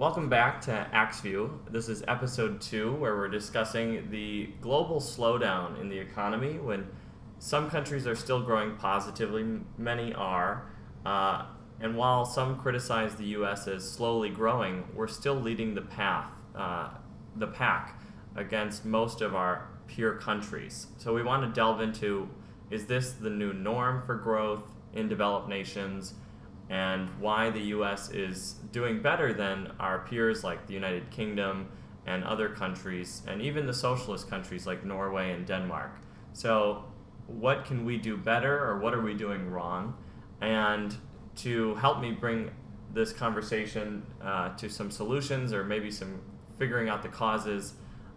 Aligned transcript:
welcome 0.00 0.30
back 0.30 0.62
to 0.62 0.88
AxView. 0.94 1.50
This 1.70 1.90
is 1.90 2.02
episode 2.08 2.62
two, 2.62 2.94
where 2.94 3.16
we're 3.16 3.28
discussing 3.28 4.10
the 4.10 4.48
global 4.62 4.98
slowdown 4.98 5.78
in 5.78 5.90
the 5.90 5.98
economy 5.98 6.58
when 6.58 6.86
some 7.38 7.68
countries 7.68 8.06
are 8.06 8.16
still 8.16 8.40
growing 8.40 8.76
positively, 8.76 9.44
many 9.76 10.14
are. 10.14 10.72
Uh, 11.04 11.44
and 11.80 11.98
while 11.98 12.24
some 12.24 12.58
criticize 12.58 13.14
the 13.16 13.26
U.S. 13.26 13.68
as 13.68 13.86
slowly 13.86 14.30
growing, 14.30 14.84
we're 14.94 15.06
still 15.06 15.34
leading 15.34 15.74
the 15.74 15.82
path, 15.82 16.30
uh, 16.56 16.88
the 17.36 17.48
pack, 17.48 18.00
against 18.36 18.86
most 18.86 19.20
of 19.20 19.34
our 19.34 19.68
peer 19.86 20.14
countries. 20.14 20.86
So 20.96 21.12
we 21.12 21.22
want 21.22 21.42
to 21.42 21.52
delve 21.52 21.82
into: 21.82 22.26
is 22.70 22.86
this 22.86 23.12
the 23.12 23.28
new 23.28 23.52
norm 23.52 24.02
for 24.06 24.14
growth 24.14 24.64
in 24.94 25.10
developed 25.10 25.50
nations? 25.50 26.14
And 26.70 27.10
why 27.18 27.50
the 27.50 27.60
US 27.74 28.10
is 28.12 28.54
doing 28.70 29.02
better 29.02 29.34
than 29.34 29.72
our 29.80 29.98
peers 29.98 30.44
like 30.44 30.68
the 30.68 30.72
United 30.72 31.10
Kingdom 31.10 31.68
and 32.06 32.24
other 32.24 32.48
countries, 32.48 33.22
and 33.26 33.42
even 33.42 33.66
the 33.66 33.74
socialist 33.74 34.30
countries 34.30 34.66
like 34.66 34.84
Norway 34.84 35.32
and 35.32 35.44
Denmark. 35.44 35.96
So, 36.32 36.84
what 37.26 37.64
can 37.64 37.84
we 37.84 37.98
do 37.98 38.16
better, 38.16 38.64
or 38.64 38.78
what 38.78 38.94
are 38.94 39.02
we 39.02 39.14
doing 39.14 39.50
wrong? 39.50 39.94
And 40.40 40.96
to 41.36 41.74
help 41.74 42.00
me 42.00 42.12
bring 42.12 42.50
this 42.92 43.12
conversation 43.12 44.04
uh, 44.22 44.56
to 44.56 44.68
some 44.68 44.90
solutions 44.90 45.52
or 45.52 45.64
maybe 45.64 45.90
some 45.90 46.20
figuring 46.58 46.88
out 46.88 47.02
the 47.02 47.08
causes, 47.08 47.74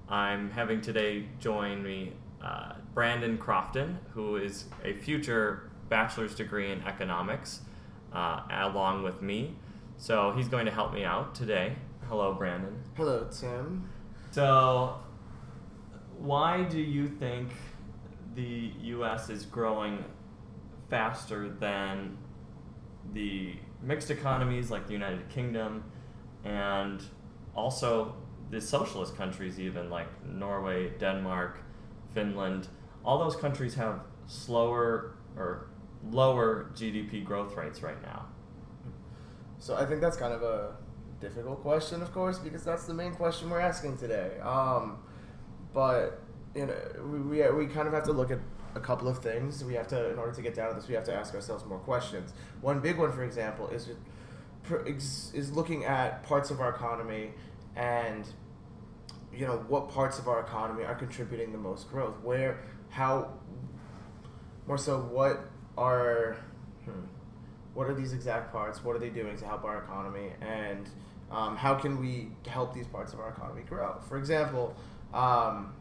I'm 0.08 0.50
having 0.52 0.80
today 0.82 1.28
join 1.40 1.84
me 1.84 2.14
uh, 2.44 2.74
Brandon 2.94 3.38
Crofton, 3.38 3.98
who 4.14 4.38
is 4.38 4.66
a 4.84 4.94
future 4.94 5.72
bachelor's 5.90 6.36
degree 6.36 6.72
in 6.72 6.82
economics 6.84 7.62
uh, 8.14 8.42
along 8.52 9.04
with 9.04 9.22
me. 9.22 9.56
So 9.98 10.34
he's 10.36 10.48
going 10.48 10.66
to 10.66 10.72
help 10.72 10.94
me 10.94 11.04
out 11.04 11.36
today. 11.36 11.76
Hello, 12.08 12.34
Brandon. 12.34 12.76
Hello, 12.96 13.28
Tim. 13.32 13.90
So, 14.32 14.98
why 16.18 16.64
do 16.64 16.80
you 16.80 17.08
think 17.08 17.50
the 18.36 18.72
U.S. 18.82 19.30
is 19.30 19.46
growing 19.46 20.04
faster 20.90 21.50
than 21.50 22.18
the 23.14 23.56
mixed 23.82 24.12
economies 24.12 24.72
like 24.72 24.88
the 24.88 24.94
United 24.94 25.30
Kingdom 25.30 25.84
and 26.44 27.04
also 27.56 28.16
the 28.50 28.60
socialist 28.60 29.16
countries, 29.16 29.60
even 29.60 29.90
like 29.90 30.08
Norway, 30.26 30.92
Denmark, 31.00 31.60
Finland? 32.14 32.68
All 33.06 33.20
those 33.20 33.36
countries 33.36 33.76
have 33.76 34.02
slower 34.28 35.16
or 35.38 35.68
lower 36.12 36.72
GDP 36.76 37.24
growth 37.24 37.56
rates 37.56 37.82
right 37.82 38.02
now? 38.02 38.26
So 39.60 39.76
I 39.76 39.86
think 39.86 40.02
that's 40.02 40.18
kind 40.18 40.34
of 40.34 40.44
a 40.44 40.76
difficult 41.22 41.62
question, 41.62 42.02
of 42.02 42.12
course, 42.14 42.38
because 42.38 42.64
that's 42.64 42.86
the 42.86 42.94
main 42.94 43.14
question 43.14 43.50
we're 43.50 43.60
asking 43.60 43.98
today. 43.98 44.40
Um, 44.42 44.98
but 45.74 46.22
you 46.54 46.66
know, 46.66 46.76
we, 47.06 47.20
we, 47.20 47.52
we 47.52 47.68
kind 47.68 47.88
of 47.88 47.94
have 47.94 48.04
to 48.04 48.12
look 48.12 48.30
at 48.32 48.40
a 48.76 48.80
couple 48.80 49.08
of 49.08 49.20
things. 49.20 49.64
We 49.64 49.74
have 49.76 49.88
to, 49.88 50.12
in 50.12 50.20
order 50.20 50.34
to 50.34 50.42
get 50.42 50.56
down 50.56 50.70
to 50.70 50.76
this, 50.76 50.88
we 50.88 50.96
have 50.96 51.04
to 51.06 51.14
ask 51.14 51.34
ourselves 51.34 51.66
more 51.66 51.80
questions. 51.80 52.34
One 52.62 52.80
big 52.80 52.98
one, 52.98 53.12
for 53.12 53.24
example, 53.24 53.70
is 53.70 53.90
is 55.34 55.52
looking 55.52 55.84
at 55.84 56.24
parts 56.24 56.50
of 56.50 56.62
our 56.62 56.70
economy 56.70 57.32
and 57.76 58.26
you 59.34 59.46
know 59.46 59.58
what 59.68 59.90
parts 59.90 60.20
of 60.20 60.30
our 60.30 60.40
economy 60.40 60.86
are 60.86 60.96
contributing 60.96 61.52
the 61.52 61.58
most 61.58 61.90
growth. 61.90 62.16
Where, 62.24 62.64
how, 62.90 63.34
more 64.68 64.78
so, 64.78 65.00
what 65.00 65.50
are 65.78 66.38
hmm, 66.86 67.06
what 67.74 67.88
are 67.88 67.94
these 67.94 68.14
exact 68.14 68.52
parts? 68.52 68.84
What 68.84 68.96
are 68.96 69.00
they 69.00 69.10
doing 69.10 69.38
to 69.38 69.46
help 69.46 69.64
our 69.64 69.80
economy? 69.84 70.32
And 70.42 70.90
um, 71.32 71.56
how 71.56 71.76
can 71.76 72.00
we 72.00 72.30
help 72.48 72.74
these 72.74 72.88
parts 72.88 73.14
of 73.14 73.20
our 73.20 73.30
economy 73.30 73.64
grow? 73.64 73.96
For 74.08 74.18
example, 74.18 74.76
um, 75.14 75.74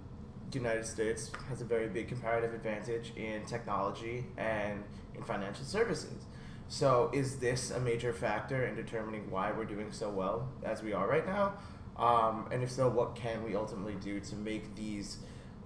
the 0.50 0.58
United 0.58 0.86
States 0.86 1.30
has 1.48 1.60
a 1.60 1.64
very 1.64 1.88
big 1.88 2.08
comparative 2.08 2.54
advantage 2.54 3.12
in 3.16 3.44
technology 3.44 4.24
and 4.36 4.82
in 5.14 5.22
financial 5.22 5.64
services. 5.64 6.24
So, 6.68 7.10
is 7.12 7.36
this 7.36 7.70
a 7.70 7.80
major 7.80 8.14
factor 8.14 8.66
in 8.66 8.74
determining 8.74 9.30
why 9.30 9.52
we're 9.52 9.66
doing 9.66 9.92
so 9.92 10.08
well 10.08 10.48
as 10.62 10.82
we 10.82 10.94
are 10.94 11.06
right 11.06 11.26
now? 11.26 11.54
Um, 11.98 12.48
and 12.50 12.62
if 12.62 12.70
so, 12.70 12.88
what 12.88 13.14
can 13.14 13.44
we 13.44 13.54
ultimately 13.54 13.96
do 14.00 14.20
to 14.20 14.36
make 14.36 14.74
these 14.74 15.18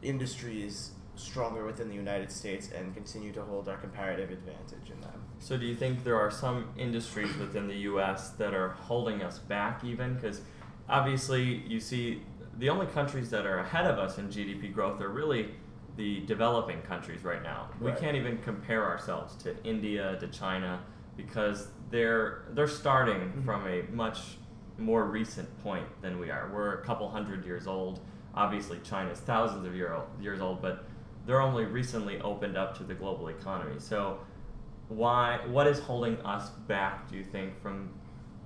industries 0.03 0.91
stronger 1.17 1.65
within 1.65 1.89
the 1.89 1.95
United 1.95 2.31
States 2.31 2.71
and 2.71 2.95
continue 2.95 3.33
to 3.33 3.43
hold 3.43 3.69
our 3.69 3.77
comparative 3.77 4.31
advantage 4.31 4.91
in 4.91 5.01
them. 5.01 5.23
So, 5.39 5.57
do 5.57 5.67
you 5.67 5.75
think 5.75 6.05
there 6.05 6.19
are 6.19 6.31
some 6.31 6.69
industries 6.79 7.37
within 7.37 7.67
the 7.67 7.77
U.S. 7.91 8.31
that 8.31 8.55
are 8.55 8.71
holding 8.71 9.23
us 9.23 9.39
back, 9.39 9.85
even? 9.85 10.15
Because 10.15 10.41
obviously, 10.89 11.63
you 11.67 11.81
see 11.81 12.23
the 12.59 12.69
only 12.69 12.87
countries 12.87 13.31
that 13.31 13.47
are 13.47 13.59
ahead 13.59 13.87
of 13.87 13.99
us 13.99 14.19
in 14.19 14.29
GDP 14.29 14.73
growth 14.73 15.01
are 15.01 15.09
really 15.09 15.51
the 15.97 16.21
developing 16.21 16.81
countries 16.83 17.25
right 17.25 17.43
now. 17.43 17.69
Right. 17.81 17.95
We 17.95 18.01
can't 18.01 18.17
even 18.17 18.39
compare 18.39 18.85
ourselves 18.85 19.35
to 19.43 19.57
India, 19.65 20.17
to 20.21 20.29
China, 20.29 20.81
because 21.17 21.69
they're 21.91 22.45
they're 22.51 22.69
starting 22.69 23.17
mm-hmm. 23.17 23.45
from 23.45 23.67
a 23.67 23.83
much 23.93 24.21
more 24.79 25.05
recent 25.05 25.49
point 25.63 25.87
than 26.03 26.19
we 26.19 26.31
are. 26.31 26.51
We're 26.53 26.75
a 26.75 26.85
couple 26.85 27.09
hundred 27.09 27.45
years 27.45 27.67
old. 27.67 28.01
Obviously, 28.35 28.79
China's 28.85 29.21
thousands 29.21 29.67
of 29.67 29.75
year 29.75 29.95
old, 29.95 30.07
years 30.21 30.41
old, 30.41 30.61
but 30.61 30.85
they're 31.27 31.43
only 31.43 31.65
recently 31.65 32.21
opened 32.21 32.57
up 32.57 32.77
to 32.79 32.85
the 32.85 32.95
global 32.95 33.29
economy. 33.29 33.75
So, 33.79 34.21
why? 34.89 35.41
What 35.49 35.67
is 35.67 35.81
holding 35.81 36.17
us 36.19 36.51
back? 36.69 37.11
Do 37.11 37.17
you 37.17 37.25
think 37.25 37.61
from 37.61 37.91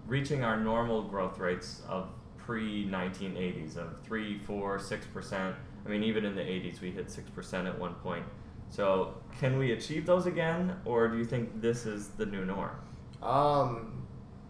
reaching 0.07 0.43
our 0.43 0.59
normal 0.59 1.03
growth 1.03 1.39
rates 1.39 1.83
of 1.89 2.09
pre 2.39 2.87
1980s 2.87 3.77
of 3.77 4.01
three, 4.03 4.39
four, 4.39 4.79
six 4.79 5.07
percent? 5.07 5.55
I 5.85 5.89
mean, 5.89 6.03
even 6.03 6.25
in 6.25 6.35
the 6.35 6.43
80s, 6.43 6.81
we 6.81 6.91
hit 6.91 7.11
six 7.11 7.29
percent 7.31 7.69
at 7.69 7.79
one 7.79 7.95
point. 7.97 8.25
So, 8.71 9.15
can 9.39 9.59
we 9.59 9.73
achieve 9.73 10.07
those 10.07 10.27
again, 10.27 10.77
or 10.85 11.09
do 11.09 11.19
you 11.19 11.25
think 11.25 11.61
this 11.61 11.87
is 11.87 12.09
the 12.09 12.25
new 12.25 12.45
norm? 12.45 12.77
Um, 13.23 14.07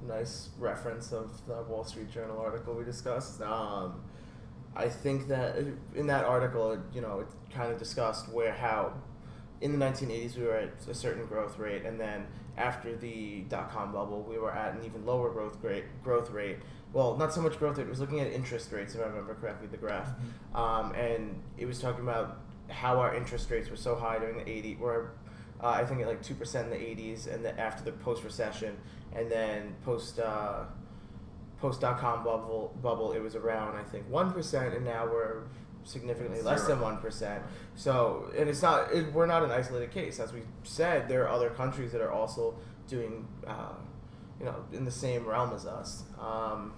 nice 0.07 0.51
reference 0.59 1.13
of 1.13 1.45
the 1.47 1.63
Wall 1.63 1.85
Street 1.85 2.11
Journal 2.11 2.39
article 2.39 2.75
we 2.75 2.85
discussed. 2.85 3.41
Um, 3.41 4.03
I 4.75 4.89
think 4.89 5.29
that 5.29 5.57
in 5.95 6.07
that 6.07 6.25
article, 6.25 6.79
you 6.93 7.01
know, 7.01 7.21
it 7.21 7.27
kind 7.53 7.73
of 7.73 7.79
discussed 7.79 8.29
where 8.29 8.53
how 8.53 8.95
in 9.61 9.79
the 9.79 9.85
1980s 9.85 10.37
we 10.37 10.45
were 10.45 10.57
at 10.57 10.87
a 10.89 10.95
certain 10.95 11.27
growth 11.27 11.59
rate, 11.59 11.85
and 11.85 12.01
then 12.01 12.27
after 12.57 12.97
the 12.97 13.41
dot 13.49 13.71
com 13.71 13.93
bubble, 13.93 14.23
we 14.23 14.39
were 14.39 14.53
at 14.53 14.75
an 14.75 14.85
even 14.85 15.05
lower 15.05 15.31
growth 15.31 15.59
rate. 15.63 15.85
Growth 16.03 16.31
rate. 16.31 16.59
Well, 16.93 17.17
not 17.17 17.33
so 17.33 17.41
much 17.41 17.59
growth 17.59 17.79
rate. 17.79 17.87
It 17.87 17.91
was 17.91 18.01
looking 18.01 18.21
at 18.21 18.33
interest 18.33 18.73
rates, 18.73 18.95
if 18.95 19.01
I 19.01 19.05
remember 19.05 19.35
correctly, 19.35 19.69
the 19.69 19.77
graph, 19.77 20.09
mm-hmm. 20.09 20.57
um, 20.57 20.93
and 20.95 21.41
it 21.59 21.67
was 21.67 21.81
talking 21.81 22.03
about 22.03 22.39
how 22.69 22.99
our 22.99 23.15
interest 23.15 23.51
rates 23.51 23.69
were 23.69 23.77
so 23.77 23.97
high 23.97 24.19
during 24.19 24.39
the 24.39 24.45
80s, 24.45 24.79
were 24.79 25.13
uh, 25.63 25.69
I 25.69 25.85
think 25.85 26.01
at 26.01 26.07
like 26.07 26.23
two 26.23 26.35
percent 26.35 26.73
in 26.73 26.79
the 26.79 26.85
80s, 26.85 27.33
and 27.33 27.45
then 27.45 27.59
after 27.59 27.85
the 27.85 27.93
post 27.93 28.25
recession, 28.25 28.77
and 29.15 29.31
then 29.31 29.75
post. 29.85 30.21
Uh, 30.21 30.65
post 31.61 31.81
dot 31.81 31.99
com 31.99 32.25
bubble 32.25 32.77
bubble 32.83 33.13
it 33.13 33.23
was 33.23 33.35
around 33.35 33.77
I 33.77 33.83
think 33.83 34.09
one 34.09 34.33
percent, 34.33 34.75
and 34.75 34.85
now 34.85 35.05
we're 35.07 35.43
significantly 35.85 36.41
Zero. 36.41 36.51
less 36.51 36.67
than 36.67 36.81
one 36.81 36.99
percent. 36.99 37.43
So, 37.75 38.31
and 38.37 38.49
it's 38.49 38.63
not 38.63 38.93
it, 38.93 39.13
we're 39.13 39.27
not 39.27 39.43
an 39.43 39.51
isolated 39.51 39.91
case. 39.91 40.21
As 40.21 40.33
we 40.33 40.43
said, 40.63 41.09
there 41.09 41.25
are 41.25 41.29
other 41.29 41.51
countries 41.51 41.93
that 41.93 42.01
are 42.01 42.13
also 42.13 42.55
doing, 42.87 43.27
uh, 43.47 43.75
you 44.39 44.45
know, 44.47 44.57
in 44.73 44.85
the 44.85 44.91
same 44.91 45.27
realm 45.27 45.53
as 45.55 45.67
us. 45.67 46.05
Um, 46.21 46.75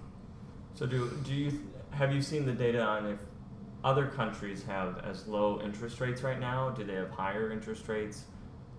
so, 0.73 0.85
do 0.85 1.11
do 1.25 1.33
you 1.33 1.51
have 1.91 2.13
you 2.13 2.21
seen 2.21 2.45
the 2.45 2.53
data 2.53 2.81
on 2.81 3.05
if 3.07 3.19
other 3.83 4.07
countries 4.07 4.63
have 4.63 4.99
as 4.99 5.27
low 5.27 5.61
interest 5.61 5.99
rates 5.99 6.23
right 6.23 6.39
now? 6.39 6.69
Do 6.69 6.83
they 6.83 6.95
have 6.95 7.09
higher 7.09 7.51
interest 7.51 7.87
rates? 7.89 8.23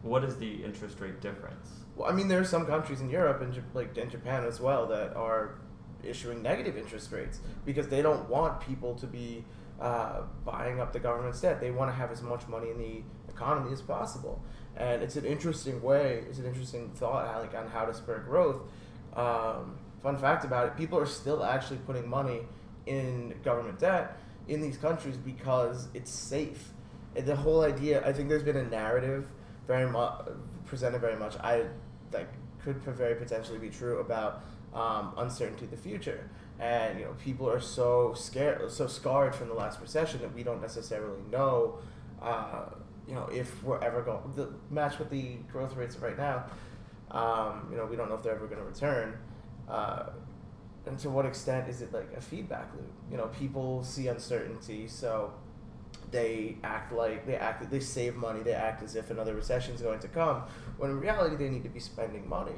What 0.02 0.24
is 0.24 0.36
the 0.36 0.64
interest 0.64 1.00
rate 1.00 1.20
difference? 1.20 1.68
Well, 1.96 2.10
I 2.10 2.12
mean, 2.14 2.28
there 2.28 2.40
are 2.40 2.44
some 2.44 2.66
countries 2.66 3.00
in 3.00 3.10
Europe 3.10 3.40
and 3.40 3.62
like 3.74 3.96
in 3.96 4.10
Japan 4.10 4.44
as 4.44 4.60
well 4.60 4.86
that 4.86 5.14
are 5.16 5.58
issuing 6.04 6.42
negative 6.42 6.76
interest 6.76 7.12
rates 7.12 7.40
because 7.64 7.88
they 7.88 8.02
don't 8.02 8.28
want 8.28 8.60
people 8.60 8.94
to 8.96 9.06
be 9.06 9.44
uh, 9.80 10.22
buying 10.44 10.80
up 10.80 10.92
the 10.92 11.00
government's 11.00 11.40
debt. 11.40 11.60
They 11.60 11.70
want 11.70 11.90
to 11.90 11.94
have 11.94 12.10
as 12.10 12.22
much 12.22 12.46
money 12.48 12.70
in 12.70 12.78
the 12.78 13.02
economy 13.28 13.72
as 13.72 13.82
possible. 13.82 14.42
And 14.76 15.02
it's 15.02 15.16
an 15.16 15.24
interesting 15.24 15.82
way, 15.82 16.24
it's 16.28 16.38
an 16.38 16.46
interesting 16.46 16.90
thought 16.90 17.40
like, 17.40 17.54
on 17.54 17.68
how 17.68 17.84
to 17.84 17.94
spur 17.94 18.18
growth. 18.20 18.62
Um, 19.14 19.78
fun 20.02 20.18
fact 20.18 20.44
about 20.44 20.66
it 20.66 20.76
people 20.76 20.98
are 20.98 21.06
still 21.06 21.44
actually 21.44 21.78
putting 21.78 22.08
money 22.08 22.40
in 22.86 23.34
government 23.42 23.78
debt 23.78 24.18
in 24.48 24.60
these 24.60 24.76
countries 24.76 25.16
because 25.16 25.88
it's 25.94 26.10
safe. 26.10 26.70
And 27.16 27.24
the 27.26 27.36
whole 27.36 27.62
idea, 27.62 28.06
I 28.06 28.12
think 28.12 28.28
there's 28.28 28.42
been 28.42 28.56
a 28.56 28.68
narrative 28.68 29.28
very 29.66 29.88
much 29.88 30.26
presented 30.66 31.00
very 31.00 31.16
much, 31.16 31.36
I 31.40 31.64
that 32.10 32.28
could 32.62 32.76
very 32.82 33.14
potentially 33.14 33.58
be 33.58 33.68
true 33.68 34.00
about 34.00 34.42
um, 34.74 35.14
uncertainty 35.16 35.64
of 35.64 35.70
the 35.70 35.76
future. 35.76 36.28
And 36.58 36.98
you 36.98 37.04
know, 37.04 37.12
people 37.12 37.48
are 37.48 37.60
so 37.60 38.14
scared, 38.14 38.70
so 38.70 38.86
scarred 38.86 39.34
from 39.34 39.48
the 39.48 39.54
last 39.54 39.80
recession 39.80 40.20
that 40.20 40.34
we 40.34 40.42
don't 40.42 40.60
necessarily 40.60 41.20
know, 41.30 41.78
uh, 42.22 42.66
you 43.08 43.14
know, 43.14 43.26
if 43.32 43.62
we're 43.62 43.82
ever 43.82 44.02
going 44.02 44.32
to 44.36 44.54
match 44.70 44.98
with 44.98 45.10
the 45.10 45.36
growth 45.50 45.76
rates 45.76 45.96
right 45.96 46.16
now. 46.16 46.44
Um, 47.10 47.68
you 47.70 47.76
know, 47.76 47.86
we 47.86 47.96
don't 47.96 48.08
know 48.08 48.16
if 48.16 48.22
they're 48.22 48.34
ever 48.34 48.46
going 48.46 48.60
to 48.60 48.66
return. 48.66 49.16
Uh, 49.68 50.06
and 50.86 50.98
to 50.98 51.10
what 51.10 51.26
extent 51.26 51.68
is 51.68 51.80
it 51.80 51.92
like 51.92 52.12
a 52.16 52.20
feedback 52.20 52.72
loop? 52.74 52.92
You 53.10 53.16
know, 53.16 53.28
people 53.28 53.82
see 53.84 54.08
uncertainty, 54.08 54.86
so 54.86 55.32
they 56.10 56.56
act 56.62 56.92
like 56.92 57.26
they 57.26 57.36
act 57.36 57.68
they 57.70 57.80
save 57.80 58.14
money, 58.16 58.42
they 58.42 58.52
act 58.52 58.82
as 58.82 58.94
if 58.94 59.10
another 59.10 59.34
recession 59.34 59.74
is 59.74 59.80
going 59.80 60.00
to 60.00 60.08
come, 60.08 60.42
when 60.76 60.90
in 60.90 61.00
reality 61.00 61.36
they 61.36 61.48
need 61.48 61.62
to 61.62 61.68
be 61.68 61.80
spending 61.80 62.28
money. 62.28 62.56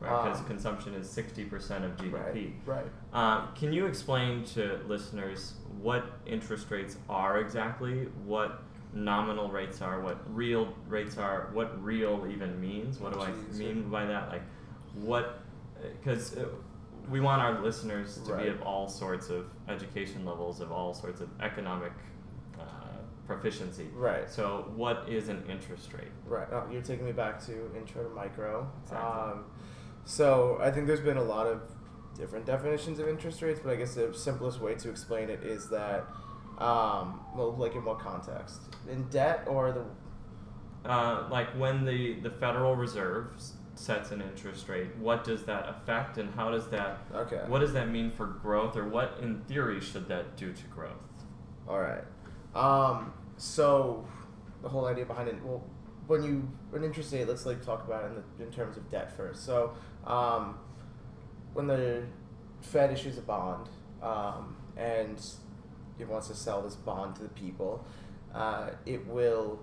Right, 0.00 0.24
because 0.24 0.40
Um, 0.40 0.46
consumption 0.46 0.94
is 0.94 1.08
60% 1.08 1.84
of 1.84 1.96
GDP. 1.96 2.54
Right. 2.64 2.86
Um, 3.12 3.48
can 3.54 3.72
you 3.72 3.86
explain 3.86 4.44
to 4.54 4.80
listeners 4.86 5.54
what 5.80 6.04
interest 6.26 6.70
rates 6.70 6.96
are 7.08 7.38
exactly, 7.38 8.04
what 8.24 8.62
nominal 8.94 9.48
rates 9.50 9.82
are, 9.82 10.00
what 10.00 10.18
real 10.34 10.72
rates 10.88 11.18
are, 11.18 11.50
what 11.52 11.82
real 11.82 12.26
even 12.30 12.60
means? 12.60 12.98
What 13.00 13.12
do 13.12 13.20
I 13.20 13.32
mean 13.56 13.90
by 13.90 14.06
that? 14.06 14.28
Like, 14.28 14.42
what, 14.94 15.40
because 16.00 16.36
uh, 16.36 16.46
we 17.10 17.20
want 17.20 17.42
our 17.42 17.60
listeners 17.60 18.18
to 18.26 18.36
be 18.36 18.48
of 18.48 18.62
all 18.62 18.88
sorts 18.88 19.30
of 19.30 19.46
education 19.68 20.24
levels, 20.24 20.60
of 20.60 20.70
all 20.72 20.94
sorts 20.94 21.20
of 21.20 21.28
economic 21.40 21.92
uh, 22.58 22.62
proficiency. 23.26 23.88
Right. 23.94 24.28
So, 24.30 24.70
what 24.74 25.04
is 25.08 25.28
an 25.28 25.44
interest 25.48 25.92
rate? 25.92 26.08
Right. 26.26 26.48
Oh, 26.52 26.64
you're 26.70 26.82
taking 26.82 27.04
me 27.06 27.12
back 27.12 27.44
to 27.46 27.70
intro 27.76 28.04
to 28.04 28.10
micro. 28.14 28.70
Exactly. 28.84 29.08
Um, 29.08 29.44
so 30.08 30.58
I 30.66 30.70
think 30.72 30.86
there's 30.88 31.06
been 31.10 31.22
a 31.26 31.28
lot 31.36 31.46
of 31.46 31.60
different 32.16 32.46
definitions 32.46 32.98
of 32.98 33.06
interest 33.08 33.42
rates, 33.42 33.60
but 33.62 33.70
I 33.74 33.76
guess 33.76 33.94
the 33.94 34.12
simplest 34.14 34.58
way 34.60 34.74
to 34.74 34.88
explain 34.90 35.28
it 35.30 35.42
is 35.44 35.68
that, 35.68 36.00
um, 36.58 37.20
well, 37.36 37.54
like 37.56 37.74
in 37.76 37.84
what 37.84 37.98
context? 37.98 38.60
In 38.90 39.00
debt 39.08 39.44
or 39.46 39.72
the 39.72 39.84
Uh, 40.88 41.26
like 41.30 41.48
when 41.58 41.84
the, 41.84 42.20
the 42.26 42.30
Federal 42.30 42.74
Reserve 42.76 43.26
sets 43.74 44.10
an 44.10 44.20
interest 44.22 44.68
rate, 44.68 44.90
what 44.96 45.24
does 45.24 45.42
that 45.44 45.68
affect, 45.68 46.18
and 46.18 46.28
how 46.38 46.50
does 46.50 46.68
that 46.70 46.98
okay. 47.24 47.42
what 47.50 47.60
does 47.64 47.72
that 47.72 47.88
mean 47.88 48.10
for 48.10 48.26
growth, 48.26 48.74
or 48.76 48.84
what 48.88 49.18
in 49.20 49.40
theory 49.48 49.80
should 49.80 50.06
that 50.08 50.24
do 50.36 50.52
to 50.52 50.64
growth? 50.76 51.06
All 51.68 51.82
right. 51.90 52.06
Um, 52.54 53.12
so 53.36 54.06
the 54.62 54.68
whole 54.68 54.86
idea 54.92 55.04
behind 55.04 55.28
it. 55.28 55.36
Well, 55.44 55.62
when 56.06 56.22
you 56.22 56.34
an 56.72 56.82
interest 56.84 57.12
rate, 57.12 57.28
let's 57.28 57.44
like 57.44 57.60
talk 57.70 57.80
about 57.88 58.04
it 58.04 58.08
in, 58.10 58.14
the, 58.20 58.44
in 58.46 58.50
terms 58.50 58.76
of 58.78 58.88
debt 58.88 59.08
first. 59.16 59.44
So 59.44 59.74
um, 60.06 60.58
when 61.54 61.66
the 61.66 62.02
Fed 62.60 62.92
issues 62.92 63.18
a 63.18 63.22
bond 63.22 63.68
um, 64.02 64.56
and 64.76 65.24
it 65.98 66.08
wants 66.08 66.28
to 66.28 66.34
sell 66.34 66.62
this 66.62 66.76
bond 66.76 67.16
to 67.16 67.22
the 67.22 67.28
people, 67.30 67.84
uh, 68.34 68.70
it 68.86 69.06
will 69.06 69.58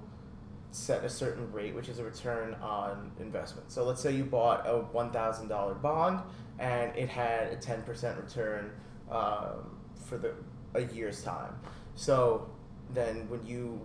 set 0.71 1.05
a 1.05 1.09
certain 1.09 1.49
rate, 1.53 1.73
which 1.73 1.87
is 1.87 1.99
a 1.99 2.03
return 2.03 2.53
on 2.55 3.11
investment. 3.19 3.71
So 3.71 3.85
let's 3.85 4.01
say 4.01 4.13
you 4.13 4.25
bought 4.25 4.67
a 4.67 4.79
one 4.79 5.11
thousand 5.11 5.47
dollar 5.47 5.73
bond 5.73 6.21
and 6.59 6.95
it 6.95 7.07
had 7.07 7.47
a 7.47 7.55
ten 7.55 7.81
percent 7.83 8.17
return 8.17 8.71
um, 9.09 9.77
for 10.05 10.17
the 10.17 10.33
a 10.73 10.81
year's 10.93 11.23
time. 11.23 11.53
So 11.95 12.49
then 12.89 13.29
when 13.29 13.45
you 13.45 13.79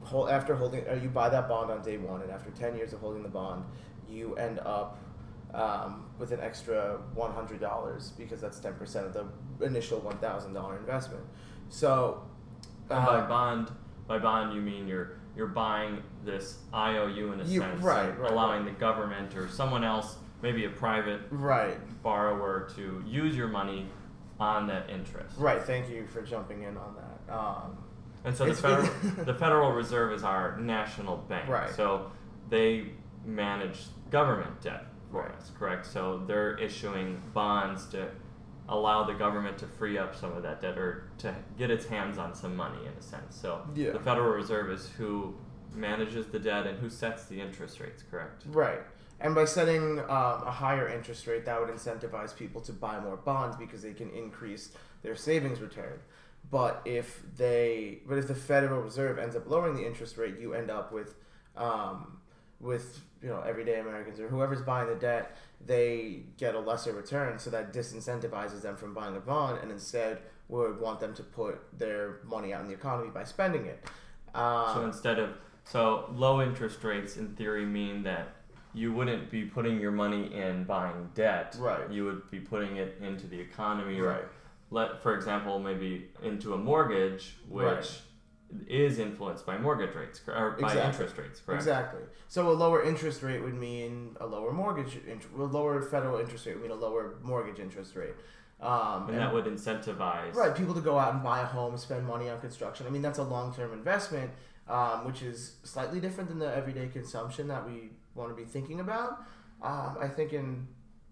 hold 0.00 0.30
after 0.30 0.54
holding, 0.54 0.86
or 0.86 0.96
you 0.96 1.08
buy 1.08 1.28
that 1.28 1.48
bond 1.48 1.70
on 1.70 1.82
day 1.82 1.98
one, 1.98 2.22
and 2.22 2.30
after 2.30 2.50
ten 2.50 2.76
years 2.76 2.92
of 2.94 3.00
holding 3.00 3.22
the 3.22 3.28
bond, 3.28 3.64
you 4.08 4.34
end 4.36 4.58
up 4.60 4.98
um, 5.54 6.04
with 6.18 6.32
an 6.32 6.40
extra 6.40 6.98
one 7.14 7.32
hundred 7.32 7.60
dollars 7.60 8.12
because 8.18 8.40
that's 8.40 8.58
ten 8.58 8.74
percent 8.74 9.06
of 9.06 9.12
the 9.58 9.64
initial 9.64 10.00
one 10.00 10.18
thousand 10.18 10.52
dollar 10.52 10.76
investment. 10.78 11.22
So 11.68 12.22
And 12.90 13.04
by 13.06 13.20
um, 13.20 13.28
bond, 13.28 13.70
by 14.06 14.18
bond 14.18 14.54
you 14.54 14.60
mean 14.60 14.86
you're 14.86 15.18
you're 15.36 15.46
buying 15.48 16.02
this 16.24 16.58
IOU 16.74 17.32
in 17.32 17.40
a 17.40 17.44
You- 17.44 17.60
sense, 17.60 17.82
right, 17.82 18.18
right, 18.18 18.30
allowing 18.32 18.64
the 18.64 18.70
government 18.70 19.36
or 19.36 19.48
someone 19.48 19.84
else, 19.84 20.16
maybe 20.42 20.64
a 20.64 20.70
private 20.70 21.20
right, 21.30 21.76
borrower, 22.02 22.70
to 22.76 23.02
use 23.06 23.36
your 23.36 23.48
money 23.48 23.86
on 24.40 24.66
that 24.68 24.88
interest. 24.90 25.36
right. 25.38 25.62
Thank 25.62 25.88
you 25.90 26.06
for 26.06 26.22
jumping 26.22 26.62
in 26.62 26.76
on 26.76 26.94
that. 26.96 27.34
Um, 27.34 27.76
And 28.24 28.34
so 28.36 28.44
the 28.46 28.54
federal, 28.54 28.86
the 29.24 29.34
Federal 29.34 29.72
Reserve 29.72 30.12
is 30.12 30.22
our 30.24 30.58
national 30.58 31.18
bank. 31.18 31.48
Right. 31.48 31.70
So 31.74 32.10
they 32.50 32.92
manage 33.24 33.78
government 34.10 34.60
debt 34.62 34.86
for 35.10 35.22
Right. 35.22 35.32
us, 35.32 35.50
correct? 35.58 35.86
So 35.86 36.18
they're 36.26 36.56
issuing 36.58 37.20
bonds 37.32 37.86
to 37.88 38.08
allow 38.68 39.04
the 39.04 39.14
government 39.14 39.58
to 39.58 39.66
free 39.66 39.96
up 39.96 40.14
some 40.14 40.32
of 40.32 40.42
that 40.42 40.60
debt 40.60 40.76
or 40.76 41.04
to 41.18 41.34
get 41.56 41.70
its 41.70 41.86
hands 41.86 42.18
on 42.18 42.34
some 42.34 42.56
money 42.56 42.84
in 42.84 42.92
a 42.98 43.02
sense. 43.02 43.36
So 43.36 43.62
Yeah. 43.74 43.92
the 43.92 44.00
Federal 44.00 44.30
Reserve 44.34 44.70
is 44.70 44.90
who 44.90 45.34
manages 45.72 46.26
the 46.26 46.38
debt 46.38 46.66
and 46.66 46.78
who 46.78 46.90
sets 46.90 47.26
the 47.26 47.40
interest 47.40 47.78
rates, 47.80 48.02
correct? 48.10 48.44
Right. 48.46 48.80
And 49.20 49.34
by 49.34 49.44
setting 49.44 50.00
um, 50.00 50.06
a 50.08 50.50
higher 50.50 50.88
interest 50.88 51.26
rate, 51.26 51.44
that 51.46 51.60
would 51.60 51.70
incentivize 51.70 52.36
people 52.36 52.60
to 52.62 52.72
buy 52.72 52.98
more 53.00 53.16
bonds 53.16 53.56
because 53.56 53.82
they 53.82 53.92
can 53.94 54.10
increase 54.10 54.72
their 55.02 55.16
savings 55.16 55.60
return. 55.60 56.00
But 56.50 56.82
if 56.84 57.22
they, 57.36 58.00
but 58.06 58.18
if 58.18 58.28
the 58.28 58.34
Federal 58.34 58.82
Reserve 58.82 59.18
ends 59.18 59.34
up 59.34 59.48
lowering 59.48 59.74
the 59.74 59.86
interest 59.86 60.16
rate, 60.16 60.38
you 60.38 60.54
end 60.54 60.70
up 60.70 60.92
with, 60.92 61.14
um, 61.56 62.18
with 62.60 63.00
you 63.22 63.28
know 63.28 63.40
everyday 63.40 63.80
Americans 63.80 64.20
or 64.20 64.28
whoever's 64.28 64.62
buying 64.62 64.88
the 64.88 64.94
debt, 64.94 65.36
they 65.64 66.20
get 66.36 66.54
a 66.54 66.60
lesser 66.60 66.92
return, 66.92 67.38
so 67.38 67.50
that 67.50 67.72
disincentivizes 67.72 68.62
them 68.62 68.76
from 68.76 68.94
buying 68.94 69.16
a 69.16 69.20
bond, 69.20 69.58
and 69.62 69.70
instead 69.70 70.18
would 70.48 70.80
want 70.80 71.00
them 71.00 71.14
to 71.14 71.22
put 71.22 71.58
their 71.78 72.20
money 72.24 72.52
out 72.52 72.60
in 72.60 72.68
the 72.68 72.74
economy 72.74 73.10
by 73.10 73.24
spending 73.24 73.66
it. 73.66 73.84
Um, 74.34 74.74
so 74.74 74.84
instead 74.84 75.18
of 75.18 75.30
so 75.64 76.10
low 76.14 76.40
interest 76.40 76.84
rates 76.84 77.16
in 77.16 77.34
theory 77.34 77.64
mean 77.64 78.02
that 78.04 78.28
you 78.76 78.92
wouldn't 78.92 79.30
be 79.30 79.44
putting 79.44 79.80
your 79.80 79.90
money 79.90 80.32
in 80.34 80.64
buying 80.64 81.10
debt. 81.14 81.56
Right. 81.58 81.90
You 81.90 82.04
would 82.04 82.30
be 82.30 82.38
putting 82.38 82.76
it 82.76 82.98
into 83.00 83.26
the 83.26 83.40
economy 83.40 84.00
right. 84.00 84.24
let 84.70 85.02
for 85.02 85.16
example 85.16 85.58
maybe 85.58 86.10
into 86.22 86.52
a 86.52 86.58
mortgage 86.58 87.36
which 87.48 87.64
Right. 87.64 88.02
Is 88.68 88.98
influenced 88.98 89.44
by 89.44 89.58
mortgage 89.58 89.94
rates 89.94 90.20
or 90.26 90.56
by 90.60 90.68
Exactly. 90.68 90.82
interest 90.82 91.18
rates 91.18 91.40
correct 91.40 91.62
Exactly. 91.62 92.00
So 92.28 92.50
a 92.50 92.52
lower 92.52 92.82
interest 92.82 93.22
rate 93.22 93.42
would 93.42 93.54
mean 93.54 94.16
a 94.20 94.26
lower 94.26 94.52
mortgage, 94.52 94.98
a 95.06 95.42
lower 95.42 95.82
federal 95.82 96.18
interest 96.18 96.46
rate 96.46 96.54
would 96.54 96.62
mean 96.62 96.70
a 96.70 96.80
lower 96.80 97.16
mortgage 97.22 97.58
interest 97.58 97.96
rate. 97.96 98.14
Um, 98.60 99.10
and 99.10 99.18
that 99.18 99.34
would 99.34 99.44
incentivize 99.44 100.34
right 100.34 100.54
people 100.54 100.74
to 100.74 100.80
go 100.80 100.98
out 100.98 101.12
and 101.12 101.22
buy 101.22 101.42
a 101.42 101.44
home, 101.44 101.76
spend 101.76 102.06
money 102.06 102.30
on 102.30 102.40
construction. 102.40 102.86
I 102.86 102.90
mean 102.90 103.02
that's 103.02 103.18
a 103.18 103.22
long 103.22 103.54
term 103.54 103.72
investment, 103.72 104.30
um, 104.68 105.04
which 105.04 105.22
is 105.22 105.56
slightly 105.62 106.00
different 106.00 106.30
than 106.30 106.38
the 106.38 106.54
everyday 106.56 106.88
consumption 106.88 107.48
that 107.48 107.66
we 107.66 107.90
want 108.14 108.30
to 108.30 108.34
be 108.34 108.48
thinking 108.48 108.80
about. 108.80 109.18
Um, 109.62 109.98
I 110.00 110.08
think 110.08 110.32
in 110.32 110.66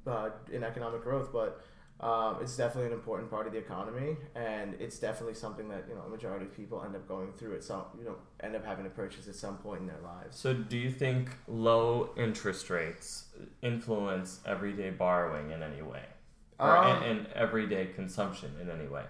uh, 0.07 0.31
in 0.51 0.65
economic 0.65 1.03
growth, 1.03 1.33
but 1.33 1.63
um, 2.00 2.38
it's 2.43 2.56
definitely 2.56 2.88
an 2.88 2.93
important 2.93 3.31
part 3.31 3.46
of 3.46 3.52
the 3.52 3.58
economy, 3.58 4.17
and 4.34 4.74
it's 4.81 4.98
definitely 4.98 5.34
something 5.34 5.69
that 5.69 5.84
you 5.89 5.94
know 5.94 6.03
a 6.03 6.08
majority 6.08 6.44
of 6.46 6.55
people 6.55 6.82
end 6.84 6.94
up 6.96 7.06
going 7.08 7.32
through 7.39 7.55
at 7.55 7.65
some 7.65 7.84
you 7.98 8.05
know 8.05 8.17
end 8.41 8.56
up 8.56 8.65
having 8.65 8.84
to 8.84 8.91
purchase 8.91 9.29
at 9.29 9.34
some 9.36 9.56
point 9.58 9.81
in 9.81 9.86
their 9.86 10.01
lives. 10.03 10.36
so 10.36 10.53
do 10.53 10.77
you 10.77 10.91
think 10.91 11.31
low 11.46 12.10
interest 12.17 12.69
rates 12.69 13.27
influence 13.63 14.41
everyday 14.44 14.91
borrowing 14.91 15.51
in 15.51 15.63
any 15.63 15.82
way 15.82 16.03
or 16.58 16.77
Um, 16.77 17.03
and, 17.03 17.19
and 17.19 17.27
everyday 17.34 17.86
consumption 17.86 18.51
in 18.60 18.70
any 18.70 18.89
way 18.89 19.05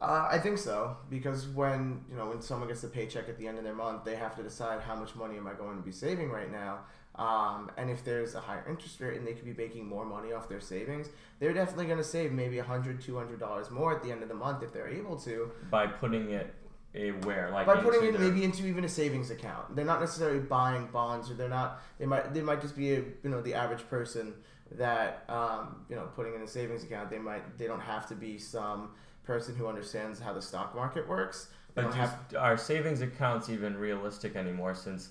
Uh, 0.00 0.28
I 0.30 0.38
think 0.38 0.56
so 0.58 0.96
because 1.10 1.46
when 1.48 2.04
you 2.10 2.16
know 2.16 2.26
when 2.30 2.40
someone 2.40 2.68
gets 2.68 2.80
the 2.80 2.88
paycheck 2.88 3.28
at 3.28 3.36
the 3.38 3.46
end 3.46 3.58
of 3.58 3.64
their 3.64 3.74
month, 3.74 4.04
they 4.04 4.16
have 4.16 4.34
to 4.36 4.42
decide 4.42 4.80
how 4.80 4.96
much 4.96 5.14
money 5.14 5.36
am 5.36 5.46
I 5.46 5.52
going 5.54 5.76
to 5.76 5.82
be 5.84 5.92
saving 5.92 6.30
right 6.30 6.50
now. 6.50 6.80
Um, 7.20 7.70
and 7.76 7.90
if 7.90 8.02
there's 8.02 8.34
a 8.34 8.40
higher 8.40 8.64
interest 8.66 8.98
rate 8.98 9.18
and 9.18 9.26
they 9.26 9.34
could 9.34 9.44
be 9.44 9.52
making 9.52 9.86
more 9.86 10.06
money 10.06 10.32
off 10.32 10.48
their 10.48 10.60
savings, 10.60 11.10
they're 11.38 11.52
definitely 11.52 11.84
going 11.84 11.98
to 11.98 12.04
save 12.04 12.32
maybe 12.32 12.56
$100, 12.56 13.04
$200 13.04 13.70
more 13.70 13.94
at 13.94 14.02
the 14.02 14.10
end 14.10 14.22
of 14.22 14.28
the 14.30 14.34
month 14.34 14.62
if 14.62 14.72
they're 14.72 14.88
able 14.88 15.16
to 15.20 15.50
by 15.70 15.86
putting 15.86 16.30
it 16.30 16.54
a 16.94 17.10
where 17.10 17.50
like 17.52 17.66
by 17.66 17.76
putting 17.76 18.02
it 18.08 18.12
their- 18.12 18.20
maybe 18.22 18.42
into 18.42 18.66
even 18.66 18.84
a 18.84 18.88
savings 18.88 19.30
account. 19.30 19.76
They're 19.76 19.84
not 19.84 20.00
necessarily 20.00 20.40
buying 20.40 20.86
bonds 20.86 21.30
or 21.30 21.34
they're 21.34 21.48
not. 21.48 21.82
They 21.98 22.06
might 22.06 22.32
they 22.32 22.40
might 22.42 22.62
just 22.62 22.74
be 22.76 22.94
a, 22.94 23.00
you 23.22 23.30
know 23.30 23.42
the 23.42 23.54
average 23.54 23.86
person 23.88 24.34
that 24.72 25.24
um, 25.28 25.84
you 25.90 25.96
know 25.96 26.08
putting 26.16 26.34
in 26.34 26.40
a 26.42 26.48
savings 26.48 26.82
account. 26.82 27.10
They 27.10 27.18
might 27.18 27.58
they 27.58 27.66
don't 27.66 27.80
have 27.80 28.08
to 28.08 28.14
be 28.14 28.38
some 28.38 28.90
person 29.24 29.54
who 29.54 29.66
understands 29.68 30.18
how 30.18 30.32
the 30.32 30.42
stock 30.42 30.74
market 30.74 31.06
works. 31.06 31.48
They 31.74 31.82
But 31.82 31.88
don't 31.90 31.96
have 31.96 32.22
just, 32.30 32.34
are 32.34 32.56
savings 32.56 33.02
accounts 33.02 33.48
even 33.50 33.76
realistic 33.76 34.34
anymore 34.34 34.74
since 34.74 35.10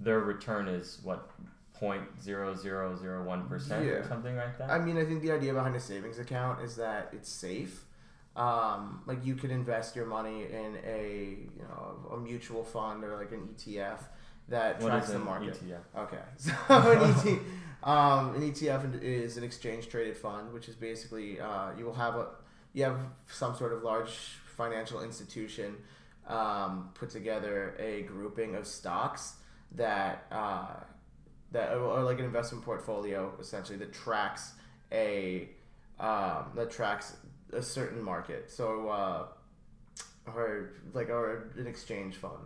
their 0.00 0.20
return 0.20 0.66
is 0.66 0.98
what 1.02 1.30
point 1.74 2.02
zero 2.22 2.54
zero 2.54 2.96
zero 2.96 3.24
one 3.24 3.48
percent 3.48 3.86
or 3.86 4.06
something 4.06 4.36
like 4.36 4.58
that? 4.58 4.70
I 4.70 4.78
mean, 4.78 4.96
I 4.98 5.04
think 5.04 5.22
the 5.22 5.32
idea 5.32 5.52
behind 5.52 5.76
a 5.76 5.80
savings 5.80 6.18
account 6.18 6.62
is 6.62 6.76
that 6.76 7.10
it's 7.12 7.28
safe. 7.28 7.84
Um, 8.36 9.02
like 9.06 9.24
you 9.24 9.34
could 9.34 9.50
invest 9.50 9.96
your 9.96 10.06
money 10.06 10.44
in 10.44 10.78
a 10.86 11.36
you 11.56 11.62
know 11.62 12.14
a 12.14 12.16
mutual 12.16 12.64
fund 12.64 13.02
or 13.04 13.16
like 13.16 13.32
an 13.32 13.48
ETF 13.54 13.98
that 14.48 14.80
what 14.80 14.90
tracks 14.90 15.06
is 15.06 15.12
the 15.12 15.18
an 15.18 15.24
market. 15.24 15.58
ETF? 15.64 16.02
Okay, 16.02 16.18
so 16.36 16.52
an, 16.68 17.10
ET, 17.10 17.88
um, 17.88 18.34
an 18.34 18.42
ETF 18.42 19.02
is 19.02 19.36
an 19.36 19.44
exchange 19.44 19.88
traded 19.88 20.16
fund, 20.16 20.52
which 20.52 20.68
is 20.68 20.76
basically 20.76 21.40
uh, 21.40 21.70
you 21.76 21.84
will 21.84 21.94
have 21.94 22.14
a 22.16 22.26
you 22.72 22.84
have 22.84 23.00
some 23.28 23.54
sort 23.56 23.72
of 23.72 23.82
large 23.82 24.10
financial 24.56 25.02
institution 25.02 25.76
um, 26.28 26.90
put 26.94 27.10
together 27.10 27.74
a 27.78 28.02
grouping 28.02 28.54
of 28.54 28.66
stocks 28.66 29.34
that 29.72 30.26
uh, 30.30 30.74
that 31.52 31.72
or, 31.74 32.02
like 32.02 32.18
an 32.18 32.24
investment 32.24 32.64
portfolio 32.64 33.32
essentially 33.40 33.78
that 33.78 33.92
tracks 33.92 34.52
a 34.92 35.48
um, 35.98 36.52
that 36.54 36.70
tracks 36.70 37.16
a 37.52 37.62
certain 37.62 38.02
market. 38.02 38.50
So, 38.50 38.88
uh, 38.88 39.26
or 40.26 40.72
like 40.94 41.10
or 41.10 41.50
an 41.56 41.66
exchange 41.66 42.16
fund. 42.16 42.38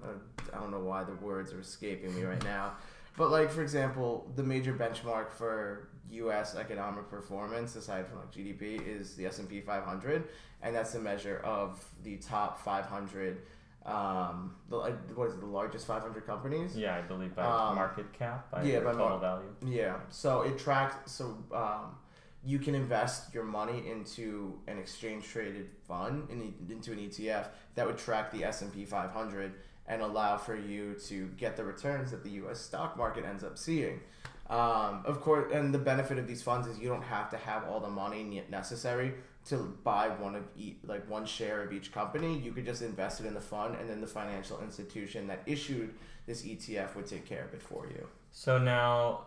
I 0.52 0.58
don't 0.58 0.70
know 0.70 0.80
why 0.80 1.04
the 1.04 1.14
words 1.14 1.52
are 1.52 1.60
escaping 1.60 2.14
me 2.14 2.22
right 2.22 2.42
now. 2.44 2.72
But 3.16 3.30
like 3.30 3.50
for 3.50 3.62
example, 3.62 4.30
the 4.34 4.42
major 4.42 4.74
benchmark 4.74 5.30
for 5.30 5.88
U.S. 6.10 6.56
economic 6.56 7.08
performance, 7.08 7.76
aside 7.76 8.06
from 8.06 8.18
like 8.18 8.32
GDP, 8.32 8.86
is 8.86 9.14
the 9.14 9.26
S 9.26 9.38
and 9.38 9.48
P 9.48 9.60
500, 9.60 10.28
and 10.62 10.74
that's 10.74 10.94
a 10.94 11.00
measure 11.00 11.40
of 11.44 11.84
the 12.02 12.16
top 12.16 12.60
500. 12.60 13.42
Um, 13.84 14.54
the 14.70 14.76
like, 14.76 14.94
what 15.16 15.28
is 15.28 15.34
it, 15.34 15.40
the 15.40 15.46
largest 15.46 15.86
500 15.86 16.26
companies? 16.26 16.76
Yeah, 16.76 16.96
I 16.96 17.02
believe 17.02 17.34
by 17.34 17.44
Um, 17.44 17.74
market 17.74 18.12
cap, 18.12 18.50
by 18.50 18.62
yeah, 18.62 18.80
by 18.80 18.92
total 18.92 19.08
mar- 19.10 19.18
value. 19.20 19.54
Yeah. 19.64 19.96
So 20.08 20.42
it 20.42 20.58
tracks. 20.58 21.12
So 21.12 21.36
um, 21.52 21.96
you 22.42 22.58
can 22.58 22.74
invest 22.74 23.34
your 23.34 23.44
money 23.44 23.88
into 23.90 24.58
an 24.68 24.78
exchange 24.78 25.26
traded 25.28 25.68
fund 25.86 26.28
in, 26.30 26.54
into 26.70 26.92
an 26.92 26.98
ETF 26.98 27.48
that 27.74 27.86
would 27.86 27.98
track 27.98 28.30
the 28.32 28.44
S 28.44 28.62
and 28.62 28.72
P 28.72 28.84
500 28.84 29.52
and 29.86 30.00
allow 30.00 30.38
for 30.38 30.56
you 30.56 30.94
to 31.08 31.26
get 31.36 31.56
the 31.56 31.64
returns 31.64 32.10
that 32.10 32.22
the 32.24 32.30
U.S. 32.30 32.58
stock 32.60 32.96
market 32.96 33.24
ends 33.26 33.44
up 33.44 33.58
seeing. 33.58 34.00
Um, 34.48 35.02
of 35.06 35.20
course, 35.20 35.50
and 35.52 35.72
the 35.74 35.78
benefit 35.78 36.18
of 36.18 36.26
these 36.26 36.42
funds 36.42 36.66
is 36.68 36.78
you 36.78 36.88
don't 36.88 37.02
have 37.02 37.30
to 37.30 37.36
have 37.38 37.64
all 37.64 37.80
the 37.80 37.88
money 37.88 38.42
necessary 38.50 39.14
to 39.46 39.56
buy 39.84 40.08
one 40.08 40.34
of 40.34 40.44
each, 40.56 40.76
like 40.86 41.08
one 41.08 41.26
share 41.26 41.62
of 41.62 41.72
each 41.72 41.92
company. 41.92 42.38
You 42.38 42.52
could 42.52 42.64
just 42.64 42.82
invest 42.82 43.20
it 43.20 43.26
in 43.26 43.34
the 43.34 43.40
fund, 43.40 43.76
and 43.78 43.88
then 43.88 44.00
the 44.00 44.06
financial 44.06 44.60
institution 44.62 45.26
that 45.28 45.42
issued 45.46 45.94
this 46.26 46.42
ETF 46.42 46.94
would 46.96 47.06
take 47.06 47.26
care 47.26 47.44
of 47.44 47.52
it 47.52 47.62
for 47.62 47.86
you. 47.86 48.06
So 48.32 48.58
now, 48.58 49.26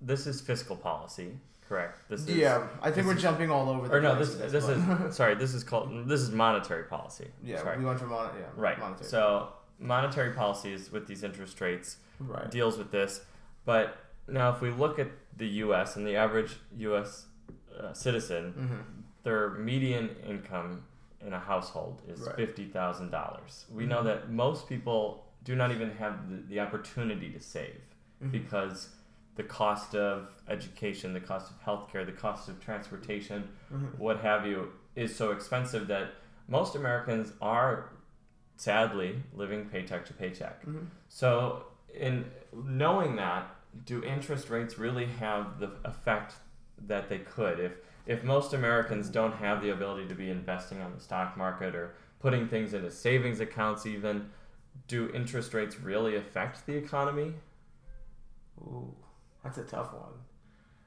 this 0.00 0.26
is 0.26 0.40
fiscal 0.40 0.76
policy, 0.76 1.38
correct? 1.68 2.08
This 2.08 2.22
is 2.22 2.36
yeah, 2.36 2.66
I 2.82 2.90
think 2.90 3.06
we're 3.06 3.16
is- 3.16 3.22
jumping 3.22 3.50
all 3.50 3.68
over 3.68 3.86
the 3.88 3.94
Or 3.94 4.00
no, 4.00 4.16
place 4.16 4.34
this 4.34 4.52
this 4.52 4.68
is 4.68 5.16
sorry. 5.16 5.34
This 5.44 5.54
is 5.54 5.62
called 5.62 6.08
this 6.08 6.20
is 6.20 6.30
monetary 6.30 6.84
policy. 6.84 7.28
yeah, 7.44 7.60
sorry. 7.62 7.78
we 7.78 7.84
went 7.84 7.98
from 8.00 8.10
mon- 8.10 8.30
yeah, 8.38 8.46
right. 8.56 8.78
monetary. 8.78 9.08
So 9.08 9.50
monetary 9.78 10.32
policies 10.32 10.90
with 10.90 11.06
these 11.06 11.22
interest 11.22 11.60
rates 11.60 11.98
right. 12.18 12.50
deals 12.50 12.78
with 12.78 12.90
this. 12.90 13.20
But 13.64 13.96
now, 14.28 14.50
if 14.50 14.60
we 14.60 14.70
look 14.70 14.98
at 14.98 15.08
the 15.36 15.46
U.S. 15.64 15.96
and 15.96 16.06
the 16.06 16.16
average 16.16 16.56
U.S. 16.78 17.26
Uh, 17.78 17.92
citizen, 17.92 18.52
hmm 18.52 19.02
their 19.26 19.50
median 19.70 20.08
income 20.24 20.84
in 21.20 21.32
a 21.32 21.38
household 21.40 22.00
is 22.06 22.20
Right. 22.20 22.36
fifty 22.36 22.66
thousand 22.66 23.10
dollars. 23.10 23.66
We 23.68 23.84
know 23.84 24.00
Mhm. 24.02 24.04
that 24.04 24.30
most 24.30 24.68
people 24.68 25.26
do 25.42 25.56
not 25.56 25.72
even 25.72 25.90
have 26.02 26.30
the, 26.30 26.36
the 26.52 26.60
opportunity 26.60 27.28
to 27.32 27.40
save 27.40 27.80
Mhm. 28.22 28.30
because 28.30 28.94
the 29.34 29.42
cost 29.42 29.96
of 29.96 30.30
education, 30.48 31.12
the 31.12 31.20
cost 31.32 31.50
of 31.50 31.56
healthcare, 31.68 32.06
the 32.06 32.12
cost 32.26 32.48
of 32.48 32.60
transportation, 32.60 33.48
hmm 33.68 33.86
what 34.04 34.18
have 34.20 34.46
you, 34.46 34.72
is 34.94 35.14
so 35.16 35.32
expensive 35.32 35.88
that 35.88 36.06
most 36.46 36.76
Americans 36.76 37.32
are 37.42 37.90
sadly 38.56 39.22
living 39.34 39.68
paycheck 39.68 40.04
to 40.06 40.14
paycheck. 40.14 40.62
hmm 40.62 40.84
So, 41.08 41.66
in 41.92 42.30
knowing 42.52 43.16
that, 43.16 43.42
do 43.84 44.04
interest 44.04 44.48
rates 44.50 44.78
really 44.78 45.06
have 45.06 45.58
the 45.58 45.70
effect 45.84 46.34
that 46.86 47.08
they 47.08 47.18
could? 47.18 47.58
If 47.58 47.72
if 48.06 48.24
most 48.24 48.52
Americans 48.52 49.08
don't 49.10 49.32
have 49.34 49.62
the 49.62 49.70
ability 49.70 50.08
to 50.08 50.14
be 50.14 50.30
investing 50.30 50.80
on 50.80 50.94
the 50.94 51.00
stock 51.00 51.36
market 51.36 51.74
or 51.74 51.94
putting 52.20 52.48
things 52.48 52.74
into 52.74 52.90
savings 52.90 53.40
accounts, 53.40 53.86
even, 53.86 54.30
do 54.88 55.10
interest 55.14 55.54
rates 55.54 55.80
really 55.80 56.16
affect 56.16 56.66
the 56.66 56.74
economy? 56.74 57.34
Ooh, 58.60 58.94
that's 59.42 59.58
a 59.58 59.64
tough 59.64 59.92
one. 59.92 60.24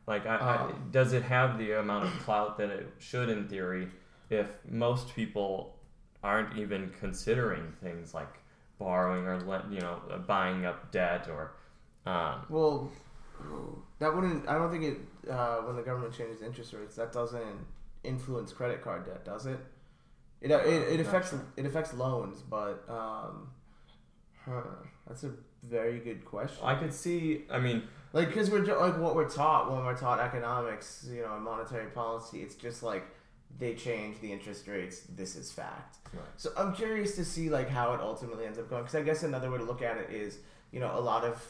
Like, 0.08 0.26
I, 0.26 0.38
I, 0.38 0.56
Um. 0.66 0.92
does 0.92 1.14
it 1.14 1.24
have 1.24 1.58
the 1.58 1.74
amount 1.80 2.06
of 2.06 2.20
clout 2.20 2.58
that 2.58 2.70
it 2.70 2.88
should 2.98 3.30
in 3.30 3.48
theory? 3.48 3.90
If 4.30 4.48
most 4.68 5.14
people 5.16 5.76
aren't 6.24 6.58
even 6.58 6.92
considering 7.00 7.74
things 7.82 8.14
like 8.14 8.40
borrowing 8.78 9.26
or 9.26 9.40
you 9.72 9.80
know 9.80 10.02
buying 10.28 10.66
up 10.66 10.92
debt 10.92 11.28
or 11.30 11.54
um, 12.06 12.46
Well, 12.50 12.92
that 14.00 14.14
wouldn't. 14.16 14.48
I 14.48 14.54
don't 14.56 14.72
think 14.72 14.84
it. 14.84 14.98
Uh, 15.30 15.58
when 15.58 15.76
the 15.76 15.82
government 15.82 16.14
changes 16.14 16.42
interest 16.42 16.74
rates, 16.74 16.96
that 16.96 17.12
doesn't 17.12 17.66
influence 18.04 18.54
credit 18.54 18.82
card 18.82 19.06
debt, 19.06 19.26
does 19.26 19.46
it? 19.46 19.60
It 20.42 20.52
it, 20.52 20.94
it 20.94 21.00
affects 21.00 21.32
sure. 21.32 21.46
it 21.58 21.66
affects 21.66 21.94
loans, 21.94 22.42
but 22.42 22.86
um, 22.88 23.50
huh, 24.46 24.62
that's 25.08 25.24
a 25.24 25.32
very 25.64 26.00
good 26.00 26.24
question. 26.24 26.60
I 26.64 26.76
could 26.76 26.94
see. 26.94 27.44
I 27.52 27.60
mean, 27.60 27.84
Like, 28.14 28.30
because 28.30 28.50
we're 28.50 28.64
like 28.64 28.98
what 28.98 29.16
we're 29.16 29.30
taught 29.30 29.72
when 29.72 29.86
we're 29.86 29.98
taught 29.98 30.20
economics, 30.20 31.08
you 31.12 31.22
know, 31.22 31.38
monetary 31.40 31.90
policy. 31.92 32.42
It's 32.42 32.56
just 32.56 32.82
like 32.82 33.04
they 33.58 33.74
change 33.74 34.20
the 34.22 34.32
interest 34.32 34.68
rates. 34.68 35.02
This 35.02 35.36
is 35.36 35.52
fact. 35.52 35.98
Right. 36.14 36.24
So 36.38 36.52
I'm 36.58 36.74
curious 36.74 37.16
to 37.18 37.26
see 37.26 37.50
like 37.50 37.70
how 37.70 37.94
it 37.94 38.00
ultimately 38.00 38.46
ends 38.46 38.58
up 38.58 38.70
going. 38.70 38.84
Because 38.84 38.96
I 38.96 39.04
guess 39.04 39.24
another 39.24 39.52
way 39.52 39.58
to 39.58 39.64
look 39.64 39.82
at 39.82 39.98
it 39.98 40.10
is, 40.10 40.38
you 40.72 40.80
know, 40.80 40.98
a 40.98 41.02
lot 41.02 41.24
of 41.24 41.44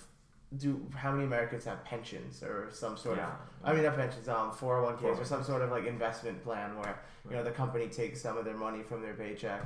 do 0.57 0.81
how 0.95 1.11
many 1.11 1.25
Americans 1.25 1.63
have 1.65 1.83
pensions 1.85 2.41
or 2.41 2.69
some 2.71 2.97
sort 2.97 3.19
of. 3.19 3.29
I 3.63 3.73
mean, 3.73 3.83
not 3.83 3.95
pensions, 3.95 4.27
um, 4.27 4.51
401ks 4.51 5.19
or 5.21 5.25
some 5.25 5.43
sort 5.43 5.61
of 5.61 5.69
like 5.69 5.85
investment 5.85 6.43
plan 6.43 6.75
where 6.77 6.99
you 7.29 7.35
know 7.35 7.43
the 7.43 7.51
company 7.51 7.87
takes 7.87 8.21
some 8.21 8.37
of 8.37 8.45
their 8.45 8.57
money 8.57 8.81
from 8.81 9.01
their 9.01 9.13
paycheck. 9.13 9.61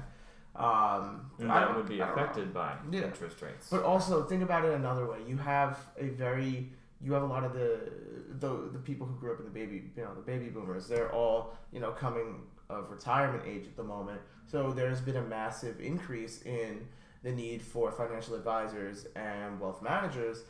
Um, 0.56 1.32
and 1.40 1.50
that 1.50 1.76
would 1.76 1.88
be 1.88 2.02
I 2.02 2.08
don't 2.08 2.16
know. 2.16 2.22
affected 2.24 2.54
by 2.54 2.76
Yeah. 2.92 3.02
interest 3.02 3.42
rates. 3.42 3.70
But 3.72 3.84
also 3.84 4.24
think 4.24 4.44
about 4.44 4.66
it 4.66 4.74
another 4.74 5.06
way. 5.08 5.18
You 5.28 5.38
have 5.38 5.80
a 5.98 6.10
very 6.10 6.72
you 7.02 7.12
have 7.14 7.24
a 7.24 7.26
lot 7.28 7.44
of 7.44 7.54
the 7.54 7.92
the 8.40 8.70
the 8.72 8.80
people 8.80 9.08
who 9.08 9.16
grew 9.16 9.34
up 9.34 9.40
in 9.40 9.46
the 9.46 9.52
baby 9.52 9.90
you 9.96 10.04
know 10.04 10.14
the 10.14 10.22
baby 10.22 10.50
boomers. 10.50 10.88
They're 10.88 11.12
all 11.12 11.56
you 11.72 11.80
know 11.80 11.92
coming 11.92 12.42
of 12.70 12.90
retirement 12.92 13.44
age 13.48 13.66
at 13.66 13.76
the 13.76 13.84
moment. 13.84 14.22
So 14.46 14.72
there's 14.72 15.02
been 15.02 15.16
a 15.18 15.22
massive 15.24 15.80
increase 15.80 16.42
in 16.44 16.88
the 17.24 17.32
need 17.32 17.62
for 17.62 17.92
financial 17.92 18.36
advisors 18.36 19.08
and 19.16 19.60
wealth 19.60 19.82
managers 19.82 20.44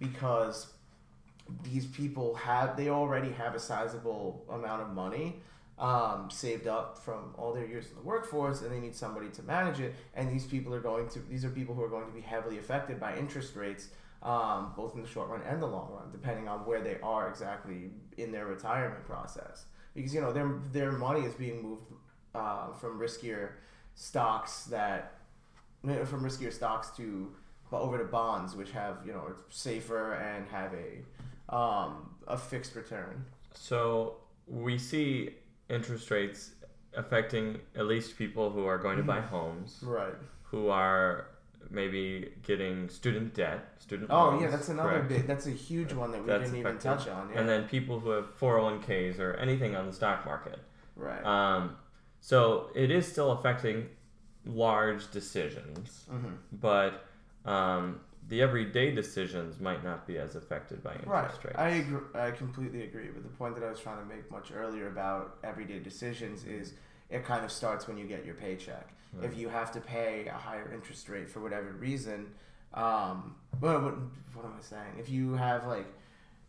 because 0.00 0.72
these 1.62 1.86
people 1.86 2.34
have 2.34 2.76
they 2.76 2.88
already 2.88 3.30
have 3.32 3.54
a 3.54 3.60
sizable 3.60 4.44
amount 4.50 4.82
of 4.82 4.88
money 4.90 5.36
um, 5.78 6.28
saved 6.30 6.66
up 6.66 6.98
from 6.98 7.34
all 7.38 7.54
their 7.54 7.66
years 7.66 7.88
in 7.88 7.94
the 7.94 8.02
workforce 8.02 8.60
and 8.60 8.70
they 8.70 8.78
need 8.78 8.94
somebody 8.94 9.28
to 9.30 9.42
manage 9.42 9.80
it. 9.80 9.94
And 10.14 10.30
these 10.30 10.44
people 10.44 10.74
are 10.74 10.80
going 10.80 11.08
to 11.10 11.20
these 11.20 11.44
are 11.44 11.50
people 11.50 11.74
who 11.74 11.82
are 11.82 11.88
going 11.88 12.06
to 12.06 12.12
be 12.12 12.20
heavily 12.20 12.58
affected 12.58 13.00
by 13.00 13.16
interest 13.16 13.56
rates 13.56 13.88
um, 14.22 14.72
both 14.76 14.94
in 14.94 15.00
the 15.00 15.08
short 15.08 15.30
run 15.30 15.40
and 15.46 15.62
the 15.62 15.66
long 15.66 15.90
run 15.92 16.10
depending 16.12 16.46
on 16.48 16.60
where 16.66 16.82
they 16.82 16.98
are 17.02 17.28
exactly 17.28 17.90
in 18.18 18.30
their 18.30 18.46
retirement 18.46 19.04
process. 19.06 19.64
Because 19.94 20.14
you 20.14 20.20
know 20.20 20.32
their 20.32 20.60
their 20.72 20.92
money 20.92 21.20
is 21.20 21.34
being 21.34 21.62
moved 21.62 21.84
uh, 22.34 22.72
from 22.72 23.00
riskier 23.00 23.52
stocks 23.94 24.64
that 24.64 25.14
from 25.82 26.22
riskier 26.22 26.52
stocks 26.52 26.90
to 26.96 27.32
but 27.70 27.80
over 27.80 27.98
to 27.98 28.04
bonds 28.04 28.54
which 28.56 28.70
have 28.72 28.98
you 29.06 29.12
know 29.12 29.24
it's 29.30 29.42
safer 29.56 30.14
and 30.14 30.46
have 30.48 30.72
a 30.74 31.54
um, 31.54 32.10
a 32.26 32.36
fixed 32.38 32.74
return. 32.76 33.24
So 33.54 34.16
we 34.46 34.78
see 34.78 35.30
interest 35.68 36.10
rates 36.10 36.50
affecting 36.94 37.58
at 37.76 37.86
least 37.86 38.18
people 38.18 38.50
who 38.50 38.66
are 38.66 38.78
going 38.78 38.96
to 38.96 39.02
buy 39.02 39.20
homes, 39.20 39.78
right. 39.82 40.14
who 40.42 40.68
are 40.68 41.26
maybe 41.70 42.32
getting 42.42 42.88
student 42.88 43.32
debt, 43.34 43.60
student 43.78 44.10
oh 44.10 44.30
loans. 44.30 44.42
yeah 44.42 44.50
that's 44.50 44.68
another 44.70 45.02
big 45.08 45.26
that's 45.26 45.46
a 45.46 45.50
huge 45.52 45.92
one 45.92 46.10
that 46.10 46.20
we 46.20 46.26
That's 46.26 46.44
didn't 46.44 46.58
even 46.58 46.78
touch 46.78 47.06
on 47.06 47.30
yeah. 47.32 47.38
And 47.38 47.48
then 47.48 47.68
people 47.68 48.00
who 48.00 48.10
have 48.10 48.36
401ks 48.40 49.18
or 49.20 49.34
anything 49.34 49.76
on 49.76 49.86
the 49.86 49.92
stock 49.92 50.24
market. 50.24 50.58
right. 50.96 51.24
Um, 51.24 51.76
so 52.20 52.70
it 52.74 52.90
is 52.90 53.06
still 53.06 53.32
affecting 53.32 53.88
large 54.44 55.10
decisions, 55.10 56.06
hmm 56.10 56.34
but 56.52 57.04
um, 57.44 58.00
the 58.28 58.42
everyday 58.42 58.92
decisions 58.92 59.58
might 59.60 59.82
not 59.82 60.06
be 60.06 60.18
as 60.18 60.36
affected 60.36 60.82
by 60.82 60.92
interest 60.94 61.08
Right. 61.08 61.44
rates. 61.44 61.58
I 61.58 61.68
agree. 61.68 61.98
I 62.14 62.30
completely 62.30 62.84
agree. 62.84 63.08
But 63.12 63.22
the 63.24 63.28
point 63.30 63.54
that 63.56 63.64
I 63.64 63.70
was 63.70 63.80
trying 63.80 63.98
to 63.98 64.04
make 64.04 64.30
much 64.30 64.52
earlier 64.54 64.88
about 64.88 65.38
everyday 65.42 65.80
decisions 65.80 66.44
is 66.44 66.74
it 67.08 67.24
kind 67.24 67.44
of 67.44 67.50
starts 67.50 67.88
when 67.88 67.98
you 67.98 68.06
get 68.06 68.24
your 68.24 68.36
paycheck. 68.36 68.88
Right. 69.12 69.24
If 69.24 69.36
you 69.36 69.48
have 69.48 69.72
to 69.72 69.80
pay 69.80 70.26
a 70.28 70.32
higher 70.36 70.70
interest 70.72 71.08
rate 71.08 71.28
for 71.28 71.40
whatever 71.40 71.72
reason, 71.72 72.28
um, 72.74 73.34
what, 73.58 73.82
what, 73.82 73.94
what 74.34 74.44
am 74.44 74.52
I 74.56 74.62
saying? 74.62 74.94
If 74.98 75.08
you 75.08 75.34
have 75.34 75.66
like, 75.66 75.86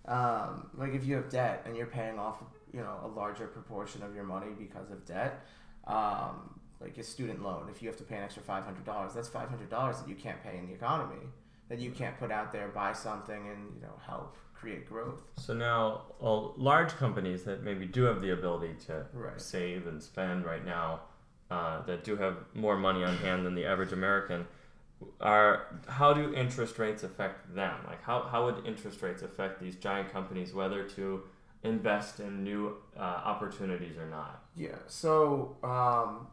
um, 0.06 0.70
like 0.78 0.94
if 0.94 1.04
you 1.06 1.16
have 1.16 1.30
debt 1.30 1.64
and 1.66 1.76
you're 1.76 1.88
paying 1.88 2.20
off, 2.20 2.44
you 2.72 2.82
know, 2.82 3.00
a 3.04 3.08
larger 3.08 3.48
proportion 3.48 4.04
of 4.04 4.14
your 4.14 4.24
money 4.24 4.52
because 4.58 4.92
of 4.92 5.04
debt, 5.06 5.44
um, 5.88 6.60
like 6.82 6.98
a 6.98 7.04
student 7.04 7.44
loan, 7.44 7.68
if 7.70 7.82
you 7.82 7.88
have 7.88 7.98
to 7.98 8.04
pay 8.04 8.18
an 8.18 8.24
extra 8.24 8.44
five 8.44 8.64
hundred 8.64 8.86
dollars, 8.86 9.14
that's 9.14 9.30
five 9.30 9.50
hundred 9.50 9.70
dollars 9.70 9.98
that 10.00 10.10
you 10.10 10.16
can't 10.16 10.42
pay 10.44 10.58
in 10.58 10.68
the 10.68 10.74
economy 10.74 11.28
that 11.72 11.80
you 11.80 11.90
can't 11.90 12.20
put 12.20 12.32
out 12.32 12.52
there, 12.52 12.68
buy 12.68 12.92
something, 12.92 13.48
and 13.48 13.74
you 13.76 13.82
know 13.82 13.94
help 14.06 14.36
create 14.54 14.88
growth. 14.88 15.24
So 15.38 15.54
now, 15.54 16.02
well, 16.20 16.54
large 16.58 16.92
companies 16.98 17.44
that 17.44 17.64
maybe 17.64 17.86
do 17.86 18.04
have 18.04 18.22
the 18.22 18.34
ability 18.34 18.76
to 18.88 19.06
Right. 19.14 19.40
save 19.40 19.88
and 19.88 20.04
spend 20.04 20.46
right 20.46 20.66
now, 20.66 21.00
uh, 21.50 21.82
that 21.84 22.04
do 22.04 22.18
have 22.18 22.36
more 22.54 22.78
money 22.78 23.04
on 23.06 23.16
hand 23.18 23.46
than 23.46 23.56
the 23.56 23.66
average 23.66 23.94
American, 23.94 24.46
are 25.22 25.80
how 25.88 26.14
do 26.14 26.34
interest 26.34 26.78
rates 26.78 27.04
affect 27.04 27.56
them? 27.56 27.76
Like 27.88 28.04
how, 28.04 28.24
how 28.24 28.46
would 28.46 28.66
interest 28.66 29.02
rates 29.02 29.22
affect 29.22 29.62
these 29.62 29.76
giant 29.78 30.12
companies, 30.12 30.54
whether 30.54 30.84
to 30.90 31.24
invest 31.64 32.20
in 32.20 32.44
new 32.44 32.76
uh, 32.98 33.00
opportunities 33.00 33.98
or 33.98 34.08
not? 34.08 34.44
Yeah. 34.56 34.76
So, 34.88 35.56
um, 35.64 36.28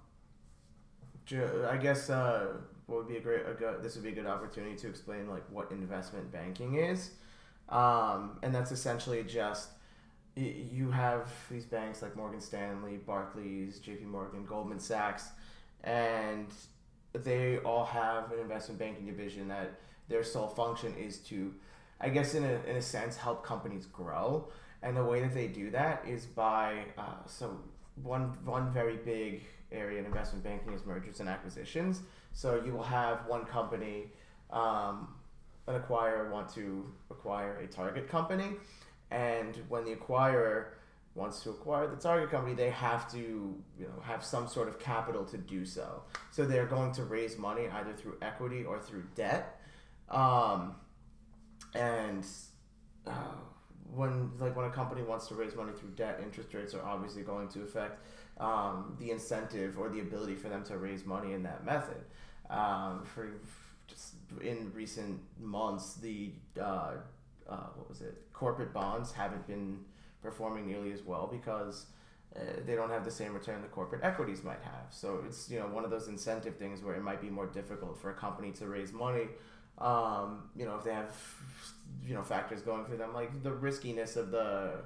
I 1.32 1.76
guess 1.76 2.10
uh, 2.10 2.54
what 2.86 2.98
would 2.98 3.08
be 3.08 3.16
a 3.16 3.20
great 3.20 3.42
a 3.46 3.54
good, 3.54 3.82
this 3.82 3.94
would 3.94 4.04
be 4.04 4.10
a 4.10 4.14
good 4.14 4.26
opportunity 4.26 4.76
to 4.76 4.88
explain 4.88 5.28
like 5.28 5.44
what 5.50 5.70
investment 5.70 6.32
banking 6.32 6.76
is, 6.76 7.10
um, 7.68 8.38
and 8.42 8.54
that's 8.54 8.72
essentially 8.72 9.22
just 9.24 9.70
you 10.36 10.90
have 10.90 11.28
these 11.50 11.64
banks 11.64 12.00
like 12.00 12.16
Morgan 12.16 12.40
Stanley, 12.40 12.96
Barclays, 12.96 13.80
J.P. 13.80 14.04
Morgan, 14.04 14.44
Goldman 14.44 14.78
Sachs, 14.78 15.30
and 15.82 16.46
they 17.12 17.58
all 17.58 17.84
have 17.84 18.30
an 18.32 18.38
investment 18.38 18.78
banking 18.78 19.06
division 19.06 19.48
that 19.48 19.80
their 20.08 20.22
sole 20.22 20.48
function 20.48 20.94
is 20.96 21.18
to, 21.18 21.54
I 22.00 22.08
guess, 22.08 22.34
in 22.34 22.44
a, 22.44 22.60
in 22.66 22.76
a 22.76 22.82
sense, 22.82 23.16
help 23.16 23.44
companies 23.44 23.86
grow. 23.86 24.48
And 24.82 24.96
the 24.96 25.04
way 25.04 25.20
that 25.20 25.34
they 25.34 25.48
do 25.48 25.70
that 25.72 26.04
is 26.06 26.24
by 26.24 26.84
uh, 26.96 27.26
so 27.26 27.58
one 28.02 28.36
one 28.44 28.72
very 28.72 28.96
big 28.96 29.42
area 29.72 29.98
in 29.98 30.06
investment 30.06 30.44
banking 30.44 30.72
is 30.72 30.84
mergers 30.84 31.20
and 31.20 31.28
acquisitions. 31.28 32.02
So 32.32 32.62
you 32.64 32.72
will 32.72 32.82
have 32.82 33.26
one 33.26 33.44
company, 33.44 34.12
um, 34.50 35.14
an 35.66 35.80
acquirer 35.80 36.30
want 36.30 36.48
to 36.54 36.90
acquire 37.10 37.56
a 37.58 37.66
target 37.66 38.08
company, 38.08 38.50
and 39.10 39.56
when 39.68 39.84
the 39.84 39.94
acquirer 39.94 40.66
wants 41.14 41.42
to 41.42 41.50
acquire 41.50 41.86
the 41.88 41.96
target 41.96 42.30
company, 42.30 42.54
they 42.54 42.70
have 42.70 43.10
to 43.12 43.18
you 43.18 43.86
know 43.86 44.00
have 44.02 44.24
some 44.24 44.48
sort 44.48 44.68
of 44.68 44.78
capital 44.78 45.24
to 45.26 45.36
do 45.36 45.64
so. 45.64 46.02
So 46.30 46.44
they're 46.46 46.66
going 46.66 46.92
to 46.92 47.04
raise 47.04 47.36
money 47.36 47.68
either 47.68 47.92
through 47.92 48.16
equity 48.22 48.64
or 48.64 48.78
through 48.78 49.04
debt, 49.14 49.60
um, 50.10 50.76
and. 51.74 52.24
Uh, 53.06 53.12
when 53.94 54.30
like 54.38 54.54
when 54.54 54.66
a 54.66 54.70
company 54.70 55.02
wants 55.02 55.28
to 55.28 55.34
raise 55.34 55.54
money 55.54 55.72
through 55.72 55.90
debt, 55.90 56.20
interest 56.22 56.52
rates 56.52 56.74
are 56.74 56.84
obviously 56.84 57.22
going 57.22 57.48
to 57.48 57.62
affect 57.62 58.04
um, 58.38 58.96
the 58.98 59.10
incentive 59.10 59.78
or 59.78 59.88
the 59.88 60.00
ability 60.00 60.34
for 60.34 60.48
them 60.48 60.64
to 60.64 60.78
raise 60.78 61.04
money 61.04 61.32
in 61.32 61.42
that 61.42 61.64
method. 61.64 62.04
Um, 62.50 63.04
for 63.04 63.28
just 63.86 64.14
in 64.40 64.70
recent 64.74 65.20
months, 65.40 65.94
the 65.94 66.32
uh, 66.60 66.94
uh, 67.48 67.66
what 67.76 67.88
was 67.88 68.00
it? 68.00 68.22
Corporate 68.32 68.72
bonds 68.72 69.12
haven't 69.12 69.46
been 69.46 69.80
performing 70.22 70.66
nearly 70.66 70.92
as 70.92 71.02
well 71.02 71.26
because 71.30 71.86
uh, 72.36 72.40
they 72.66 72.74
don't 72.74 72.90
have 72.90 73.04
the 73.04 73.10
same 73.10 73.32
return 73.32 73.62
the 73.62 73.68
corporate 73.68 74.04
equities 74.04 74.44
might 74.44 74.62
have. 74.62 74.86
So 74.90 75.22
it's 75.26 75.50
you 75.50 75.58
know 75.58 75.66
one 75.66 75.84
of 75.84 75.90
those 75.90 76.08
incentive 76.08 76.56
things 76.56 76.82
where 76.82 76.94
it 76.94 77.02
might 77.02 77.20
be 77.20 77.30
more 77.30 77.46
difficult 77.46 77.98
for 77.98 78.10
a 78.10 78.14
company 78.14 78.52
to 78.52 78.68
raise 78.68 78.92
money. 78.92 79.28
Um, 79.78 80.50
you 80.56 80.64
know 80.64 80.76
if 80.76 80.84
they 80.84 80.92
have 80.92 81.14
you 82.06 82.14
know 82.14 82.22
factors 82.22 82.62
going 82.62 82.84
for 82.84 82.96
them 82.96 83.14
like 83.14 83.42
the 83.42 83.52
riskiness 83.52 84.16
of 84.16 84.30
the 84.30 84.82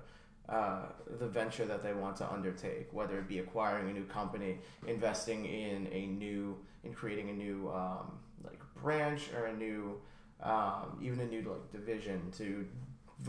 uh, 0.48 0.86
the 1.18 1.26
venture 1.28 1.64
that 1.64 1.82
they 1.82 1.94
want 1.94 2.16
to 2.16 2.30
undertake, 2.32 2.92
whether 2.92 3.18
it 3.18 3.28
be 3.28 3.38
acquiring 3.38 3.88
a 3.90 3.92
new 3.92 4.04
company, 4.04 4.58
investing 4.86 5.44
in 5.46 5.88
a 5.92 6.06
new, 6.06 6.56
in 6.84 6.92
creating 6.92 7.30
a 7.30 7.32
new 7.32 7.70
um, 7.74 8.18
like 8.44 8.60
branch 8.82 9.30
or 9.36 9.46
a 9.46 9.52
new, 9.56 10.00
um, 10.42 10.98
even 11.00 11.20
a 11.20 11.26
new 11.26 11.42
like 11.42 11.70
division 11.72 12.30
to 12.36 12.66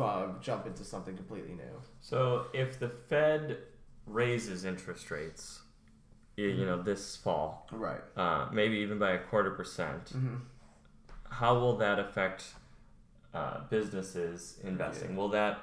uh, 0.02 0.28
jump 0.42 0.66
into 0.66 0.84
something 0.84 1.16
completely 1.16 1.54
new. 1.54 1.82
So 2.02 2.48
if 2.54 2.80
the 2.80 2.90
Fed 2.90 3.58
raises 4.08 4.66
interest 4.66 5.12
rates, 5.12 5.62
you, 6.36 6.48
you 6.48 6.66
know, 6.66 6.82
this 6.82 7.16
fall, 7.16 7.68
Right. 7.72 8.02
uh, 8.18 8.48
maybe 8.52 8.78
even 8.78 8.98
by 8.98 9.12
a 9.12 9.20
quarter 9.20 9.52
percent, 9.52 10.06
Mm-hmm. 10.18 10.36
how 11.30 11.60
will 11.60 11.78
that 11.78 12.00
affect 12.00 12.44
uh, 13.36 13.62
businesses 13.70 14.60
investing? 14.64 15.16
Will 15.16 15.30
that 15.30 15.60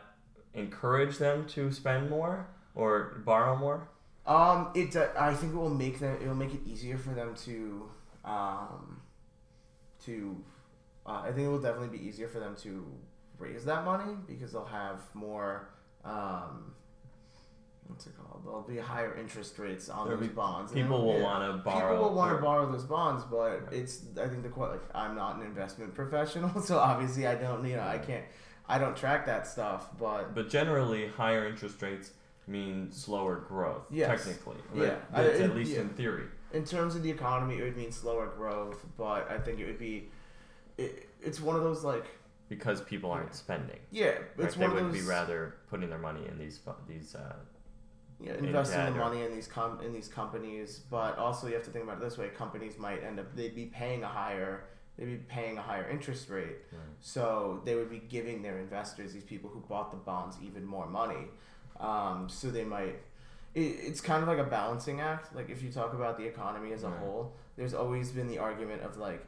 encourage 0.55 1.19
them 1.19 1.47
to 1.49 1.71
spend 1.73 2.11
more 2.11 2.49
or 2.75 3.23
borrow 3.25 3.57
more? 3.57 3.89
Um, 4.27 4.71
it. 4.75 4.95
Uh, 4.95 5.09
I 5.19 5.35
think 5.35 5.53
it 5.55 5.57
will 5.57 5.71
make 5.71 5.99
them. 5.99 6.17
It 6.21 6.27
will 6.29 6.35
make 6.35 6.55
it 6.55 6.61
easier 6.67 6.99
for 6.99 7.11
them 7.11 7.35
to, 7.45 7.91
um, 8.25 9.01
to. 10.05 10.37
Uh, 11.07 11.23
I 11.25 11.33
think 11.33 11.47
it 11.47 11.49
will 11.49 11.61
definitely 11.61 11.97
be 11.99 12.07
easier 12.07 12.29
for 12.29 12.39
them 12.39 12.55
to 12.63 12.87
raise 13.39 13.65
that 13.65 13.85
money 13.85 14.15
because 14.27 14.53
they'll 14.53 14.65
have 14.67 15.01
more. 15.15 15.71
Um, 16.05 16.75
what's 17.87 18.07
it 18.07 18.13
called? 18.17 18.43
There'll 18.45 18.63
be 18.63 18.77
higher 18.77 19.17
interest 19.17 19.59
rates 19.59 19.89
on 19.89 20.07
There'll 20.07 20.21
those 20.21 20.29
be- 20.29 20.35
bonds. 20.35 20.73
People 20.73 21.15
yeah. 21.17 21.23
want 21.23 21.51
to 21.51 21.59
borrow. 21.65 21.93
People 21.93 22.11
will 22.11 22.17
want 22.17 22.37
to 22.37 22.43
borrow 22.43 22.71
those 22.71 22.85
bonds, 22.85 23.25
but 23.25 23.63
it's. 23.73 24.03
I 24.21 24.29
think 24.29 24.43
the 24.43 24.61
like 24.61 24.83
I'm 24.95 25.17
not 25.17 25.37
an 25.37 25.43
investment 25.43 25.95
professional, 26.03 26.61
so 26.61 26.79
obviously 26.79 27.27
I 27.27 27.35
don't. 27.35 27.67
You 27.67 27.77
know, 27.77 27.83
I 27.83 27.99
can't. 27.99 28.25
I 28.71 28.79
don't 28.79 28.97
track 28.97 29.27
that 29.27 29.47
stuff, 29.47 29.89
but 29.99 30.35
But 30.35 30.49
generally, 30.49 31.09
higher 31.09 31.47
interest 31.47 31.83
rates 31.83 32.13
mean 32.47 32.91
slower 32.93 33.37
growth. 33.37 33.87
Yes. 33.91 34.25
Technically, 34.25 34.57
Yeah. 34.75 34.97
I- 35.13 35.25
at 35.25 35.55
least 35.55 35.73
yeah. 35.73 35.81
in 35.81 35.89
theory. 35.91 36.25
in 36.53 36.65
terms 36.65 36.97
of 36.97 37.03
the 37.05 37.11
economy, 37.11 37.59
it 37.59 37.63
would 37.65 37.77
mean 37.77 37.93
slower 37.93 38.27
growth. 38.29 38.85
But 38.97 39.31
I 39.31 39.39
think 39.39 39.61
it 39.61 39.67
would 39.67 39.79
be. 39.79 40.11
It, 40.79 41.09
it's 41.21 41.41
one 41.41 41.55
of 41.57 41.63
those 41.63 41.85
like 41.85 42.07
because 42.49 42.81
people 42.81 43.11
aren't 43.13 43.35
spending. 43.35 43.79
yeah, 43.93 44.07
Right? 44.07 44.21
it's 44.39 44.55
They 44.57 44.63
one 44.67 44.75
would 44.75 44.83
of 44.85 44.93
those 44.93 45.03
be 45.03 45.09
rather 45.09 45.55
putting 45.69 45.89
their 45.91 45.99
money 45.99 46.27
in 46.27 46.39
these 46.39 46.59
these. 46.89 47.15
Uh, 47.15 47.35
yeah, 48.23 48.35
in 48.35 48.45
investing 48.47 48.79
the 48.81 48.87
debt 48.87 48.97
or- 48.97 48.99
money 48.99 49.23
in 49.23 49.33
these 49.33 49.47
com- 49.47 49.81
in 49.81 49.93
these 49.93 50.09
companies. 50.09 50.81
But 50.91 51.17
also 51.19 51.47
you 51.47 51.55
have 51.55 51.65
to 51.65 51.71
think 51.71 51.85
about 51.85 51.99
it 51.99 52.01
this 52.01 52.19
way: 52.19 52.29
companies 52.31 52.79
might 52.79 53.03
end 53.05 53.19
up 53.21 53.35
they'd 53.37 53.55
be 53.55 53.67
paying 53.67 54.03
a 54.03 54.09
higher 54.09 54.65
they'd 54.99 55.07
be 55.07 55.17
paying 55.17 55.57
a 55.59 55.63
higher 55.63 55.89
interest 55.89 56.29
rate, 56.29 56.57
so 57.01 57.61
they 57.65 57.75
would 57.75 57.91
be 57.91 58.01
giving 58.09 58.43
their 58.43 58.59
investors, 58.59 59.13
these 59.13 59.25
people 59.25 59.49
who 59.51 59.61
bought 59.61 59.91
the 59.91 59.97
bonds, 59.97 60.37
even 60.43 60.65
more 60.65 60.87
money. 60.87 61.29
Um, 61.79 62.29
so 62.29 62.51
they 62.51 62.65
might. 62.65 62.97
It, 63.55 63.61
it's 63.61 64.01
kind 64.01 64.23
of 64.23 64.29
like 64.29 64.39
a 64.39 64.45
balancing 64.51 65.01
act. 65.01 65.35
Like 65.35 65.49
if 65.51 65.63
you 65.63 65.71
talk 65.73 65.95
about 65.95 66.19
the 66.19 66.25
economy 66.27 66.73
as 66.73 66.85
a 66.85 66.89
Right. 66.89 66.99
whole, 67.01 67.35
there's 67.57 67.75
always 67.75 68.11
been 68.13 68.29
the 68.29 68.39
argument 68.39 68.83
of 68.83 68.97
like, 68.97 69.27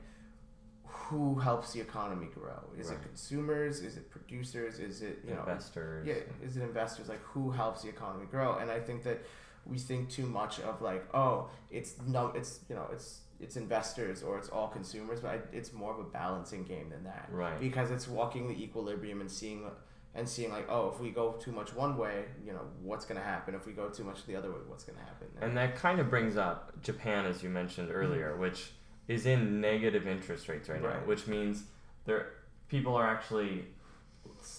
who 0.85 1.39
helps 1.39 1.73
the 1.73 1.81
economy 1.81 2.27
grow? 2.35 2.63
Is 2.79 2.89
Right. 2.89 2.99
it 2.99 3.03
consumers? 3.03 3.81
Is 3.81 3.97
it 3.97 4.11
producers? 4.11 4.79
Is 4.79 5.03
it 5.03 5.21
you 5.27 5.35
know 5.35 5.41
investors. 5.41 6.07
yeah, 6.07 6.47
is 6.47 6.57
it 6.57 6.63
investors? 6.63 7.09
Like 7.09 7.23
who 7.23 7.51
helps 7.51 7.83
the 7.83 7.89
economy 7.89 8.27
grow? 8.27 8.59
And 8.59 8.71
I 8.71 8.81
think 8.81 9.03
that 9.05 9.21
we 9.65 9.79
think 9.79 10.11
too 10.11 10.27
much 10.27 10.61
of 10.61 10.83
like, 10.83 11.05
oh, 11.15 11.49
it's 11.71 11.95
no, 12.07 12.29
it's 12.29 12.61
you 12.69 12.75
know, 12.75 12.87
it's 12.93 13.21
it's 13.43 13.57
investors 13.57 14.23
or 14.23 14.39
it's 14.39 14.49
all 14.49 14.69
consumers, 14.69 15.21
but 15.21 15.31
I, 15.31 15.39
it's 15.53 15.73
more 15.73 15.93
of 15.93 15.99
a 15.99 16.05
balancing 16.05 16.63
game 16.65 16.89
than 16.91 17.05
that. 17.05 17.29
Right. 17.31 17.59
Because 17.61 17.91
it's 17.91 18.07
walking 18.09 18.49
the 18.49 18.55
equilibrium 18.63 19.21
and 19.21 19.31
seeing 19.31 19.65
and 20.15 20.29
seeing 20.29 20.51
like, 20.51 20.67
oh, 20.71 20.93
if 20.95 21.01
we 21.01 21.11
go 21.11 21.33
too 21.33 21.53
much 21.53 21.75
one 21.75 21.97
way, 21.97 22.25
you 22.47 22.53
know, 22.53 22.61
what's 22.83 23.05
going 23.07 23.19
to 23.19 23.25
happen? 23.25 23.55
If 23.55 23.67
we 23.67 23.73
go 23.73 23.89
too 23.89 24.05
much 24.05 24.27
the 24.27 24.37
other 24.37 24.51
way, 24.51 24.59
what's 24.67 24.85
going 24.85 24.99
to 24.99 25.05
happen? 25.05 25.27
And 25.41 25.57
that 25.57 25.75
kind 25.75 25.99
of 26.01 26.11
brings 26.11 26.37
up 26.37 26.81
Japan, 26.83 27.25
as 27.25 27.43
you 27.43 27.49
mentioned 27.49 27.89
earlier, 27.91 28.37
which 28.37 28.73
is 29.09 29.25
in 29.27 29.61
negative 29.61 30.07
interest 30.07 30.49
rates 30.49 30.69
right, 30.69 30.83
now, 30.83 30.91
which 31.07 31.27
means 31.27 31.65
there 32.05 32.27
people 32.69 32.95
are 32.95 33.07
actually 33.07 33.65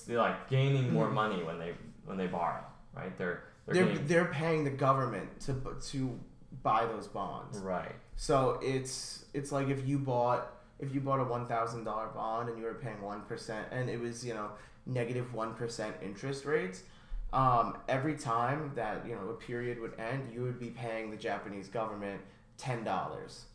like 0.07 0.49
gaining 0.49 0.91
more 0.93 1.07
Mhm. 1.07 1.13
money 1.13 1.43
when 1.43 1.57
they 1.59 1.73
when 2.05 2.17
they 2.17 2.27
borrow, 2.27 2.63
right? 2.95 3.15
They're 3.17 3.43
they're, 3.67 3.85
they're 3.85 3.97
they're 3.99 4.25
paying 4.25 4.63
the 4.63 4.69
government 4.71 5.39
to 5.41 5.53
to 5.91 6.19
buy 6.63 6.85
those 6.85 7.07
bonds. 7.07 7.57
right. 7.59 7.95
So 8.15 8.59
it's 8.61 9.25
it's 9.33 9.51
like 9.51 9.69
if 9.69 9.87
you 9.87 9.99
bought 9.99 10.47
if 10.79 10.93
you 10.93 10.99
bought 11.01 11.19
a 11.19 11.23
one 11.23 11.45
thousand 11.45 11.83
dollar 11.83 12.07
bond 12.07 12.49
and 12.49 12.57
you 12.57 12.65
were 12.65 12.73
paying 12.75 13.01
one 13.01 13.21
percent 13.21 13.67
and 13.71 13.89
it 13.89 13.99
was 13.99 14.25
you 14.25 14.33
know 14.33 14.49
negative 14.85 15.33
one 15.33 15.53
percent 15.53 15.95
interest 16.01 16.45
rates. 16.45 16.83
Um, 17.31 17.77
every 17.89 18.15
time 18.15 18.71
that 18.75 19.05
you 19.07 19.15
know 19.15 19.29
a 19.29 19.33
period 19.33 19.79
would 19.79 19.99
end, 19.99 20.31
you 20.33 20.43
would 20.43 20.59
be 20.59 20.69
paying 20.69 21.09
the 21.09 21.17
Japanese 21.17 21.67
government 21.67 22.21
ten 22.57 22.83
dollars 22.83 23.45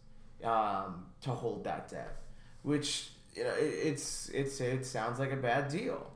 um, 0.42 1.06
to 1.22 1.30
hold 1.30 1.64
that 1.64 1.88
debt, 1.88 2.16
which 2.62 3.10
you 3.34 3.44
know 3.44 3.50
it, 3.54 3.62
it's 3.84 4.28
it's 4.30 4.60
it 4.60 4.84
sounds 4.84 5.18
like 5.20 5.32
a 5.32 5.36
bad 5.36 5.68
deal. 5.68 6.10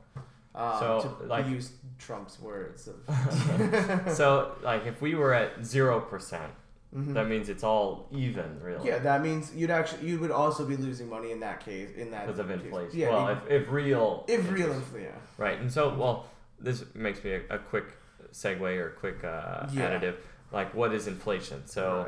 Um, 0.55 0.73
So, 0.79 1.17
to 1.21 1.25
like- 1.27 1.47
use 1.47 1.71
Trump's 1.99 2.39
words. 2.39 2.87
Of, 2.89 4.11
so 4.13 4.55
like 4.61 4.85
if 4.85 5.01
we 5.01 5.15
were 5.15 5.33
at 5.33 5.65
zero 5.65 6.01
percent, 6.01 6.51
Mhm. 6.95 7.13
that 7.13 7.27
means 7.27 7.49
it's 7.49 7.63
all 7.63 8.07
even, 8.11 8.59
really. 8.61 8.87
Yeah, 8.87 8.99
that 8.99 9.21
means 9.21 9.53
you'd 9.55 9.71
actually 9.71 10.07
you 10.07 10.19
would 10.19 10.31
also 10.31 10.65
be 10.65 10.75
losing 10.77 11.09
money 11.09 11.31
in 11.31 11.39
that 11.39 11.59
case 11.59 11.89
in 11.95 12.11
that 12.11 12.27
because 12.27 12.39
of 12.39 12.47
case. 12.49 12.61
inflation. 12.61 12.99
Yeah, 12.99 13.09
well, 13.09 13.29
if, 13.29 13.49
if 13.63 13.71
real 13.71 14.25
if 14.27 14.51
real 14.51 14.71
inflation. 14.71 15.11
Right, 15.37 15.59
and 15.59 15.71
so 15.71 15.93
well, 15.95 16.27
this 16.59 16.83
makes 16.93 17.23
me 17.23 17.31
a, 17.33 17.41
a 17.55 17.57
quick 17.57 17.93
segue 18.31 18.77
or 18.77 18.91
quick 18.91 19.23
uh, 19.23 19.67
Yeah. 19.71 19.89
additive. 19.99 20.15
Like, 20.51 20.73
what 20.75 20.93
is 20.93 21.07
inflation? 21.07 21.65
So, 21.65 22.05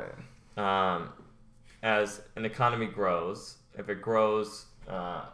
Right. 0.56 0.94
um, 0.96 1.12
as 1.82 2.22
an 2.36 2.44
economy 2.44 2.86
grows, 2.86 3.58
if 3.76 3.88
it 3.88 4.00
grows 4.00 4.66
uh, 4.88 5.24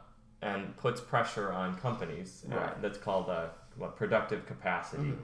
and 0.40 0.74
puts 0.78 1.00
pressure 1.00 1.52
on 1.52 1.74
companies, 1.78 2.46
uh, 2.50 2.56
Right. 2.56 2.80
that's 2.82 2.96
called 2.98 3.28
a, 3.28 3.50
what 3.76 3.96
productive 3.96 4.46
capacity. 4.46 5.02
Mhm. 5.12 5.18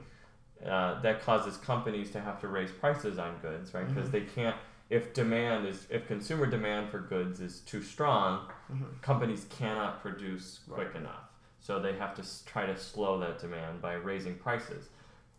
Uh, 0.65 0.99
that 1.01 1.21
causes 1.21 1.55
companies 1.57 2.11
to 2.11 2.19
have 2.19 2.39
to 2.41 2.47
raise 2.47 2.69
prices 2.71 3.17
on 3.17 3.37
goods, 3.41 3.73
right? 3.73 3.87
Because 3.87 4.09
Mhm. 4.09 4.11
they 4.11 4.21
can't. 4.21 4.57
If 4.89 5.13
demand 5.13 5.65
is, 5.67 5.87
if 5.89 6.05
consumer 6.07 6.47
demand 6.47 6.89
for 6.89 6.99
goods 6.99 7.39
is 7.39 7.61
too 7.61 7.81
strong, 7.81 8.49
Mhm. 8.69 9.01
companies 9.01 9.45
cannot 9.49 10.01
produce 10.01 10.59
quick 10.69 10.95
enough. 10.95 11.29
So 11.61 11.79
they 11.79 11.93
have 11.97 12.13
to 12.15 12.45
try 12.45 12.65
to 12.65 12.75
slow 12.75 13.19
that 13.19 13.39
demand 13.39 13.81
by 13.81 13.93
raising 13.93 14.37
prices. 14.37 14.89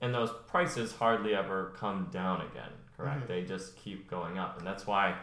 and 0.02 0.14
those 0.14 0.32
prices 0.46 0.96
hardly 0.96 1.34
ever 1.34 1.74
come 1.76 2.06
down 2.10 2.40
again. 2.40 2.72
Correct? 2.96 3.24
Mhm. 3.24 3.26
They 3.26 3.44
just 3.44 3.76
keep 3.76 4.08
going 4.08 4.38
up, 4.38 4.56
and 4.56 4.66
that's 4.66 4.86
why 4.86 5.14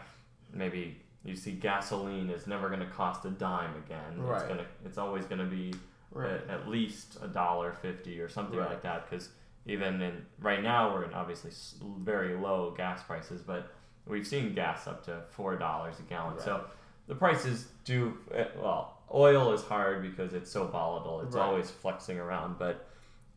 maybe 0.52 1.02
you 1.24 1.34
see 1.34 1.50
gasoline 1.50 2.30
is 2.30 2.46
never 2.46 2.68
going 2.68 2.78
to 2.78 2.86
cost 2.86 3.24
a 3.24 3.30
dime 3.30 3.74
again. 3.74 4.12
It's 4.12 4.20
Right. 4.20 4.46
gonna 4.48 4.66
it's 4.84 4.96
always 4.96 5.24
going 5.24 5.40
to 5.40 5.46
be 5.56 5.74
Right. 6.12 6.30
at, 6.30 6.48
at 6.48 6.68
least 6.68 7.18
a 7.20 7.26
dollar 7.26 7.72
fifty 7.72 8.20
or 8.20 8.28
something 8.28 8.56
Right. 8.56 8.68
like 8.70 8.82
that. 8.82 9.10
Because 9.10 9.32
even 9.68 10.00
in 10.02 10.24
right 10.40 10.62
now 10.62 10.92
we're 10.92 11.04
in 11.04 11.14
obviously 11.14 11.52
very 12.00 12.34
low 12.34 12.74
gas 12.76 13.02
prices, 13.04 13.42
but 13.42 13.70
we've 14.06 14.26
seen 14.26 14.54
gas 14.54 14.86
up 14.88 15.04
to 15.04 15.22
four 15.30 15.56
dollars 15.56 15.98
a 16.00 16.02
gallon. 16.02 16.34
Right. 16.36 16.44
So 16.44 16.64
the 17.06 17.14
prices 17.14 17.68
do 17.84 18.16
eh, 18.34 18.46
well. 18.60 18.94
Oil 19.14 19.52
is 19.52 19.62
hard 19.62 20.02
because 20.02 20.34
it's 20.34 20.50
so 20.50 20.66
volatile. 20.66 21.20
It's 21.20 21.36
Right. 21.36 21.44
always 21.44 21.70
flexing 21.70 22.18
around, 22.18 22.58
but 22.58 22.86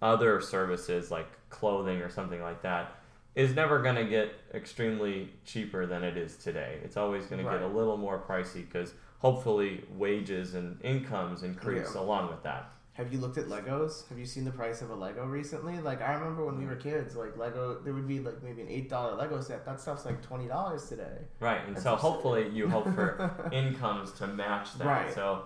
other 0.01 0.41
services 0.41 1.11
like 1.11 1.27
clothing 1.49 2.01
or 2.01 2.09
something 2.09 2.41
like 2.41 2.61
that 2.63 2.95
is 3.35 3.53
never 3.55 3.79
going 3.81 3.95
to 3.95 4.03
get 4.03 4.33
extremely 4.53 5.31
cheaper 5.45 5.85
than 5.85 6.03
it 6.03 6.17
is 6.17 6.35
today. 6.35 6.79
It's 6.83 6.97
always 6.97 7.25
going 7.27 7.43
to 7.45 7.49
get 7.49 7.61
a 7.61 7.67
little 7.67 7.95
more 7.97 8.19
pricey 8.19 8.65
because 8.69 8.93
hopefully 9.19 9.85
wages 9.95 10.55
and 10.55 10.77
incomes 10.83 11.43
increase 11.43 11.91
Yeah. 11.95 12.01
along 12.01 12.29
with 12.29 12.43
that. 12.43 12.69
Have 12.93 13.13
you 13.13 13.19
looked 13.19 13.37
at 13.37 13.45
Legos? 13.45 14.07
Have 14.09 14.19
you 14.19 14.25
seen 14.25 14.43
the 14.43 14.51
price 14.51 14.81
of 14.81 14.89
a 14.89 14.95
Lego 14.95 15.25
recently? 15.25 15.79
Like 15.79 16.01
I 16.01 16.13
remember 16.13 16.45
when 16.45 16.57
we 16.57 16.65
were 16.65 16.75
kids, 16.75 17.15
like 17.15 17.37
Lego, 17.37 17.79
there 17.83 17.93
would 17.93 18.07
be 18.07 18.19
like 18.19 18.43
maybe 18.43 18.61
an 18.61 18.67
eight 18.69 18.89
dollar 18.89 19.15
Lego 19.15 19.39
set. 19.39 19.65
That 19.65 19.79
stuff's 19.79 20.05
like 20.05 20.21
twenty 20.21 20.47
dollars 20.47 20.89
today. 20.89 21.19
Right, 21.39 21.65
and 21.65 21.75
That's 21.75 21.83
so 21.83 21.95
hopefully 21.95 22.49
you 22.49 22.67
hope 22.67 22.85
for 22.93 23.49
incomes 23.53 24.11
to 24.13 24.27
match 24.27 24.73
that. 24.77 24.85
Right. 24.87 25.13
So 25.13 25.43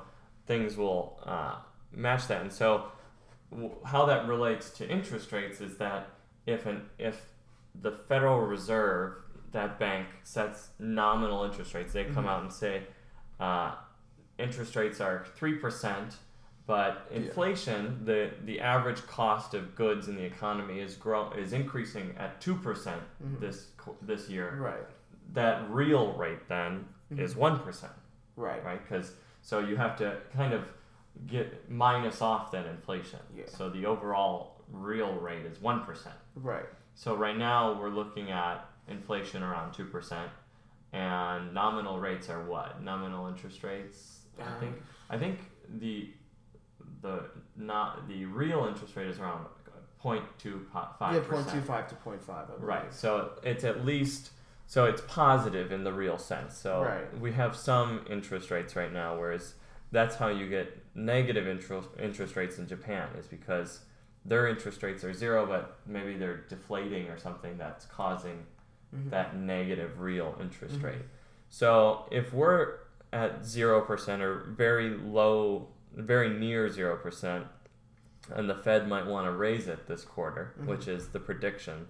things 0.47 0.75
will 0.75 1.19
uh, 1.23 1.58
match 1.91 2.27
that. 2.29 2.41
And 2.41 2.51
so 2.51 2.86
w- 3.51 3.75
how 3.86 4.08
that 4.08 4.27
relates 4.27 4.71
to 4.71 4.89
interest 4.89 5.31
rates 5.31 5.62
is 5.62 5.77
that 5.77 6.10
if 6.47 6.65
an 6.65 6.89
if 6.97 7.21
the 7.79 7.91
Federal 7.91 8.39
Reserve, 8.39 9.17
that 9.51 9.77
bank 9.77 10.08
sets 10.23 10.69
nominal 10.79 11.43
interest 11.43 11.75
rates, 11.75 11.93
they 11.93 12.05
come 12.05 12.25
Mhm. 12.25 12.29
out 12.29 12.41
and 12.41 12.51
say 12.51 12.84
uh, 13.39 13.75
interest 14.39 14.75
rates 14.75 14.99
are 14.99 15.27
three 15.36 15.53
percent. 15.60 16.15
But 16.67 17.08
Yeah. 17.12 17.17
inflation, 17.17 18.06
the 18.06 18.32
the 18.43 18.60
average 18.60 19.06
cost 19.08 19.54
of 19.54 19.75
goods 19.75 20.08
in 20.08 20.15
the 20.15 20.23
economy 20.23 20.80
is 20.80 20.95
grow 20.95 21.32
is 21.32 21.54
increasing 21.54 22.15
at 22.17 22.41
two 22.41 22.56
percent 22.56 23.01
Mhm. 23.23 23.39
this 23.39 23.71
this 24.01 24.30
year 24.30 24.56
Right, 24.60 24.86
that 25.34 25.69
real 25.69 26.13
rate 26.13 26.47
then 26.47 26.88
is 27.12 27.34
Mhm. 27.36 27.38
one 27.38 27.60
percent, 27.60 27.93
right, 28.36 28.63
right? 28.65 28.82
Because 28.82 29.15
so 29.41 29.60
you 29.60 29.78
have 29.78 29.95
to 29.97 30.17
kind 30.34 30.54
of 30.54 30.71
get 31.28 31.69
minus 31.69 32.21
off 32.21 32.49
that 32.51 32.65
inflation. 32.65 33.19
Yeah. 33.36 33.45
So 33.47 33.69
the 33.69 33.86
overall 33.86 34.63
real 34.71 35.13
rate 35.19 35.45
is 35.45 35.62
one 35.62 35.84
percent. 35.86 36.15
right. 36.36 36.65
So 36.95 37.15
right 37.15 37.38
now 37.38 37.73
we're 37.80 37.89
looking 37.89 38.32
at 38.32 38.65
inflation 38.88 39.43
around 39.43 39.73
two 39.73 39.86
percent, 39.86 40.32
and 40.93 41.54
nominal 41.54 41.99
rates 41.99 42.28
are 42.30 42.43
what? 42.43 42.82
Nominal 42.82 43.28
interest 43.28 43.63
rates. 43.63 44.25
I 44.39 44.43
Um, 44.43 44.60
think 44.60 44.84
I 45.12 45.17
think 45.19 45.39
the 45.69 46.12
the 47.05 47.23
not 47.55 48.07
the 48.07 48.25
real 48.25 48.65
interest 48.65 48.95
rate 48.95 49.07
is 49.07 49.19
around 49.19 49.45
0.25 50.03 50.15
Yeah, 51.13 51.19
percent. 51.19 51.27
point 51.29 51.49
two 51.49 51.61
five 51.61 51.87
to 51.89 51.95
point 51.95 52.21
five. 52.21 52.45
I 52.45 52.53
believe. 52.53 52.63
Right. 52.63 52.93
So 52.93 53.31
it's 53.43 53.63
at 53.63 53.85
least 53.85 54.31
so 54.67 54.85
it's 54.85 55.01
positive 55.07 55.71
in 55.71 55.83
the 55.83 55.93
real 55.93 56.17
sense. 56.17 56.57
So 56.57 56.81
Right. 56.81 57.19
we 57.19 57.31
have 57.33 57.55
some 57.55 58.03
interest 58.09 58.49
rates 58.51 58.75
right 58.75 58.91
now, 58.91 59.17
whereas 59.17 59.53
that's 59.91 60.15
how 60.15 60.27
you 60.29 60.49
get 60.49 60.83
negative 60.95 61.47
interest 61.47 61.89
interest 61.99 62.35
rates 62.35 62.57
in 62.57 62.67
Japan 62.67 63.07
is 63.19 63.27
because 63.27 63.81
their 64.25 64.47
interest 64.47 64.81
rates 64.81 65.03
are 65.03 65.13
zero, 65.13 65.45
but 65.45 65.77
maybe 65.85 66.17
they're 66.17 66.41
deflating 66.49 67.07
or 67.09 67.17
something 67.19 67.57
that's 67.59 67.85
causing 67.85 68.45
Mhm. 68.95 69.11
that 69.11 69.35
negative 69.35 69.99
real 69.99 70.35
interest 70.41 70.79
Mhm. 70.79 70.83
rate. 70.83 71.05
So 71.49 72.07
if 72.11 72.33
we're 72.33 72.79
at 73.13 73.45
zero 73.45 73.81
percent 73.81 74.21
or 74.23 74.45
very 74.57 74.89
low, 74.97 75.67
very 75.95 76.29
near 76.29 76.69
zero 76.69 76.95
percent, 76.97 77.45
and 78.34 78.49
the 78.49 78.55
Fed 78.55 78.88
might 78.88 79.05
want 79.05 79.25
to 79.27 79.31
raise 79.31 79.67
it 79.67 79.88
this 79.88 80.03
quarter, 80.03 80.53
Mhm. 80.60 80.65
which 80.65 80.88
is 80.88 81.10
the 81.10 81.19
prediction. 81.19 81.88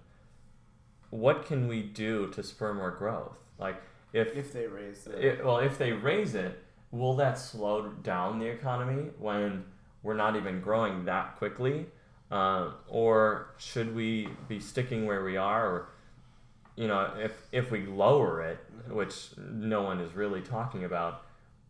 What 1.09 1.45
can 1.45 1.67
we 1.67 1.81
do 1.83 2.27
to 2.31 2.43
spur 2.43 2.73
more 2.73 2.91
growth? 2.91 3.37
Like 3.57 3.81
if, 4.13 4.35
If 4.35 4.53
they 4.53 4.67
raise 4.67 5.03
the 5.05 5.25
it, 5.25 5.45
well, 5.45 5.59
if 5.59 5.77
they 5.77 5.91
raise 5.93 6.35
it, 6.35 6.61
will 6.91 7.15
that 7.17 7.37
slow 7.37 7.89
down 7.89 8.39
the 8.39 8.47
economy 8.47 9.11
when 9.17 9.65
we're 10.03 10.13
not 10.13 10.35
even 10.35 10.61
growing 10.61 11.05
that 11.05 11.35
quickly? 11.37 11.87
Uh, 12.31 12.71
or 12.87 13.49
should 13.57 13.93
we 13.95 14.27
be 14.47 14.59
sticking 14.59 15.05
where 15.05 15.23
we 15.23 15.37
are? 15.37 15.67
Or, 15.67 15.89
you 16.75 16.87
know, 16.87 17.13
if, 17.17 17.47
if 17.51 17.71
we 17.71 17.85
lower 17.85 18.41
it, 18.41 18.57
Mhm. 18.89 18.95
which 18.95 19.37
no 19.37 19.83
one 19.83 19.99
is 19.99 20.13
really 20.15 20.41
talking 20.41 20.83
about, 20.83 21.21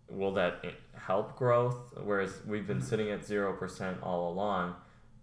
will 0.09 0.33
that 0.33 0.63
help 0.95 1.37
growth? 1.37 1.77
Whereas 2.03 2.41
we've 2.45 2.67
been 2.67 2.81
sitting 2.81 3.09
at 3.11 3.21
0% 3.21 4.03
all 4.03 4.31
along. 4.31 4.75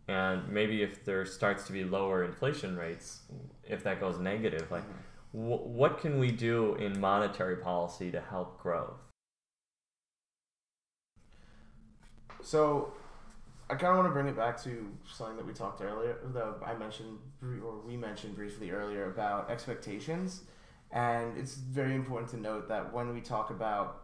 And 0.09 0.49
maybe 0.49 0.83
if 0.83 1.05
there 1.05 1.25
starts 1.25 1.67
to 1.69 1.73
be 1.73 1.85
lower 1.85 2.25
inflation 2.25 2.77
rates, 2.77 3.21
if 3.65 3.83
that 3.85 4.01
goes 4.01 4.19
negative, 4.19 4.71
like. 4.71 4.85
Wh- 5.33 5.67
what 5.67 5.99
can 5.99 6.19
we 6.19 6.31
do 6.31 6.75
in 6.77 7.01
monetary 7.01 7.57
policy 7.57 8.11
to 8.11 8.21
help 8.21 8.61
growth? 8.61 9.01
So, 12.43 12.93
I 13.71 13.75
kind 13.75 13.93
of 13.93 13.97
want 13.97 14.09
to 14.09 14.13
bring 14.13 14.27
it 14.27 14.37
back 14.37 14.63
to 14.65 14.89
something 15.11 15.37
that 15.37 15.47
we 15.47 15.55
talked 15.55 15.81
earlier, 15.81 16.19
that 16.35 16.57
I 16.65 16.75
mentioned, 16.75 17.19
or 17.65 17.81
we 17.87 17.97
mentioned 17.97 18.37
briefly 18.37 18.71
earlier 18.71 19.11
about 19.11 19.51
expectations. 19.51 20.43
And 20.91 21.39
it's 21.39 21.55
very 21.55 21.95
important 21.95 22.31
to 22.33 22.37
note 22.37 22.69
that 22.69 22.93
when 22.93 23.15
we 23.15 23.23
talk 23.23 23.49
about, 23.49 24.02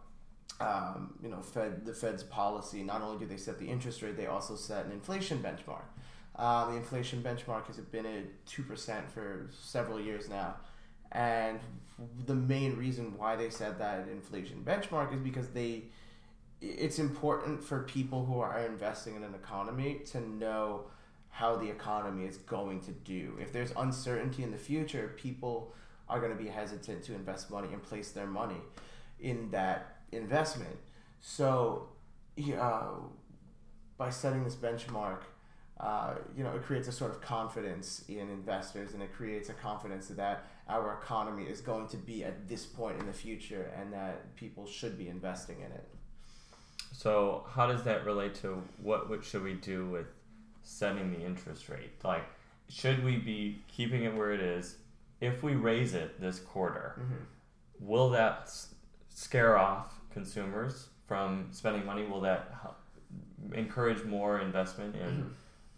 um, 0.61 1.15
you 1.23 1.29
know, 1.29 1.41
Fed, 1.41 1.87
the 1.87 1.93
Fed's 1.93 2.23
policy, 2.25 2.83
not 2.83 3.03
only 3.03 3.19
do 3.19 3.27
they 3.27 3.37
set 3.37 3.59
the 3.59 3.67
interest 3.67 4.03
rate, 4.03 4.17
they 4.17 4.27
also 4.27 4.57
set 4.57 4.87
an 4.87 4.93
inflation 4.93 5.39
benchmark. 5.39 5.85
Um, 6.37 6.73
the 6.73 6.77
inflation 6.77 7.23
benchmark 7.23 7.67
has 7.67 7.77
been 7.79 8.07
at 8.07 8.47
2% 8.47 9.09
for 9.09 9.51
several 9.61 10.01
years 10.01 10.29
now. 10.29 10.55
And 11.13 11.59
the 12.27 12.35
main 12.35 12.77
reason 12.77 13.17
why 13.17 13.37
they 13.37 13.51
set 13.51 13.79
that 13.79 14.09
inflation 14.09 14.63
benchmark 14.65 15.15
is 15.15 15.21
because 15.21 15.49
they 15.49 15.85
it's 16.61 16.99
important 16.99 17.63
for 17.63 17.85
people 17.85 18.25
who 18.25 18.41
are 18.41 18.59
investing 18.67 19.15
in 19.15 19.23
an 19.23 19.35
economy 19.35 20.01
to 20.07 20.21
know 20.21 20.85
how 21.31 21.55
the 21.57 21.69
economy 21.71 22.27
is 22.27 22.37
going 22.39 22.81
to 22.81 22.91
do. 22.91 23.37
If 23.41 23.53
there's 23.53 23.73
uncertainty 23.77 24.43
in 24.43 24.51
the 24.51 24.59
future, 24.59 25.15
people 25.17 25.73
are 26.09 26.19
going 26.19 26.37
to 26.37 26.43
be 26.43 26.49
hesitant 26.49 27.05
to 27.05 27.15
invest 27.15 27.51
money 27.51 27.69
and 27.73 27.81
place 27.81 28.11
their 28.11 28.27
money 28.27 28.61
in 29.21 29.51
that 29.53 29.98
investment. 30.13 30.77
So, 31.21 31.89
uh, 32.59 32.83
by 33.97 34.11
setting 34.11 34.45
this 34.45 34.55
benchmark, 34.55 35.21
uh, 35.81 36.15
you 36.37 36.43
know, 36.45 36.51
it 36.55 36.63
creates 36.63 36.89
a 36.89 36.93
sort 36.93 37.11
of 37.11 37.21
confidence 37.21 38.05
in 38.09 38.29
investors, 38.31 38.95
and 38.95 39.03
it 39.03 39.13
creates 39.13 39.49
a 39.49 39.53
confidence 39.55 40.09
that 40.09 40.45
our 40.69 40.99
economy 41.03 41.45
is 41.45 41.61
going 41.61 41.89
to 41.89 41.97
be 41.97 42.25
at 42.25 42.49
this 42.49 42.65
point 42.67 42.99
in 43.01 43.07
the 43.07 43.13
future, 43.13 43.71
and 43.79 43.93
that 43.93 44.35
people 44.37 44.67
should 44.67 44.97
be 44.99 45.09
investing 45.09 45.57
in 45.61 45.71
it. 45.73 45.89
So, 46.93 47.45
how 47.51 47.67
does 47.67 47.83
that 47.85 48.05
relate 48.05 48.35
to 48.37 48.63
what, 48.83 49.09
what 49.09 49.25
should 49.25 49.43
we 49.43 49.55
do 49.55 49.87
with 49.87 50.07
setting 50.63 51.13
the 51.13 51.25
interest 51.25 51.69
rate? 51.69 51.91
Like, 52.05 52.25
should 52.69 53.05
we 53.05 53.17
be 53.17 53.61
keeping 53.69 54.05
it 54.05 54.15
where 54.15 54.33
it 54.33 54.41
is? 54.41 54.77
If 55.21 55.43
we 55.43 55.55
raise 55.55 55.95
it 55.95 56.21
this 56.21 56.39
quarter, 56.39 56.97
Mm-hmm. 57.01 57.87
will 57.87 58.11
that 58.11 58.51
scare 59.09 59.57
off 59.59 59.98
consumers 60.11 60.89
from 61.07 61.49
spending 61.53 61.85
money? 61.87 62.05
Will 62.07 62.21
that 62.23 62.53
help 62.61 62.77
encourage 63.55 64.05
more 64.05 64.41
investment 64.41 64.95
in 64.97 65.09
Mhm. 65.25 65.31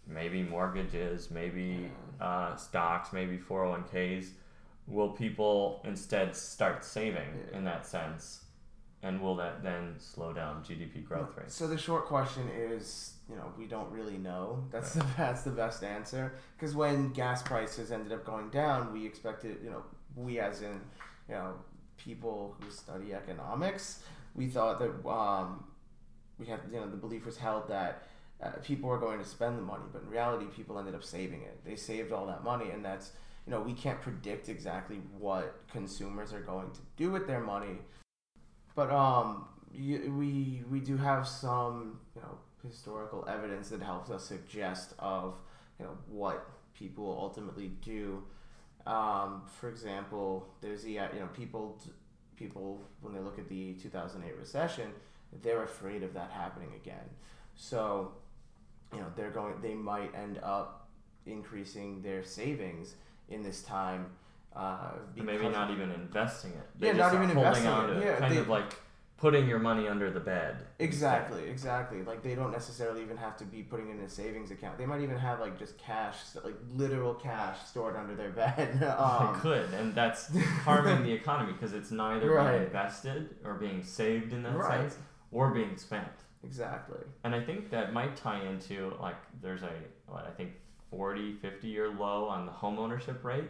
maybe 0.07 0.43
mortgages, 0.43 1.31
maybe 1.31 1.91
uh, 2.19 2.55
stocks, 2.55 3.13
maybe 3.13 3.37
401ks? 3.37 4.31
Will 4.87 5.09
people 5.09 5.81
instead 5.85 6.35
start 6.35 6.83
saving 6.83 7.29
Yeah. 7.51 7.57
in 7.57 7.63
that 7.65 7.85
sense? 7.85 8.45
And 9.03 9.19
will 9.19 9.35
that 9.37 9.63
then 9.63 9.95
slow 9.99 10.31
down 10.31 10.63
GDP 10.63 11.01
growth 11.01 11.35
rates? 11.35 11.55
So 11.55 11.67
the 11.67 11.77
short 11.77 12.05
question 12.05 12.47
is, 12.49 13.15
you 13.27 13.35
know, 13.35 13.51
we 13.57 13.65
don't 13.65 13.89
really 13.91 14.19
know. 14.19 14.67
That's 14.69 14.93
the 14.93 15.03
that's 15.17 15.41
the 15.43 15.49
best 15.51 15.83
answer. 15.83 16.33
Because 16.55 16.75
when 16.75 17.11
gas 17.13 17.41
prices 17.41 17.91
ended 17.91 18.11
up 18.11 18.23
going 18.25 18.49
down, 18.51 18.93
we 18.93 19.05
expected, 19.05 19.57
you 19.63 19.71
know, 19.71 19.83
we 20.15 20.39
as 20.39 20.61
in, 20.61 20.79
you 21.27 21.33
know, 21.35 21.55
people 21.97 22.55
who 22.59 22.69
study 22.69 23.13
economics, 23.15 24.03
we 24.35 24.47
thought 24.47 24.79
that 24.79 25.09
um, 25.09 25.63
we 26.37 26.45
had, 26.45 26.59
you 26.71 26.79
know, 26.79 26.89
the 26.89 26.97
belief 26.97 27.25
was 27.25 27.37
held 27.37 27.67
that 27.69 28.07
uh, 28.41 28.49
people 28.63 28.89
were 28.89 28.99
going 28.99 29.19
to 29.19 29.25
spend 29.25 29.57
the 29.57 29.61
money, 29.61 29.83
but 29.91 30.01
in 30.01 30.09
reality, 30.09 30.45
people 30.45 30.79
ended 30.79 30.95
up 30.95 31.03
saving 31.03 31.41
it. 31.43 31.63
They 31.63 31.75
saved 31.75 32.11
all 32.11 32.25
that 32.27 32.43
money, 32.43 32.71
and 32.71 32.83
that's, 32.83 33.11
you 33.45 33.51
know, 33.51 33.61
we 33.61 33.73
can't 33.73 34.01
predict 34.01 34.49
exactly 34.49 34.97
what 35.17 35.61
consumers 35.71 36.33
are 36.33 36.41
going 36.41 36.71
to 36.71 36.79
do 36.97 37.11
with 37.11 37.27
their 37.27 37.41
money. 37.41 37.77
But 38.75 38.89
um, 38.91 39.45
you, 39.73 40.13
we 40.17 40.63
we 40.69 40.79
do 40.79 40.97
have 40.97 41.27
some 41.27 41.99
you 42.15 42.21
know 42.21 42.37
historical 42.63 43.25
evidence 43.27 43.69
that 43.69 43.81
helps 43.81 44.09
us 44.09 44.25
suggest 44.25 44.93
of 44.99 45.35
you 45.79 45.85
know 45.85 45.97
what 46.07 46.49
people 46.73 47.17
ultimately 47.19 47.71
do. 47.81 48.23
Um, 48.85 49.43
for 49.59 49.69
example, 49.69 50.47
there's 50.61 50.83
the 50.83 50.99
uh, 50.99 51.07
you 51.13 51.19
know 51.19 51.27
people 51.27 51.81
people 52.41 52.79
when 53.01 53.13
they 53.13 53.19
look 53.19 53.37
at 53.37 53.47
the 53.47 53.73
2008 53.73 54.37
recession, 54.37 54.91
they're 55.41 55.63
afraid 55.63 56.03
of 56.03 56.13
that 56.13 56.31
happening 56.31 56.69
again. 56.75 57.09
So, 57.55 58.13
you 58.93 58.99
know, 58.99 59.07
they're 59.15 59.31
going 59.31 59.53
they 59.61 59.73
might 59.73 60.13
end 60.15 60.39
up 60.43 60.89
increasing 61.25 62.01
their 62.01 62.23
savings 62.23 62.95
in 63.29 63.43
this 63.43 63.61
time. 63.61 64.07
Uh, 64.55 64.91
Maybe 65.15 65.47
not 65.47 65.71
even 65.71 65.91
investing 65.91 66.51
it. 66.51 66.67
They 66.77 66.87
yeah, 66.87 66.93
not 66.93 67.13
even 67.13 67.29
investing 67.29 67.65
it. 67.67 68.03
Yeah, 68.03 68.15
kind 68.17 68.33
they, 68.33 68.39
of 68.39 68.49
like 68.49 68.73
putting 69.21 69.47
your 69.47 69.59
money 69.59 69.87
under 69.87 70.09
the 70.09 70.19
bed. 70.19 70.57
Exactly, 70.79 71.47
exactly. 71.47 72.01
Like 72.01 72.23
they 72.23 72.33
don't 72.33 72.51
necessarily 72.51 73.03
even 73.03 73.17
have 73.17 73.37
to 73.37 73.45
be 73.45 73.61
putting 73.61 73.89
it 73.89 73.91
in 73.91 73.99
a 73.99 74.09
savings 74.09 74.49
account. 74.49 74.79
They 74.79 74.87
might 74.87 75.01
even 75.01 75.15
have 75.15 75.39
like 75.39 75.59
just 75.59 75.77
cash, 75.77 76.15
like 76.43 76.55
literal 76.73 77.13
cash 77.13 77.59
stored 77.67 77.95
under 77.95 78.15
their 78.15 78.31
bed. 78.31 78.79
Um, 79.01 79.33
they 79.33 79.39
could, 79.39 79.73
and 79.73 79.95
that's 79.95 80.35
harming 80.63 81.03
the 81.03 81.11
economy 81.11 81.53
because 81.53 81.73
it's 81.73 81.91
neither 81.91 82.31
right. 82.31 82.51
being 82.51 82.63
invested 82.63 83.35
or 83.43 83.53
being 83.55 83.83
saved 83.83 84.33
in 84.33 84.43
that 84.43 84.55
right. 84.55 84.81
sense 84.81 84.97
or 85.31 85.51
being 85.51 85.77
spent. 85.77 86.07
Exactly. 86.43 86.99
And 87.23 87.35
I 87.35 87.41
think 87.41 87.69
that 87.69 87.93
might 87.93 88.15
tie 88.15 88.41
into 88.45 88.93
like 88.99 89.15
there's 89.41 89.61
a 89.61 89.71
what 90.07 90.25
I 90.25 90.31
think 90.31 90.51
40, 90.89 91.33
50 91.33 91.67
year 91.67 91.89
low 91.89 92.25
on 92.25 92.45
the 92.45 92.51
home 92.51 92.79
ownership 92.79 93.23
rate. 93.23 93.45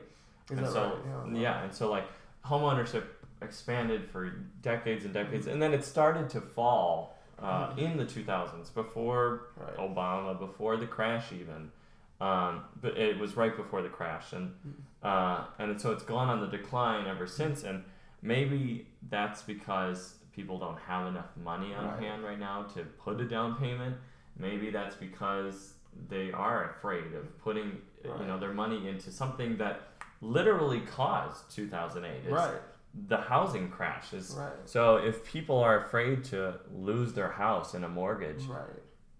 Is 0.49 0.57
and 0.57 0.67
so 0.67 0.99
right? 1.05 1.33
yeah, 1.33 1.41
yeah, 1.41 1.63
and 1.63 1.73
so 1.73 1.89
like 1.89 2.05
home 2.41 2.63
ownership 2.63 3.20
expanded 3.41 4.09
for 4.09 4.29
decades 4.61 5.05
and 5.05 5.13
decades, 5.13 5.47
and 5.47 5.61
then 5.61 5.73
it 5.73 5.83
started 5.83 6.29
to 6.29 6.41
fall 6.41 7.17
uh, 7.39 7.69
mm-hmm. 7.69 7.79
in 7.79 7.97
the 7.97 8.05
2000s 8.05 8.73
before 8.73 9.47
right. 9.57 9.77
Obama, 9.77 10.37
before 10.37 10.77
the 10.77 10.85
crash 10.85 11.31
even. 11.31 11.71
Um, 12.19 12.65
but 12.79 12.97
it 12.97 13.17
was 13.17 13.35
right 13.35 13.55
before 13.55 13.81
the 13.81 13.89
crash, 13.89 14.33
and 14.33 14.49
mm-hmm. 14.49 15.07
uh, 15.07 15.45
and 15.57 15.81
so 15.81 15.91
it's 15.91 16.03
gone 16.03 16.29
on 16.29 16.39
the 16.39 16.55
decline 16.55 17.07
ever 17.07 17.25
since. 17.25 17.63
And 17.63 17.83
maybe 18.21 18.85
that's 19.09 19.41
because 19.41 20.15
people 20.31 20.59
don't 20.59 20.77
have 20.77 21.07
enough 21.07 21.35
money 21.43 21.73
on 21.73 21.87
right. 21.87 21.99
hand 21.99 22.23
right 22.23 22.39
now 22.39 22.63
to 22.75 22.83
put 22.83 23.19
a 23.19 23.25
down 23.25 23.55
payment. 23.55 23.95
Maybe 24.37 24.69
that's 24.69 24.95
because 24.95 25.73
they 26.09 26.31
are 26.31 26.75
afraid 26.77 27.13
of 27.15 27.39
putting 27.41 27.81
right. 28.05 28.19
you 28.19 28.27
know 28.27 28.39
their 28.39 28.53
money 28.53 28.87
into 28.87 29.09
something 29.09 29.57
that 29.57 29.81
literally 30.21 30.81
caused 30.81 31.49
2008. 31.55 32.21
It's, 32.23 32.31
right 32.31 32.61
the 33.07 33.17
housing 33.17 33.69
crash 33.69 34.13
is 34.13 34.35
right. 34.37 34.51
so 34.65 34.97
if 34.97 35.23
people 35.25 35.57
are 35.57 35.85
afraid 35.85 36.23
to 36.23 36.53
lose 36.73 37.13
their 37.13 37.31
house 37.31 37.73
in 37.73 37.83
a 37.83 37.89
mortgage 37.89 38.43
right. 38.45 38.65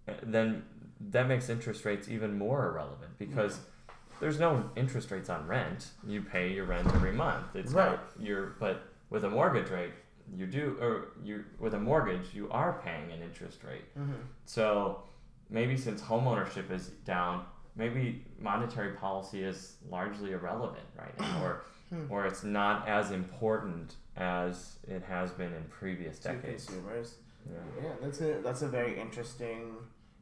Eh, 0.07 0.13
then 0.23 0.63
that 1.09 1.27
makes 1.27 1.49
interest 1.49 1.85
rates 1.85 2.09
even 2.09 2.37
more 2.37 2.67
irrelevant 2.67 3.17
because 3.17 3.57
yeah. 3.57 3.93
there's 4.19 4.39
no 4.39 4.69
interest 4.75 5.09
rates 5.09 5.29
on 5.29 5.47
rent 5.47 5.87
you 6.05 6.21
pay 6.21 6.51
your 6.51 6.65
rent 6.65 6.87
every 6.87 7.13
month 7.13 7.45
it's 7.55 7.71
right. 7.71 7.91
not 7.91 8.11
your 8.19 8.55
but 8.59 8.83
with 9.09 9.23
a 9.23 9.29
mortgage 9.29 9.69
rate 9.69 9.93
you 10.35 10.45
do 10.45 10.77
or 10.81 11.13
you 11.23 11.43
with 11.59 11.73
a 11.73 11.79
mortgage 11.79 12.33
you 12.33 12.49
are 12.51 12.81
paying 12.83 13.11
an 13.11 13.21
interest 13.21 13.63
rate 13.63 13.95
mm-hmm. 13.97 14.11
so 14.45 15.01
maybe 15.49 15.77
since 15.77 16.01
homeownership 16.01 16.69
is 16.71 16.87
down 17.05 17.45
maybe 17.75 18.23
monetary 18.39 18.93
policy 18.93 19.43
is 19.43 19.75
largely 19.89 20.31
irrelevant 20.31 20.85
right 20.97 21.17
now 21.19 21.43
or 21.43 21.63
hmm. 21.89 22.05
or 22.09 22.25
it's 22.25 22.43
not 22.43 22.87
as 22.87 23.11
important 23.11 23.95
as 24.17 24.77
it 24.87 25.03
has 25.03 25.31
been 25.31 25.53
in 25.53 25.63
previous 25.69 26.19
to 26.19 26.29
decades. 26.29 26.65
consumers. 26.65 27.15
Yeah. 27.49 27.83
yeah, 27.83 27.89
that's 28.01 28.21
a 28.21 28.39
that's 28.43 28.61
a 28.61 28.67
very 28.67 28.99
interesting 28.99 29.75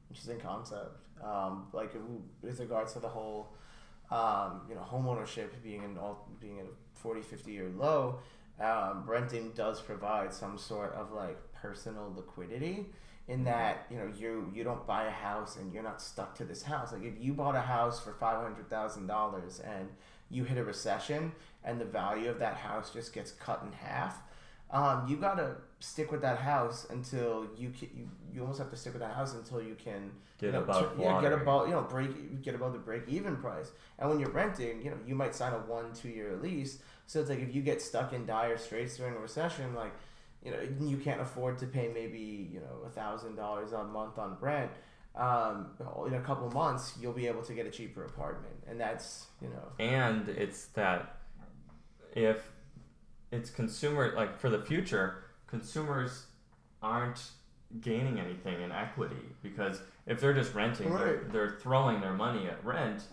interesting 0.09 0.39
concept. 0.39 0.97
Um, 1.23 1.67
like 1.73 1.93
with 2.41 2.59
regards 2.59 2.93
to 2.93 2.99
the 2.99 3.09
whole, 3.09 3.49
um, 4.09 4.61
you 4.69 4.75
know, 4.75 4.85
homeownership 4.89 5.49
being 5.63 5.83
in 5.83 5.97
all 5.97 6.29
being 6.39 6.59
at 6.59 6.65
a 6.65 6.69
40, 6.95 7.21
50 7.21 7.51
year 7.51 7.69
low, 7.75 8.19
um, 8.59 9.03
renting 9.05 9.51
does 9.51 9.81
provide 9.81 10.33
some 10.33 10.57
sort 10.57 10.93
of 10.93 11.11
like 11.11 11.37
personal 11.53 12.13
liquidity 12.15 12.85
in 13.29 13.43
that 13.43 13.85
you 13.89 13.97
know 13.97 14.11
you 14.17 14.51
you 14.53 14.63
don't 14.63 14.85
buy 14.85 15.05
a 15.05 15.11
house 15.11 15.55
and 15.55 15.71
you're 15.71 15.83
not 15.83 16.01
stuck 16.01 16.35
to 16.35 16.43
this 16.43 16.63
house 16.63 16.91
like 16.91 17.03
if 17.03 17.13
you 17.21 17.31
bought 17.31 17.55
a 17.55 17.61
house 17.61 17.99
for 17.99 18.13
$500000 18.13 19.79
and 19.79 19.89
you 20.31 20.43
hit 20.43 20.57
a 20.57 20.63
recession 20.63 21.31
and 21.63 21.79
the 21.79 21.85
value 21.85 22.29
of 22.29 22.39
that 22.39 22.55
house 22.55 22.91
just 22.91 23.13
gets 23.13 23.31
cut 23.31 23.61
in 23.63 23.71
half, 23.71 24.21
um, 24.71 25.07
you 25.07 25.15
gotta 25.17 25.55
stick 25.79 26.11
with 26.11 26.21
that 26.21 26.37
house 26.39 26.87
until 26.89 27.47
you 27.57 27.69
can, 27.69 27.89
you, 27.95 28.09
you 28.33 28.41
almost 28.41 28.59
have 28.59 28.69
to 28.69 28.75
stick 28.75 28.93
with 28.93 29.01
that 29.01 29.15
house 29.15 29.33
until 29.33 29.61
you 29.61 29.75
can 29.75 30.11
get 30.39 30.47
you 30.47 30.51
know, 30.53 30.59
above 30.59 30.97
t- 30.97 31.03
yeah, 31.03 31.21
get 31.21 31.33
above 31.33 31.67
you 31.67 31.73
know 31.73 31.81
break 31.81 32.41
get 32.43 32.53
above 32.53 32.73
the 32.73 32.79
break 32.79 33.03
even 33.07 33.35
price. 33.37 33.71
And 33.97 34.09
when 34.09 34.19
you're 34.19 34.29
renting, 34.29 34.81
you 34.83 34.91
know 34.91 34.97
you 35.07 35.15
might 35.15 35.33
sign 35.33 35.53
a 35.53 35.57
one 35.57 35.91
two 35.93 36.09
year 36.09 36.37
lease. 36.41 36.79
So 37.07 37.19
it's 37.19 37.29
like 37.29 37.39
if 37.39 37.55
you 37.55 37.63
get 37.63 37.81
stuck 37.81 38.13
in 38.13 38.27
dire 38.27 38.57
straits 38.57 38.97
during 38.97 39.15
a 39.15 39.19
recession, 39.19 39.73
like 39.73 39.91
you 40.43 40.51
know 40.51 40.57
you 40.79 40.97
can't 40.97 41.21
afford 41.21 41.57
to 41.57 41.65
pay 41.65 41.89
maybe 41.93 42.49
you 42.51 42.59
know 42.59 42.85
a 42.85 42.89
thousand 42.89 43.35
dollars 43.35 43.71
a 43.73 43.83
month 43.83 44.17
on 44.17 44.37
rent 44.39 44.71
um, 45.15 45.71
in 46.07 46.13
a 46.13 46.21
couple 46.21 46.49
months 46.51 46.93
you'll 47.01 47.13
be 47.13 47.27
able 47.27 47.41
to 47.41 47.53
get 47.53 47.65
a 47.65 47.69
cheaper 47.69 48.05
apartment 48.05 48.55
and 48.67 48.79
that's 48.79 49.25
you 49.41 49.49
know 49.49 49.71
and 49.79 50.29
it's 50.29 50.65
that 50.67 51.17
if 52.13 52.51
it's 53.31 53.49
consumer 53.49 54.13
like 54.15 54.39
for 54.39 54.49
the 54.49 54.61
future 54.61 55.23
consumers 55.47 56.25
aren't 56.81 57.31
gaining 57.81 58.19
anything 58.19 58.61
in 58.61 58.71
equity 58.71 59.15
because 59.43 59.81
if 60.07 60.19
they're 60.19 60.33
just 60.33 60.53
renting 60.53 60.89
right. 60.89 61.03
they're, 61.03 61.23
they're 61.31 61.57
throwing 61.59 62.01
their 62.01 62.13
money 62.13 62.47
at 62.47 62.63
rent 62.65 63.03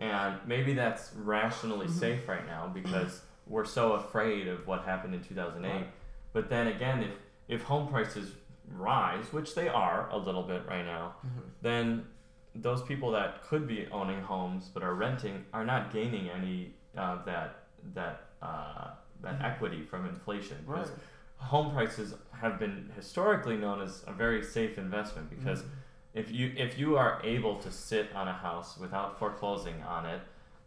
and 0.00 0.36
maybe 0.46 0.74
that's 0.74 1.12
rationally 1.16 1.86
mm-hmm. 1.86 1.98
safe 1.98 2.28
right 2.28 2.46
now 2.46 2.70
because 2.72 3.20
we're 3.46 3.64
so 3.64 3.92
afraid 3.92 4.48
of 4.48 4.66
what 4.66 4.84
happened 4.84 5.14
in 5.14 5.22
2008 5.22 5.70
right. 5.70 5.86
But 6.32 6.48
then 6.48 6.66
again 6.68 7.02
if 7.02 7.12
if 7.48 7.62
home 7.62 7.88
prices 7.88 8.32
rise, 8.68 9.32
which 9.32 9.54
they 9.54 9.68
are 9.68 10.08
a 10.10 10.16
little 10.16 10.42
bit 10.42 10.62
right 10.66 10.84
now, 10.84 11.14
mm-hmm. 11.26 11.40
then 11.60 12.06
those 12.54 12.82
people 12.82 13.10
that 13.10 13.42
could 13.44 13.66
be 13.66 13.86
owning 13.90 14.20
homes 14.20 14.70
but 14.72 14.82
are 14.82 14.94
renting 14.94 15.44
are 15.52 15.64
not 15.64 15.92
gaining 15.92 16.28
any 16.28 16.74
uh, 16.96 17.22
that 17.24 17.64
that 17.94 18.28
uh, 18.42 18.90
that 19.22 19.34
mm-hmm. 19.34 19.44
equity 19.44 19.82
from 19.82 20.06
inflation 20.06 20.58
because 20.66 20.90
right. 20.90 20.98
home 21.36 21.72
prices 21.72 22.14
have 22.32 22.58
been 22.58 22.90
historically 22.94 23.56
known 23.56 23.80
as 23.80 24.02
a 24.06 24.12
very 24.12 24.42
safe 24.42 24.76
investment 24.76 25.30
because 25.30 25.60
mm-hmm. 25.60 25.70
if 26.14 26.30
you 26.30 26.52
if 26.56 26.78
you 26.78 26.96
are 26.96 27.20
able 27.24 27.56
to 27.56 27.70
sit 27.70 28.12
on 28.14 28.28
a 28.28 28.32
house 28.32 28.76
without 28.76 29.18
foreclosing 29.18 29.82
on 29.82 30.04
it 30.04 30.20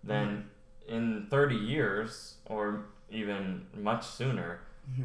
then 0.03 0.47
mm-hmm. 0.87 0.95
in 0.95 1.27
30 1.29 1.55
years 1.55 2.35
or 2.45 2.85
even 3.09 3.65
much 3.75 4.05
sooner. 4.05 4.61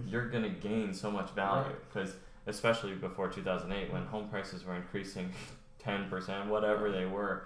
You're 0.07 0.29
going 0.29 0.45
to 0.45 0.51
gain 0.51 0.93
so 0.95 1.11
much 1.11 1.31
value 1.31 1.75
because 1.88 2.14
especially 2.47 2.95
before 2.95 3.29
2008 3.29 3.93
when 3.93 4.05
home 4.07 4.29
prices 4.29 4.64
were 4.64 4.75
increasing 4.75 5.31
10%, 5.85 6.49
whatever 6.49 6.90
they 6.90 7.07
were, 7.07 7.45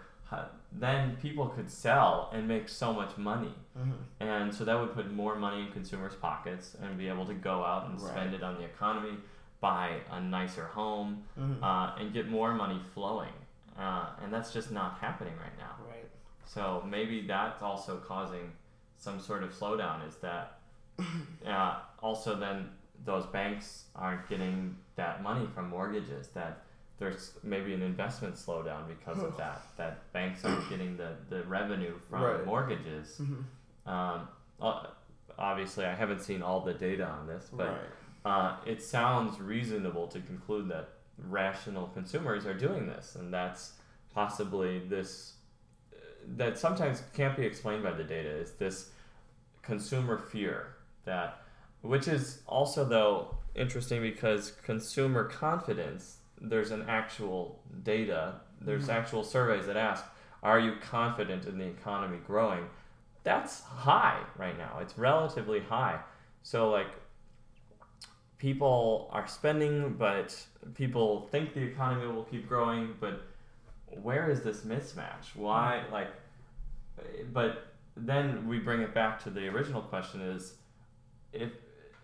then 0.73 1.16
people 1.23 1.47
could 1.47 1.70
sell 1.70 2.31
and 2.33 2.49
make 2.49 2.68
so 2.68 2.92
much 2.92 3.16
money. 3.16 3.55
Mm-hmm. 3.79 3.92
And 4.20 4.55
so 4.55 4.64
that 4.64 4.79
would 4.79 4.92
put 4.94 5.12
more 5.12 5.37
money 5.37 5.62
in 5.62 5.73
consumers' 5.73 6.14
pockets 6.14 6.77
and 6.83 6.99
be 6.99 7.09
able 7.09 7.27
to 7.27 7.35
go 7.35 7.64
out 7.64 7.88
and 7.88 8.01
right. 8.01 8.11
spend 8.11 8.35
it 8.35 8.42
on 8.42 8.57
the 8.57 8.64
economy, 8.64 9.16
buy 9.61 10.01
a 10.11 10.20
nicer 10.20 10.64
home, 10.64 11.23
mm-hmm. 11.38 11.62
uh, 11.62 11.94
and 11.97 12.12
get 12.12 12.29
more 12.29 12.55
money 12.55 12.81
flowing. 12.92 13.33
Uh, 13.79 14.07
and 14.23 14.33
that's 14.33 14.53
just 14.53 14.73
not 14.73 14.99
happening 15.01 15.35
right 15.40 15.57
now. 15.59 15.77
Right. 15.87 16.09
So 16.44 16.85
maybe 16.88 17.27
that's 17.27 17.62
also 17.62 17.99
causing 17.99 18.53
some 18.97 19.20
sort 19.20 19.42
of 19.42 19.53
slowdown 19.53 20.07
is 20.09 20.16
that 20.16 20.53
uh, 21.46 21.78
also 22.02 22.37
then 22.37 22.68
those 23.04 23.26
banks 23.26 23.85
aren't 23.94 24.28
getting 24.28 24.76
that 24.96 25.22
money 25.22 25.46
from 25.54 25.68
mortgages 25.68 26.28
that 26.28 26.62
there's 26.98 27.33
maybe 27.42 27.74
an 27.74 27.83
investment 27.83 28.35
slowdown 28.35 28.87
because 28.88 29.22
of 29.22 29.37
that 29.38 29.62
that 29.76 30.12
banks 30.12 30.44
aren't 30.44 30.68
getting 30.70 30.96
the, 30.96 31.12
the 31.28 31.42
revenue 31.44 31.94
from 32.09 32.22
right. 32.22 32.46
mortgages 32.46 33.20
mm-hmm. 33.20 33.90
um, 33.90 34.28
obviously 35.38 35.85
i 35.85 35.94
haven't 35.94 36.20
seen 36.20 36.42
all 36.42 36.61
the 36.61 36.74
data 36.74 37.04
on 37.04 37.26
this 37.26 37.48
but 37.52 37.68
right. 37.68 37.80
uh, 38.24 38.57
it 38.66 38.83
sounds 38.83 39.40
reasonable 39.40 40.07
to 40.07 40.20
conclude 40.20 40.68
that 40.68 40.90
rational 41.28 41.88
consumers 41.88 42.46
are 42.46 42.54
doing 42.54 42.87
this 42.87 43.16
and 43.16 43.33
that's 43.33 43.72
possibly 44.14 44.78
this 44.80 45.35
that 46.37 46.59
sometimes 46.59 47.02
can't 47.14 47.37
be 47.37 47.44
explained 47.44 47.83
by 47.83 47.92
the 47.92 48.04
data 48.04 48.28
is 48.28 48.52
this 48.52 48.90
consumer 49.62 50.18
fear 50.18 50.73
that 51.04 51.42
which 51.82 52.08
is 52.08 52.40
also 52.46 52.84
though 52.84 53.36
interesting 53.54 54.00
because 54.00 54.52
consumer 54.62 55.24
confidence 55.24 56.18
there's 56.40 56.70
an 56.70 56.84
actual 56.88 57.60
data 57.82 58.34
there's 58.60 58.84
mm-hmm. 58.84 58.92
actual 58.92 59.22
surveys 59.22 59.66
that 59.66 59.76
ask 59.76 60.04
are 60.42 60.60
you 60.60 60.74
confident 60.80 61.46
in 61.46 61.58
the 61.58 61.64
economy 61.64 62.18
growing 62.26 62.66
that's 63.22 63.62
high 63.62 64.20
right 64.36 64.58
now 64.58 64.78
it's 64.80 64.98
relatively 64.98 65.60
high 65.60 65.98
so 66.42 66.70
like 66.70 66.88
people 68.38 69.08
are 69.12 69.26
spending 69.26 69.94
but 69.94 70.36
people 70.74 71.28
think 71.30 71.54
the 71.54 71.62
economy 71.62 72.06
will 72.06 72.24
keep 72.24 72.48
growing 72.48 72.94
but 73.00 73.22
where 74.02 74.30
is 74.30 74.40
this 74.40 74.62
mismatch 74.62 75.34
why 75.34 75.80
mm-hmm. 75.84 75.94
like 75.94 76.08
but 77.32 77.74
then 77.96 78.48
we 78.48 78.58
bring 78.58 78.80
it 78.80 78.94
back 78.94 79.22
to 79.22 79.30
the 79.30 79.46
original 79.48 79.82
question: 79.82 80.20
is 80.20 80.54
if 81.35 81.53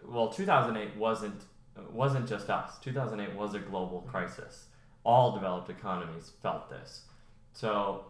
well, 0.07 0.29
2008 0.29 0.97
wasn't 0.97 1.43
wasn't 1.93 2.29
just 2.29 2.51
us. 2.51 2.79
2008 2.81 3.35
was 3.37 3.55
a 3.55 3.59
global 3.59 4.01
crisis. 4.03 4.67
All 5.05 5.33
developed 5.33 5.71
economies 5.71 6.33
felt 6.43 6.69
this. 6.69 7.03
So 7.53 8.05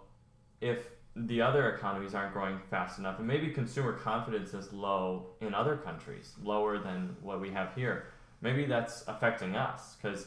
if 0.61 0.89
the 1.17 1.41
other 1.43 1.71
economies 1.71 2.15
aren't 2.15 2.33
growing 2.33 2.59
fast 2.71 2.99
enough, 2.99 3.19
and 3.19 3.27
maybe 3.29 3.51
consumer 3.51 3.93
confidence 3.93 4.55
is 4.55 4.73
low 4.73 5.27
in 5.41 5.55
other 5.55 5.77
countries, 5.77 6.35
lower 6.43 6.79
than 6.79 7.17
what 7.23 7.41
we 7.41 7.51
have 7.51 7.75
here, 7.75 8.07
maybe 8.41 8.65
that's 8.65 9.05
affecting 9.07 9.57
us 9.57 9.97
because 10.01 10.27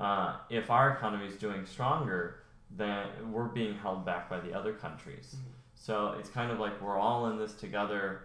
uh, 0.00 0.36
if 0.48 0.70
our 0.70 0.90
economy 0.92 1.26
is 1.26 1.36
doing 1.36 1.66
stronger, 1.66 2.40
then 2.76 3.06
we're 3.32 3.44
being 3.44 3.74
held 3.74 4.04
back 4.04 4.28
by 4.28 4.38
the 4.40 4.52
other 4.52 4.72
countries. 4.72 5.34
Mm-hmm. 5.36 5.50
So 5.74 6.16
it's 6.18 6.28
kind 6.28 6.50
of 6.50 6.58
like 6.58 6.80
we're 6.80 6.98
all 6.98 7.30
in 7.30 7.38
this 7.38 7.54
together. 7.54 8.22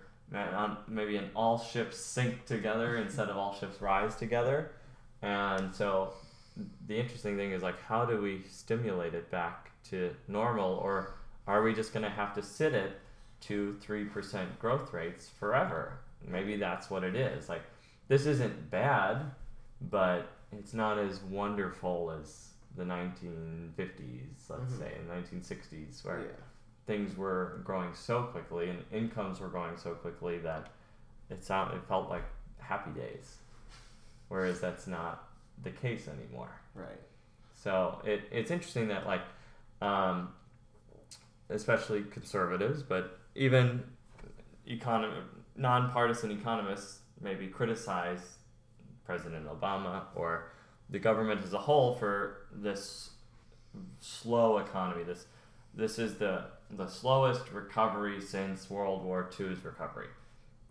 Maybe 0.87 1.17
an 1.17 1.29
all 1.35 1.59
ships 1.59 1.97
sink 1.97 2.45
together 2.45 2.97
instead 2.97 3.29
of 3.29 3.37
all 3.37 3.53
ships 3.53 3.81
rise 3.81 4.15
together. 4.15 4.71
And 5.21 5.73
so 5.73 6.13
the 6.87 6.97
interesting 6.97 7.37
thing 7.37 7.51
is 7.51 7.63
like, 7.63 7.81
how 7.81 8.05
do 8.05 8.21
we 8.21 8.43
stimulate 8.49 9.13
it 9.13 9.29
back 9.31 9.71
to 9.89 10.15
normal, 10.27 10.75
or 10.75 11.15
are 11.47 11.61
we 11.61 11.73
just 11.73 11.93
going 11.93 12.03
to 12.03 12.09
have 12.09 12.33
to 12.35 12.41
sit 12.43 12.73
at 12.73 12.91
two, 13.41 13.77
three 13.81 14.05
percent 14.05 14.59
growth 14.59 14.93
rates 14.93 15.29
forever? 15.39 15.99
Maybe 16.25 16.55
that's 16.55 16.89
what 16.89 17.03
it 17.03 17.15
is. 17.15 17.49
Like, 17.49 17.63
this 18.07 18.25
isn't 18.25 18.71
bad, 18.71 19.31
but 19.81 20.27
it's 20.51 20.73
not 20.73 20.97
as 20.97 21.21
wonderful 21.21 22.13
as 22.19 22.49
the 22.75 22.83
1950s, 22.83 23.77
let's 24.49 24.63
mm-hmm. 24.63 24.79
say, 24.79 24.91
in 24.99 25.39
1960s, 25.41 26.05
where 26.05 26.19
yeah. 26.19 26.25
Things 26.85 27.15
were 27.17 27.61
growing 27.63 27.93
so 27.93 28.23
quickly 28.23 28.69
and 28.69 28.83
incomes 28.91 29.39
were 29.39 29.47
growing 29.47 29.77
so 29.77 29.91
quickly 29.93 30.37
that 30.39 30.67
it 31.29 31.43
sound, 31.43 31.73
it 31.73 31.83
felt 31.87 32.09
like 32.09 32.23
happy 32.59 32.91
days. 32.91 33.37
Whereas 34.27 34.59
that's 34.59 34.87
not 34.87 35.29
the 35.63 35.69
case 35.69 36.07
anymore. 36.07 36.49
Right. 36.75 36.99
So 37.53 38.01
it, 38.03 38.23
it's 38.31 38.51
interesting 38.51 38.87
that 38.89 39.05
like, 39.05 39.21
um, 39.81 40.29
especially 41.49 42.03
conservatives, 42.03 42.83
but 42.83 43.19
even 43.35 43.83
econom- 44.67 45.23
nonpartisan 45.55 46.31
economists 46.31 46.99
maybe 47.21 47.47
criticize 47.47 48.37
President 49.05 49.47
Obama 49.47 50.03
or 50.15 50.51
the 50.89 50.99
government 50.99 51.41
as 51.43 51.53
a 51.53 51.57
whole 51.57 51.93
for 51.95 52.47
this 52.51 53.11
slow 53.99 54.57
economy. 54.57 55.03
This 55.03 55.25
this 55.73 55.97
is 55.97 56.15
the 56.15 56.45
the 56.77 56.87
slowest 56.87 57.51
recovery 57.51 58.21
since 58.21 58.69
World 58.69 59.03
War 59.03 59.29
II's 59.39 59.63
recovery. 59.63 60.07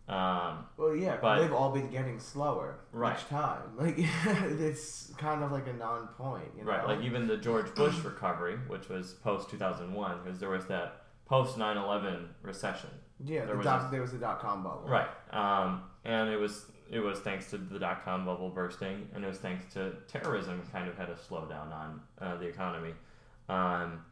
Um, 0.09 0.67
well, 0.77 0.95
yeah, 0.95 1.17
but 1.23 1.41
they've 1.41 1.53
all 1.53 1.71
been 1.71 1.88
getting 1.88 2.19
slower 2.19 2.81
right. 2.93 3.17
each 3.17 3.27
time. 3.29 3.62
Like 3.79 3.95
it's 4.27 5.12
kind 5.17 5.43
of 5.43 5.53
like 5.53 5.67
a 5.69 5.73
non-point, 5.73 6.49
you 6.59 6.65
know? 6.65 6.71
right? 6.71 6.87
Like 6.87 7.03
even 7.03 7.27
the 7.27 7.37
George 7.37 7.75
Bush 7.77 7.97
recovery, 8.05 8.57
which 8.67 8.88
was 8.88 9.15
post 9.15 9.49
two 9.49 9.57
thousand 9.57 9.93
one, 9.93 10.19
because 10.23 10.38
there 10.38 10.51
was 10.51 10.67
that 10.67 11.03
post 11.27 11.57
9-11 11.57 12.27
recession. 12.43 12.91
Yeah, 13.25 13.47
there, 13.47 13.57
was, 13.57 13.65
dot, 13.65 13.88
a, 13.88 13.91
there 13.91 14.03
was 14.03 14.12
a 14.12 14.19
dot 14.19 14.41
com 14.41 14.62
bubble. 14.62 14.87
Right, 14.87 15.09
um, 15.31 15.85
and 16.05 16.29
it 16.29 16.37
was 16.37 16.67
it 16.91 17.01
was 17.01 17.21
thanks 17.21 17.49
to 17.51 17.59
the 17.59 17.79
dot 17.79 18.05
com 18.05 18.27
bubble 18.27 18.51
bursting, 18.51 19.09
and 19.15 19.25
it 19.25 19.29
was 19.29 19.38
thanks 19.38 19.73
to 19.75 19.95
terrorism. 20.09 20.61
Kind 20.73 20.88
of 20.88 20.99
had 20.99 21.09
a 21.09 21.15
slowdown 21.15 21.73
on 21.73 22.01
uh, 22.21 22.37
the 22.37 22.47
economy. 22.47 22.93
Um, 23.49 24.05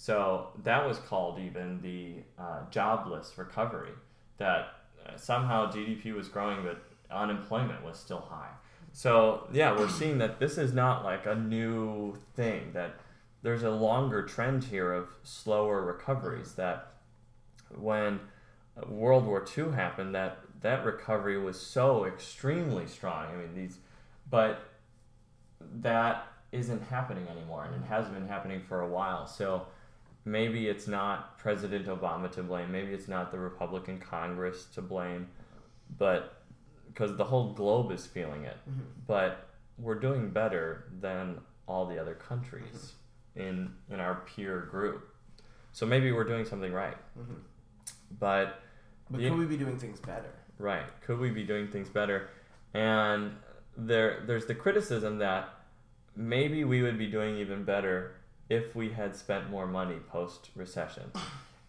so 0.00 0.50
that 0.62 0.86
was 0.86 0.98
called 0.98 1.40
even 1.40 1.82
the 1.82 2.22
uh, 2.40 2.60
jobless 2.70 3.32
recovery. 3.36 3.90
That 4.36 4.68
uh, 5.04 5.16
somehow 5.16 5.72
GDP 5.72 6.14
was 6.14 6.28
growing, 6.28 6.62
but 6.62 6.80
unemployment 7.10 7.84
was 7.84 7.98
still 7.98 8.24
high. 8.30 8.50
So 8.92 9.48
yeah, 9.52 9.76
we're 9.76 9.88
seeing 9.88 10.18
that 10.18 10.38
this 10.38 10.56
is 10.56 10.72
not 10.72 11.04
like 11.04 11.26
a 11.26 11.34
new 11.34 12.16
thing. 12.36 12.70
That 12.74 12.94
there's 13.42 13.64
a 13.64 13.70
longer 13.70 14.22
trend 14.22 14.62
here 14.62 14.92
of 14.92 15.08
slower 15.24 15.84
recoveries. 15.84 16.52
That 16.52 16.92
when 17.76 18.20
World 18.86 19.26
War 19.26 19.44
II 19.58 19.72
happened, 19.72 20.14
that 20.14 20.38
that 20.60 20.84
recovery 20.84 21.40
was 21.40 21.60
so 21.60 22.04
extremely 22.04 22.86
strong. 22.86 23.34
I 23.34 23.36
mean, 23.36 23.52
these, 23.52 23.78
but 24.30 24.60
that 25.80 26.28
isn't 26.52 26.84
happening 26.84 27.26
anymore, 27.26 27.64
and 27.64 27.74
it 27.74 27.88
hasn't 27.88 28.14
been 28.14 28.28
happening 28.28 28.62
for 28.68 28.80
a 28.82 28.88
while. 28.88 29.26
So 29.26 29.66
maybe 30.28 30.68
it's 30.68 30.86
not 30.86 31.38
President 31.38 31.86
Obama 31.86 32.30
to 32.32 32.42
blame. 32.42 32.70
Maybe 32.70 32.92
it's 32.92 33.08
not 33.08 33.32
the 33.32 33.38
Republican 33.38 33.98
Congress 33.98 34.66
to 34.74 34.82
blame, 34.82 35.28
but 35.96 36.42
because 36.88 37.16
the 37.16 37.24
whole 37.24 37.52
globe 37.54 37.90
is 37.92 38.06
feeling 38.06 38.44
it. 38.44 38.56
Mm-hmm. 38.68 38.82
But 39.06 39.48
we're 39.78 39.98
doing 39.98 40.30
better 40.30 40.84
than 41.00 41.40
all 41.66 41.86
the 41.86 41.98
other 41.98 42.14
countries 42.14 42.94
mm-hmm. 43.36 43.48
in 43.48 43.74
in 43.90 44.00
our 44.00 44.16
peer 44.26 44.60
group. 44.70 45.14
So 45.72 45.86
maybe 45.86 46.12
we're 46.12 46.24
doing 46.24 46.44
something 46.44 46.72
right. 46.72 46.96
Mm-hmm. 47.18 47.34
But 48.18 48.60
but 49.10 49.20
could 49.20 49.36
we 49.36 49.46
be 49.46 49.56
doing 49.56 49.78
things 49.78 49.98
better? 50.00 50.34
Right. 50.58 50.86
Could 51.06 51.18
we 51.18 51.30
be 51.30 51.44
doing 51.44 51.68
things 51.68 51.88
better? 51.88 52.28
And 52.74 53.32
there 53.76 54.24
there's 54.26 54.44
the 54.44 54.54
criticism 54.54 55.18
that 55.18 55.54
maybe 56.14 56.64
we 56.64 56.82
would 56.82 56.98
be 56.98 57.06
doing 57.06 57.36
even 57.36 57.64
better 57.64 58.17
if 58.48 58.74
we 58.74 58.90
had 58.90 59.14
spent 59.14 59.50
more 59.50 59.66
money 59.66 59.96
post 60.08 60.50
recession. 60.54 61.10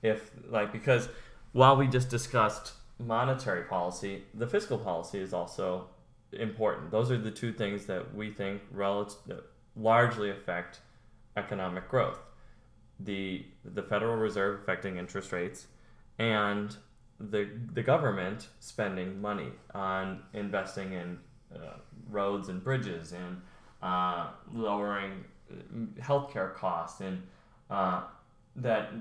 If 0.01 0.31
like 0.49 0.71
because 0.71 1.09
while 1.51 1.75
we 1.75 1.87
just 1.87 2.09
discussed 2.09 2.73
monetary 2.99 3.63
policy, 3.63 4.23
the 4.33 4.47
fiscal 4.47 4.77
policy 4.77 5.19
is 5.19 5.33
also 5.33 5.87
important. 6.31 6.91
Those 6.91 7.11
are 7.11 7.17
the 7.17 7.31
two 7.31 7.51
things 7.53 7.85
that 7.85 8.13
we 8.13 8.31
think 8.31 8.61
relative, 8.71 9.43
largely 9.75 10.29
affect 10.29 10.79
economic 11.35 11.89
growth. 11.89 12.19
The 12.99 13.45
the 13.65 13.83
Federal 13.83 14.17
Reserve 14.17 14.59
affecting 14.61 14.97
interest 14.97 15.31
rates 15.31 15.67
and 16.17 16.75
the 17.19 17.49
the 17.73 17.83
government 17.83 18.47
spending 18.59 19.21
money 19.21 19.51
on 19.73 20.21
investing 20.33 20.93
in 20.93 21.19
uh, 21.53 21.77
roads 22.09 22.49
and 22.49 22.63
bridges 22.63 23.13
and 23.13 23.41
uh, 23.81 24.27
lowering 24.53 25.23
healthcare 25.99 26.53
costs. 26.53 27.01
And 27.01 27.23
uh, 27.69 28.03
that 28.55 28.91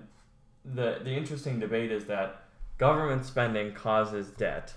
the 0.65 1.01
the 1.03 1.11
interesting 1.11 1.59
debate 1.59 1.91
is 1.91 2.05
that 2.07 2.43
government 2.79 3.25
spending 3.25 3.73
causes 3.73 4.29
debt 4.31 4.75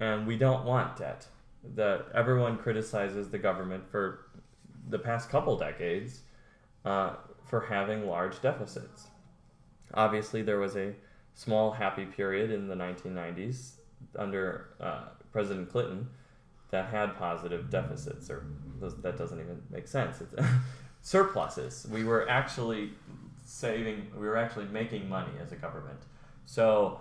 and 0.00 0.26
we 0.26 0.36
don't 0.36 0.64
want 0.64 0.96
debt. 0.96 1.26
That 1.74 2.06
everyone 2.14 2.58
criticizes 2.58 3.30
the 3.30 3.38
government 3.38 3.88
for 3.90 4.28
the 4.88 4.98
past 4.98 5.30
couple 5.30 5.56
decades 5.56 6.20
uh, 6.84 7.14
for 7.44 7.60
having 7.60 8.06
large 8.06 8.40
deficits. 8.40 9.08
Obviously 9.94 10.42
there 10.42 10.58
was 10.58 10.76
a 10.76 10.94
small 11.34 11.72
happy 11.72 12.04
period 12.04 12.50
in 12.50 12.68
the 12.68 12.74
1990s 12.74 13.72
under 14.18 14.68
uh, 14.80 15.08
President 15.32 15.70
Clinton 15.70 16.08
that 16.70 16.88
had 16.88 17.16
positive 17.16 17.70
deficits, 17.70 18.30
or 18.30 18.46
that 18.80 19.16
doesn't 19.16 19.40
even 19.40 19.62
make 19.70 19.88
sense. 19.88 20.22
Surpluses. 21.06 21.86
We 21.88 22.02
were 22.02 22.28
actually 22.28 22.90
saving, 23.44 24.08
we 24.18 24.26
were 24.26 24.36
actually 24.36 24.64
making 24.64 25.08
money 25.08 25.30
as 25.40 25.52
a 25.52 25.54
government. 25.54 26.00
So, 26.46 27.00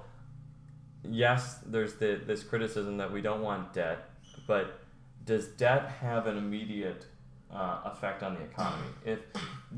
yes, 1.04 1.58
there's 1.66 1.96
the, 1.96 2.22
this 2.24 2.44
criticism 2.44 2.98
that 2.98 3.12
we 3.12 3.22
don't 3.22 3.42
want 3.42 3.74
debt, 3.74 4.12
but 4.46 4.80
does 5.26 5.48
debt 5.48 5.90
have 6.02 6.28
an 6.28 6.38
immediate 6.38 7.08
uh, 7.52 7.80
effect 7.86 8.22
on 8.22 8.36
the 8.36 8.42
economy. 8.42 8.90
If 9.04 9.22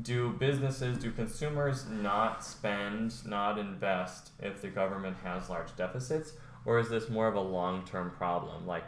do 0.02 0.32
businesses, 0.32 0.98
do 0.98 1.10
consumers 1.10 1.86
not 1.88 2.44
spend, 2.44 3.24
not 3.24 3.56
invest 3.56 4.32
if 4.40 4.60
the 4.60 4.68
government 4.68 5.16
has 5.24 5.48
large 5.48 5.74
deficits, 5.74 6.34
or 6.66 6.78
is 6.78 6.90
this 6.90 7.08
more 7.08 7.28
of 7.28 7.34
a 7.34 7.40
long-term 7.40 8.10
problem? 8.10 8.66
Like 8.66 8.84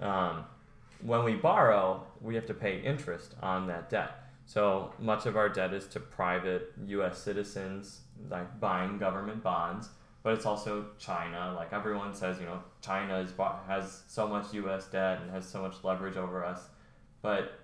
um, 0.00 0.46
when 1.02 1.24
we 1.24 1.34
borrow, 1.34 2.06
we 2.22 2.34
have 2.36 2.46
to 2.46 2.54
pay 2.54 2.80
interest 2.80 3.34
on 3.42 3.66
that 3.66 3.90
debt. 3.90 4.21
So 4.46 4.92
much 4.98 5.26
of 5.26 5.36
our 5.36 5.48
debt 5.48 5.72
is 5.72 5.86
to 5.88 6.00
private 6.00 6.72
U.S. 6.86 7.18
citizens, 7.18 8.00
like 8.28 8.60
buying 8.60 8.98
government 8.98 9.42
bonds. 9.42 9.88
But 10.22 10.34
it's 10.34 10.46
also 10.46 10.86
China. 10.98 11.52
Like 11.56 11.72
everyone 11.72 12.14
says, 12.14 12.38
you 12.38 12.46
know, 12.46 12.62
China 12.80 13.18
is, 13.18 13.32
has 13.66 14.02
so 14.06 14.28
much 14.28 14.52
U.S. 14.54 14.86
debt 14.86 15.20
and 15.20 15.30
has 15.30 15.48
so 15.48 15.62
much 15.62 15.76
leverage 15.82 16.16
over 16.16 16.44
us. 16.44 16.68
But 17.22 17.58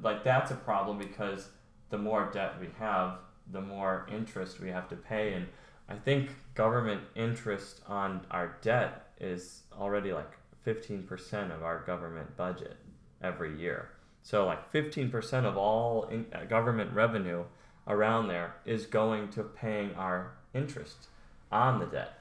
like 0.00 0.24
that's 0.24 0.50
a 0.50 0.56
problem 0.56 0.98
because 0.98 1.48
the 1.90 1.98
more 1.98 2.30
debt 2.32 2.54
we 2.60 2.68
have, 2.78 3.18
the 3.52 3.60
more 3.60 4.06
interest 4.10 4.60
we 4.60 4.70
have 4.70 4.88
to 4.88 4.96
pay. 4.96 5.34
And 5.34 5.46
I 5.88 5.94
think 5.94 6.30
government 6.54 7.02
interest 7.14 7.80
on 7.86 8.26
our 8.30 8.56
debt 8.62 9.08
is 9.20 9.62
already 9.78 10.12
like 10.12 10.32
15% 10.66 11.54
of 11.54 11.62
our 11.62 11.84
government 11.84 12.36
budget 12.36 12.76
every 13.22 13.58
year. 13.58 13.90
So, 14.24 14.46
like 14.46 14.72
15% 14.72 15.44
of 15.44 15.56
all 15.56 16.04
in, 16.04 16.26
uh, 16.32 16.44
government 16.44 16.92
revenue 16.92 17.44
around 17.86 18.28
there 18.28 18.54
is 18.64 18.86
going 18.86 19.28
to 19.28 19.42
paying 19.44 19.94
our 19.94 20.32
interest 20.54 21.08
on 21.52 21.78
the 21.78 21.86
debt. 21.86 22.18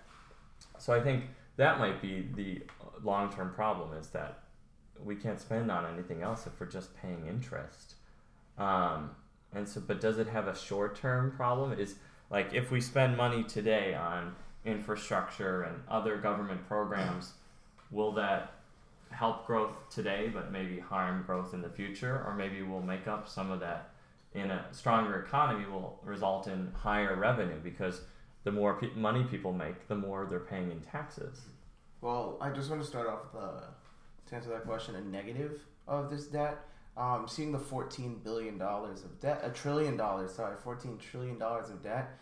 So 0.77 0.93
I 0.93 1.01
think 1.01 1.23
that 1.55 1.79
might 1.79 2.01
be 2.01 2.27
the 2.35 2.63
long 3.03 3.31
term 3.31 3.53
problem 3.53 3.97
is 3.97 4.09
that 4.09 4.39
we 5.03 5.15
can't 5.15 5.39
spend 5.39 5.71
on 5.71 5.85
anything 5.93 6.21
else 6.21 6.45
if 6.45 6.59
we're 6.59 6.65
just 6.65 6.95
paying 7.01 7.25
interest. 7.27 7.95
Um, 8.57 9.11
and 9.53 9.67
so, 9.67 9.81
but 9.85 10.01
does 10.01 10.19
it 10.19 10.27
have 10.27 10.47
a 10.47 10.55
short 10.55 10.97
term 10.97 11.31
problem? 11.31 11.71
Is 11.79 11.95
like 12.29 12.53
if 12.53 12.69
we 12.69 12.81
spend 12.81 13.15
money 13.15 13.43
today 13.43 13.95
on 13.95 14.35
infrastructure 14.65 15.63
and 15.63 15.81
other 15.87 16.17
government 16.17 16.67
programs, 16.67 17.33
will 17.91 18.11
that 18.13 18.51
help 19.13 19.45
growth 19.47 19.71
today 19.89 20.29
but 20.33 20.51
maybe 20.51 20.79
harm 20.79 21.23
growth 21.25 21.53
in 21.53 21.61
the 21.61 21.69
future? 21.69 22.23
Or 22.25 22.35
maybe 22.35 22.61
we'll 22.61 22.81
make 22.81 23.07
up 23.07 23.27
some 23.27 23.51
of 23.51 23.59
that 23.61 23.91
in 24.33 24.49
a 24.49 24.65
stronger 24.71 25.19
economy 25.21 25.65
will 25.69 25.99
result 26.03 26.47
in 26.47 26.71
higher 26.73 27.15
revenue 27.15 27.59
because 27.63 28.01
the 28.43 28.51
more 28.51 28.73
pe- 28.79 28.93
money 28.95 29.23
people 29.23 29.53
make, 29.53 29.87
the 29.87 29.95
more 29.95 30.25
they're 30.29 30.39
paying 30.39 30.71
in 30.71 30.81
taxes. 30.81 31.41
Well, 32.01 32.37
I 32.41 32.49
just 32.49 32.69
want 32.69 32.81
to 32.81 32.87
start 32.87 33.07
off 33.07 33.31
with 33.33 33.41
a, 33.43 33.63
to 34.29 34.35
answer 34.35 34.49
that 34.49 34.65
question, 34.65 34.95
a 34.95 35.01
negative 35.01 35.61
of 35.87 36.09
this 36.09 36.25
debt. 36.25 36.57
Um, 36.97 37.25
seeing 37.27 37.51
the 37.51 37.59
fourteen 37.59 38.19
billion 38.23 38.57
dollars 38.59 39.03
of 39.03 39.19
debt, 39.19 39.41
a 39.43 39.49
trillion 39.49 39.97
dollars, 39.97 40.33
sorry, 40.33 40.55
fourteen 40.63 40.97
trillion 40.99 41.39
dollars 41.39 41.69
of 41.71 41.81
debt, 41.81 42.19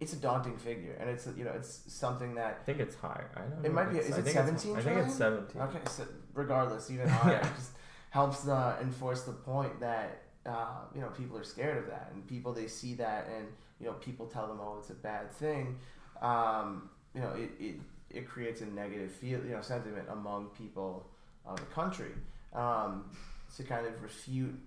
it's 0.00 0.12
a 0.12 0.16
daunting 0.16 0.56
figure, 0.56 0.96
and 0.98 1.08
it's 1.08 1.28
you 1.36 1.44
know 1.44 1.52
it's 1.54 1.82
something 1.92 2.34
that 2.34 2.58
I 2.62 2.64
think 2.64 2.80
it's 2.80 2.96
higher. 2.96 3.30
I 3.36 3.40
don't 3.42 3.64
it 3.64 3.68
know 3.68 3.74
might 3.74 3.92
be. 3.92 3.98
Is 3.98 4.06
I 4.06 4.18
it 4.18 4.24
think 4.24 4.26
it's- 4.28 4.34
seventeen? 4.34 4.76
I 4.76 4.80
think 4.80 5.06
it's 5.06 5.14
seventeen. 5.14 5.62
Okay, 5.62 5.78
so 5.88 6.04
regardless, 6.38 6.90
even 6.90 7.08
higher, 7.20 7.36
it 7.36 7.56
just 7.56 7.72
helps 8.10 8.46
uh, 8.48 8.76
enforce 8.80 9.22
the 9.22 9.32
point 9.32 9.80
that 9.80 10.22
uh, 10.46 10.78
you 10.94 11.00
know 11.00 11.08
people 11.08 11.36
are 11.36 11.44
scared 11.44 11.76
of 11.76 11.86
that, 11.86 12.10
and 12.14 12.26
people 12.26 12.52
they 12.52 12.66
see 12.68 12.94
that, 12.94 13.28
and 13.36 13.46
you 13.80 13.86
know 13.86 13.92
people 13.94 14.26
tell 14.26 14.46
them, 14.46 14.58
oh, 14.60 14.76
it's 14.78 14.90
a 14.90 14.94
bad 14.94 15.30
thing. 15.32 15.76
Um, 16.22 16.88
you 17.14 17.20
know, 17.20 17.32
it, 17.32 17.50
it 17.60 17.74
it 18.10 18.28
creates 18.28 18.62
a 18.62 18.66
negative 18.66 19.12
feel, 19.12 19.44
you 19.44 19.50
know, 19.50 19.60
sentiment 19.60 20.06
among 20.10 20.46
people 20.56 21.06
of 21.44 21.58
the 21.58 21.66
country. 21.66 22.12
Um, 22.54 23.10
to 23.56 23.62
kind 23.62 23.86
of 23.86 24.02
refute 24.02 24.58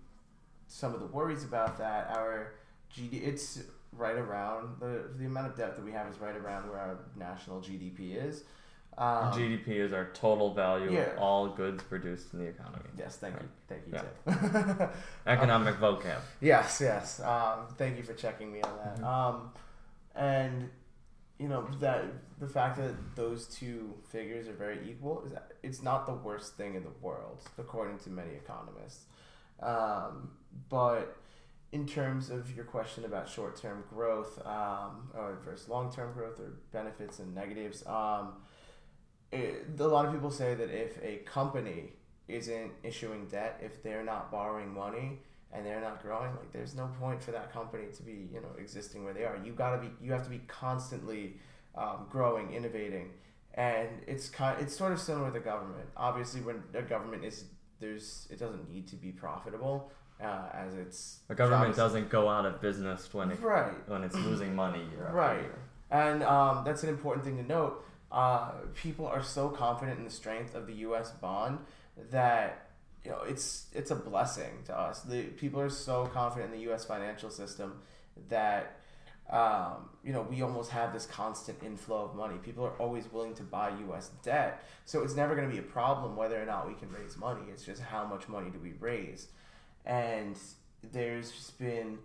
some 0.67 0.93
of 0.93 0.99
the 0.99 1.05
worries 1.05 1.43
about 1.43 1.77
that, 1.77 2.11
our 2.15 2.53
GD 2.95 3.25
it's 3.25 3.59
right 3.93 4.15
around 4.15 4.79
the 4.79 5.09
the 5.17 5.25
amount 5.25 5.47
of 5.47 5.57
debt 5.57 5.75
that 5.75 5.83
we 5.83 5.91
have 5.91 6.07
is 6.07 6.19
right 6.19 6.35
around 6.35 6.69
where 6.69 6.79
our 6.79 6.99
national 7.17 7.61
GDP 7.61 8.25
is. 8.25 8.43
Um, 9.01 9.33
GDP 9.33 9.69
is 9.69 9.93
our 9.93 10.11
total 10.13 10.53
value 10.53 10.93
yeah. 10.93 11.13
of 11.13 11.17
all 11.17 11.47
goods 11.47 11.81
produced 11.81 12.33
in 12.33 12.39
the 12.39 12.45
economy. 12.45 12.83
Yes, 12.95 13.17
thank 13.17 13.33
you, 13.33 13.47
thank 13.67 13.81
you, 13.87 13.93
Yeah. 13.95 14.73
Tim. 14.77 14.89
Economic 15.25 15.75
vocab. 15.77 16.19
yes, 16.39 16.79
yes. 16.79 17.19
Um, 17.19 17.65
thank 17.79 17.97
you 17.97 18.03
for 18.03 18.13
checking 18.13 18.53
me 18.53 18.61
on 18.61 18.77
that. 18.77 18.99
Mhm. 18.99 19.03
Um, 19.03 19.51
and 20.15 20.69
you 21.39 21.47
know 21.47 21.67
that 21.79 22.03
the 22.39 22.47
fact 22.47 22.77
that 22.77 22.93
those 23.15 23.47
two 23.47 23.95
figures 24.11 24.47
are 24.47 24.53
very 24.53 24.79
equal 24.87 25.23
is 25.25 25.33
it's 25.63 25.81
not 25.81 26.05
the 26.05 26.13
worst 26.13 26.55
thing 26.55 26.75
in 26.75 26.83
the 26.83 26.93
world, 27.01 27.39
according 27.57 27.97
to 27.99 28.11
many 28.11 28.33
economists. 28.35 29.05
Um, 29.63 30.29
but 30.69 31.17
in 31.71 31.87
terms 31.87 32.29
of 32.29 32.55
your 32.55 32.65
question 32.65 33.05
about 33.05 33.27
short-term 33.27 33.83
growth 33.89 34.45
um, 34.45 35.09
or 35.15 35.39
versus 35.43 35.69
long-term 35.69 36.13
growth 36.13 36.39
or 36.39 36.53
benefits 36.71 37.17
and 37.19 37.33
negatives, 37.33 37.83
um, 37.87 38.33
it, 39.31 39.67
a 39.79 39.87
lot 39.87 40.05
of 40.05 40.13
people 40.13 40.31
say 40.31 40.55
that 40.55 40.69
if 40.69 40.97
a 41.03 41.17
company 41.25 41.93
isn't 42.27 42.71
issuing 42.83 43.27
debt, 43.27 43.59
if 43.63 43.81
they're 43.83 44.03
not 44.03 44.31
borrowing 44.31 44.73
money 44.73 45.19
and 45.53 45.65
they're 45.65 45.81
not 45.81 46.01
growing, 46.01 46.31
like 46.31 46.51
there's 46.51 46.75
no 46.75 46.89
point 46.99 47.21
for 47.21 47.31
that 47.31 47.51
company 47.51 47.85
to 47.95 48.03
be 48.03 48.27
you 48.33 48.41
know 48.41 48.55
existing 48.57 49.03
where 49.03 49.13
they 49.13 49.23
are. 49.23 49.37
You 49.43 49.53
gotta 49.53 49.77
be 49.81 49.89
you 50.01 50.11
have 50.11 50.23
to 50.23 50.29
be 50.29 50.41
constantly 50.47 51.37
um, 51.75 52.07
growing, 52.09 52.53
innovating, 52.53 53.11
and 53.53 53.89
it's 54.07 54.29
kind 54.29 54.61
it's 54.61 54.75
sort 54.75 54.91
of 54.91 54.99
similar 54.99 55.25
with 55.25 55.33
the 55.33 55.39
government. 55.39 55.87
Obviously, 55.97 56.41
when 56.41 56.63
a 56.73 56.81
government 56.81 57.23
is 57.23 57.45
there's 57.79 58.27
it 58.29 58.39
doesn't 58.39 58.69
need 58.69 58.87
to 58.87 58.95
be 58.95 59.11
profitable 59.11 59.91
uh, 60.23 60.49
as 60.53 60.75
it's 60.75 61.19
The 61.27 61.35
government 61.35 61.75
doesn't 61.75 62.09
go 62.09 62.29
out 62.29 62.45
of 62.45 62.61
business 62.61 63.13
when 63.13 63.31
it 63.31 63.41
right 63.41 63.89
when 63.89 64.03
it's 64.03 64.15
losing 64.15 64.55
money 64.55 64.83
Right. 65.13 65.51
And 65.89 66.23
um, 66.23 66.63
that's 66.63 66.83
an 66.83 66.89
important 66.89 67.25
thing 67.25 67.35
to 67.37 67.43
note. 67.43 67.83
Uh, 68.11 68.51
people 68.75 69.07
are 69.07 69.23
so 69.23 69.49
confident 69.49 69.97
in 69.97 70.03
the 70.03 70.11
strength 70.11 70.53
of 70.53 70.67
the 70.67 70.73
U.S. 70.73 71.11
bond 71.11 71.59
that 72.11 72.67
you 73.05 73.11
know 73.11 73.21
it's 73.27 73.67
it's 73.73 73.91
a 73.91 73.95
blessing 73.95 74.63
to 74.65 74.77
us. 74.77 75.01
The 75.01 75.23
people 75.23 75.61
are 75.61 75.69
so 75.69 76.05
confident 76.07 76.53
in 76.53 76.59
the 76.59 76.63
U.S. 76.65 76.83
financial 76.83 77.29
system 77.29 77.79
that 78.27 78.79
um, 79.29 79.89
you 80.03 80.11
know 80.11 80.27
we 80.29 80.41
almost 80.41 80.71
have 80.71 80.91
this 80.91 81.05
constant 81.05 81.63
inflow 81.63 82.03
of 82.03 82.15
money. 82.15 82.35
People 82.43 82.65
are 82.65 82.73
always 82.73 83.11
willing 83.11 83.33
to 83.35 83.43
buy 83.43 83.69
U.S. 83.87 84.11
debt, 84.23 84.61
so 84.85 85.03
it's 85.03 85.15
never 85.15 85.33
going 85.33 85.47
to 85.47 85.53
be 85.53 85.59
a 85.59 85.63
problem 85.63 86.17
whether 86.17 86.41
or 86.41 86.45
not 86.45 86.67
we 86.67 86.73
can 86.73 86.91
raise 86.91 87.17
money. 87.17 87.43
It's 87.49 87.63
just 87.63 87.81
how 87.81 88.05
much 88.05 88.27
money 88.27 88.49
do 88.49 88.59
we 88.59 88.73
raise, 88.79 89.27
and 89.85 90.37
there's 90.91 91.31
just 91.31 91.57
been 91.57 91.97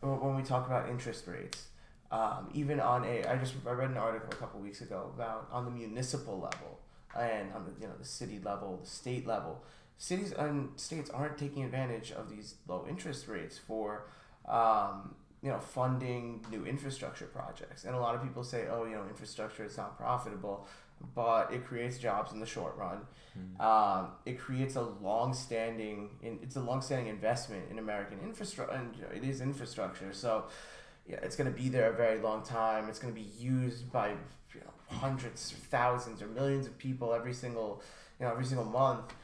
when 0.00 0.36
we 0.36 0.42
talk 0.42 0.66
about 0.66 0.88
interest 0.88 1.26
rates 1.26 1.66
um, 2.10 2.50
even 2.54 2.80
on 2.80 3.04
a 3.04 3.24
I 3.24 3.36
just 3.36 3.54
I 3.66 3.72
read 3.72 3.90
an 3.90 3.96
article 3.96 4.28
a 4.32 4.36
couple 4.36 4.60
weeks 4.60 4.80
ago 4.80 5.10
about 5.14 5.48
on 5.52 5.64
the 5.64 5.70
municipal 5.70 6.38
level 6.38 6.80
and 7.18 7.52
on 7.52 7.64
the 7.64 7.72
you 7.80 7.86
know 7.86 7.94
the 7.98 8.04
city 8.04 8.40
level, 8.42 8.78
the 8.82 8.88
state 8.88 9.26
level, 9.26 9.62
cities 9.98 10.32
and 10.32 10.70
states 10.76 11.10
aren't 11.10 11.36
taking 11.36 11.64
advantage 11.64 12.12
of 12.12 12.30
these 12.30 12.54
low 12.66 12.86
interest 12.88 13.28
rates 13.28 13.58
for 13.58 14.08
um, 14.48 15.14
you 15.42 15.50
know 15.50 15.58
funding 15.58 16.44
new 16.50 16.64
infrastructure 16.64 17.26
projects. 17.26 17.84
And 17.84 17.94
a 17.94 18.00
lot 18.00 18.14
of 18.14 18.22
people 18.22 18.44
say, 18.44 18.66
oh, 18.70 18.84
you 18.84 18.94
know, 18.94 19.04
infrastructure 19.08 19.64
is 19.64 19.76
not 19.76 19.98
profitable, 19.98 20.66
but 21.14 21.52
it 21.52 21.66
creates 21.66 21.98
jobs 21.98 22.32
in 22.32 22.40
the 22.40 22.46
short 22.46 22.76
run. 22.76 23.00
Um, 23.60 24.08
it 24.26 24.38
creates 24.38 24.74
a 24.74 24.82
long-standing, 24.82 26.10
in, 26.22 26.40
it's 26.42 26.56
a 26.56 26.60
long-standing 26.60 27.06
investment 27.06 27.70
in 27.70 27.78
American 27.78 28.18
infrastructure, 28.20 28.74
and 28.74 28.96
you 28.96 29.02
know, 29.02 29.08
it 29.14 29.22
is 29.22 29.40
infrastructure. 29.40 30.12
So, 30.12 30.46
yeah, 31.08 31.16
it's 31.22 31.36
going 31.36 31.50
to 31.52 31.56
be 31.62 31.68
there 31.68 31.90
a 31.90 31.96
very 31.96 32.18
long 32.20 32.42
time. 32.42 32.88
It's 32.88 32.98
going 32.98 33.12
to 33.14 33.18
be 33.20 33.26
used 33.38 33.90
by 33.90 34.10
you 34.10 34.60
know, 34.60 34.96
hundreds, 34.98 35.52
or 35.52 35.56
thousands, 35.56 36.20
or 36.22 36.26
millions 36.28 36.66
of 36.66 36.76
people 36.78 37.14
every 37.14 37.32
single, 37.32 37.82
you 38.20 38.26
know, 38.26 38.32
every 38.32 38.44
single 38.44 38.64
month, 38.66 39.14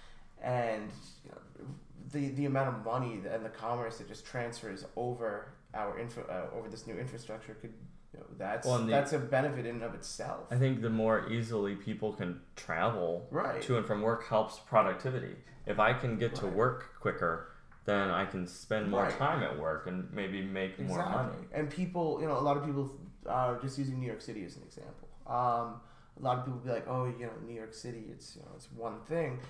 and 0.43 0.91
you 1.25 1.31
know, 1.31 1.67
the 2.13 2.29
the 2.35 2.47
amount 2.47 2.69
of 2.75 2.85
money 2.85 3.21
and 3.31 3.45
the 3.45 3.51
commerce 3.51 3.99
that 3.99 4.09
just 4.09 4.25
transfers 4.25 4.85
over 4.97 5.49
our 5.75 5.99
info 5.99 6.23
uh, 6.23 6.57
over 6.57 6.69
this 6.69 6.87
new 6.87 6.95
infrastructure 6.97 7.55
could. 7.55 7.73
You 8.15 8.21
know, 8.21 8.27
that's 8.39 8.65
Well, 8.65 8.79
the- 8.79 8.93
that's 8.93 9.13
a 9.13 9.19
benefit 9.19 9.67
in 9.67 9.75
and 9.77 9.83
of 9.83 9.93
itself. 9.95 10.47
I 10.53 10.57
think 10.57 10.83
the 10.83 10.89
more 10.91 11.29
easily 11.29 11.75
people 11.75 12.13
can 12.13 12.41
travel 12.55 13.27
Right. 13.33 13.61
to 13.63 13.77
and 13.77 13.85
from 13.85 14.03
work 14.03 14.29
helps 14.29 14.61
productivity. 14.61 15.35
If 15.67 15.81
I 15.81 15.95
can 15.95 16.17
get 16.17 16.33
to 16.37 16.47
work 16.47 16.95
quicker, 17.01 17.49
then 17.85 18.11
I 18.11 18.25
can 18.25 18.47
spend 18.47 18.91
more 18.91 19.03
Right. 19.05 19.19
time 19.19 19.43
at 19.43 19.59
work 19.59 19.87
and 19.87 20.11
maybe 20.13 20.43
make 20.43 20.79
more 20.81 21.05
money. 21.09 21.49
And 21.53 21.71
people, 21.71 22.19
you 22.21 22.27
know, 22.27 22.39
a 22.39 22.41
lot 22.41 22.57
of 22.57 22.65
people, 22.65 22.91
uh, 23.27 23.59
just 23.61 23.79
using 23.79 24.01
New 24.01 24.07
York 24.07 24.23
City 24.23 24.45
as 24.45 24.57
an 24.57 24.63
example. 24.63 25.09
Um, 25.27 25.81
a 26.19 26.23
lot 26.23 26.39
of 26.39 26.45
people 26.45 26.61
be 26.61 26.71
like, 26.71 26.87
oh, 26.89 27.07
you 27.07 27.27
know, 27.27 27.33
New 27.47 27.55
York 27.55 27.75
City, 27.75 28.05
it's 28.11 28.37
you 28.37 28.43
know, 28.43 28.49
it's 28.57 28.71
one 28.73 29.01
thing, 29.01 29.41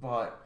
but 0.00 0.40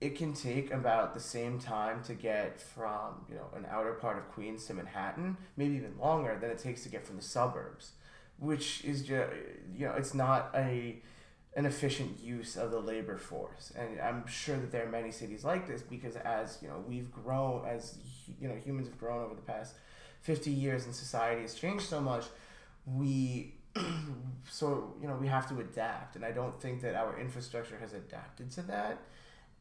it 0.00 0.14
can 0.16 0.34
take 0.34 0.70
about 0.72 1.14
the 1.14 1.20
same 1.20 1.58
time 1.58 2.02
to 2.04 2.12
get 2.14 2.60
from 2.60 3.24
you 3.30 3.34
know 3.34 3.46
an 3.56 3.66
outer 3.70 3.94
part 3.94 4.18
of 4.18 4.28
Queens 4.28 4.66
to 4.66 4.74
Manhattan, 4.74 5.36
maybe 5.56 5.74
even 5.76 5.96
longer 5.98 6.36
than 6.40 6.50
it 6.50 6.58
takes 6.58 6.82
to 6.82 6.88
get 6.90 7.06
from 7.06 7.16
the 7.16 7.22
suburbs, 7.22 7.92
which 8.38 8.84
is 8.84 9.02
just 9.02 9.32
you 9.74 9.86
know 9.86 9.94
it's 9.94 10.12
not 10.12 10.50
a 10.54 11.00
an 11.56 11.66
efficient 11.66 12.20
use 12.22 12.56
of 12.56 12.70
the 12.70 12.78
labor 12.78 13.16
force, 13.16 13.72
and 13.76 13.98
I'm 14.00 14.26
sure 14.26 14.56
that 14.56 14.70
there 14.70 14.86
are 14.86 14.90
many 14.90 15.10
cities 15.10 15.42
like 15.42 15.66
this 15.66 15.82
because 15.82 16.14
as 16.16 16.58
you 16.60 16.68
know 16.68 16.84
we've 16.86 17.10
grown 17.10 17.66
as 17.66 17.98
you 18.40 18.46
know 18.46 18.54
humans 18.54 18.88
have 18.88 18.98
grown 18.98 19.24
over 19.24 19.34
the 19.34 19.40
past 19.42 19.74
fifty 20.20 20.50
years 20.50 20.84
and 20.84 20.94
society 20.94 21.42
has 21.42 21.54
changed 21.54 21.86
so 21.86 22.00
much, 22.00 22.26
we 22.86 23.54
so 24.50 24.94
you 25.00 25.08
know 25.08 25.16
we 25.16 25.26
have 25.26 25.48
to 25.48 25.58
adapt, 25.58 26.14
and 26.14 26.24
I 26.24 26.30
don't 26.30 26.60
think 26.60 26.82
that 26.82 26.94
our 26.94 27.18
infrastructure 27.18 27.78
has 27.80 27.94
adapted 27.94 28.50
to 28.52 28.62
that 28.62 28.98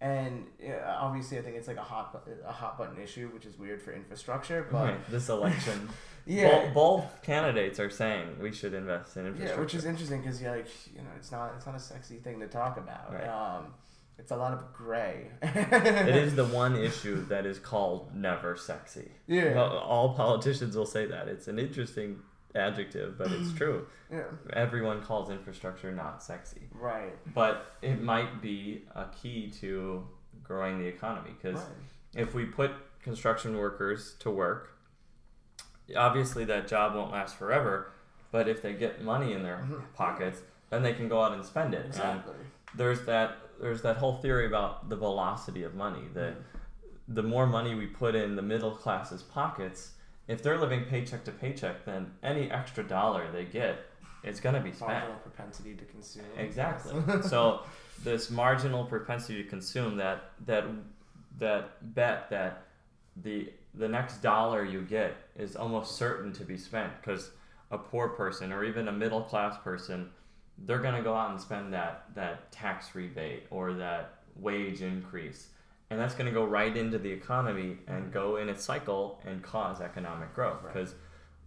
and 0.02 0.46
yeah, 0.62 0.96
obviously 1.00 1.38
I 1.38 1.42
think 1.42 1.56
it's 1.56 1.68
like 1.68 1.78
a 1.78 1.82
hot 1.84 2.28
a 2.46 2.52
hot 2.52 2.78
button 2.78 3.02
issue, 3.02 3.30
which 3.34 3.46
is 3.46 3.58
weird 3.58 3.82
for 3.82 3.94
infrastructure. 3.94 4.68
But 4.72 4.84
Right, 4.84 5.10
this 5.10 5.30
election, 5.30 5.90
yeah, 6.26 6.66
both, 6.66 6.74
both 6.74 7.22
candidates 7.22 7.80
are 7.80 7.90
saying 7.90 8.38
we 8.42 8.52
should 8.52 8.74
invest 8.74 9.16
in 9.18 9.24
yeah, 9.24 9.30
infrastructure. 9.32 9.62
which 9.62 9.74
is 9.76 9.86
interesting 9.86 10.22
because 10.22 10.42
yeah, 10.42 10.52
like 10.52 10.68
you 10.94 11.02
know, 11.02 11.10
it's 11.18 11.32
not 11.32 11.54
it's 11.56 11.66
not 11.66 11.76
a 11.76 11.80
sexy 11.80 12.18
thing 12.18 12.40
to 12.40 12.48
talk 12.48 12.78
about. 12.78 13.14
Right. 13.14 13.28
Um, 13.28 13.74
it's 14.18 14.32
a 14.32 14.38
lot 14.38 14.54
of 14.54 14.72
gray. 14.74 15.28
it 15.42 16.16
is 16.16 16.36
the 16.42 16.46
one 16.46 16.76
issue 16.76 17.26
that 17.26 17.46
is 17.46 17.60
called 17.60 18.16
never 18.16 18.56
sexy. 18.56 19.12
Yeah. 19.28 19.62
All 19.62 20.14
politicians 20.14 20.76
will 20.76 20.86
say 20.86 21.06
that. 21.06 21.28
It's 21.28 21.48
an 21.48 21.60
interesting 21.60 22.20
adjective, 22.56 23.18
but 23.18 23.32
it's 23.32 23.50
mm. 23.50 23.58
true. 23.58 23.88
Yeah. 24.12 24.24
Everyone 24.54 25.02
calls 25.02 25.30
infrastructure 25.30 25.92
not 25.92 26.24
sexy. 26.24 26.62
Right. 26.74 27.14
But 27.34 27.74
it 27.82 28.02
might 28.02 28.42
be 28.42 28.84
a 28.96 29.06
key 29.22 29.52
to 29.62 30.08
growing 30.44 30.80
the 30.80 30.86
economy 30.86 31.32
because 31.42 31.60
Right. 31.60 31.68
if 32.16 32.34
we 32.34 32.46
put 32.46 32.72
construction 33.02 33.58
workers 33.58 34.16
to 34.20 34.30
work, 34.32 34.78
obviously 35.96 36.46
that 36.46 36.68
job 36.68 36.96
won't 36.96 37.12
last 37.12 37.36
forever, 37.36 37.92
but 38.32 38.48
if 38.48 38.62
they 38.62 38.74
get 38.74 39.04
money 39.04 39.34
in 39.34 39.44
their 39.44 39.58
mm-hmm. 39.58 39.80
pockets, 39.94 40.42
then 40.70 40.84
they 40.84 40.94
can 40.94 41.08
go 41.08 41.22
out 41.22 41.34
and 41.34 41.46
spend 41.46 41.74
it. 41.74 41.86
And 41.86 41.88
Exactly. 41.88 42.34
there's 42.76 43.06
that 43.06 43.38
there's 43.62 43.82
that 43.84 43.98
whole 43.98 44.16
theory 44.16 44.46
about 44.46 44.90
the 44.90 44.98
velocity 44.98 45.64
of 45.64 45.74
money 45.76 46.10
that 46.14 46.34
mm. 46.34 46.44
the 47.08 47.24
more 47.24 47.48
money 47.48 47.74
we 47.74 47.88
put 47.88 48.14
in 48.14 48.36
the 48.36 48.42
middle 48.42 48.72
class's 48.72 49.24
pockets, 49.24 49.92
if 50.28 50.42
they're 50.42 50.58
living 50.58 50.86
paycheck 50.86 51.24
to 51.26 51.32
paycheck, 51.32 51.86
then 51.86 52.12
any 52.24 52.50
extra 52.50 52.84
dollar 52.84 53.32
they 53.32 53.46
get 53.46 53.78
is 54.24 54.40
going 54.40 54.56
to 54.56 54.62
be 54.62 54.72
spent. 54.72 54.92
Marginal 54.92 55.20
propensity 55.20 55.74
to 55.76 55.86
consume. 55.86 56.26
Exactly. 56.38 56.94
so 57.22 57.62
this 58.04 58.30
marginal 58.30 58.86
propensity 58.86 59.44
to 59.44 59.50
consume 59.50 59.98
that 59.98 60.32
that 60.46 60.66
that 61.40 61.96
bet 61.96 62.30
that 62.30 62.64
the 63.22 63.52
the 63.74 63.88
next 63.88 64.18
dollar 64.22 64.64
you 64.64 64.82
get 64.82 65.16
is 65.38 65.56
almost 65.56 65.96
certain 65.96 66.32
to 66.34 66.44
be 66.44 66.58
spent 66.58 66.92
because 67.02 67.32
a 67.72 67.78
poor 67.78 68.10
person 68.10 68.52
or 68.52 68.64
even 68.64 68.88
a 68.88 68.92
middle 68.92 69.22
class 69.22 69.58
person 69.64 70.10
they're 70.60 70.80
going 70.80 70.96
to 70.96 71.02
go 71.02 71.14
out 71.14 71.32
and 71.32 71.40
spend 71.40 71.74
that 71.74 72.06
that 72.16 72.52
tax 72.52 72.96
rebate 72.96 73.44
or 73.50 73.74
that 73.74 74.20
wage 74.36 74.82
increase 74.82 75.48
and 75.90 76.00
that's 76.00 76.16
going 76.16 76.26
to 76.26 76.32
go 76.32 76.44
right 76.46 76.76
into 76.76 76.98
the 76.98 77.12
economy 77.12 77.78
and 77.88 78.12
go 78.12 78.38
in 78.38 78.50
its 78.50 78.64
cycle 78.64 79.22
and 79.26 79.44
cause 79.44 79.82
economic 79.82 80.34
growth 80.34 80.64
Right. 80.64 80.74
because 80.74 80.96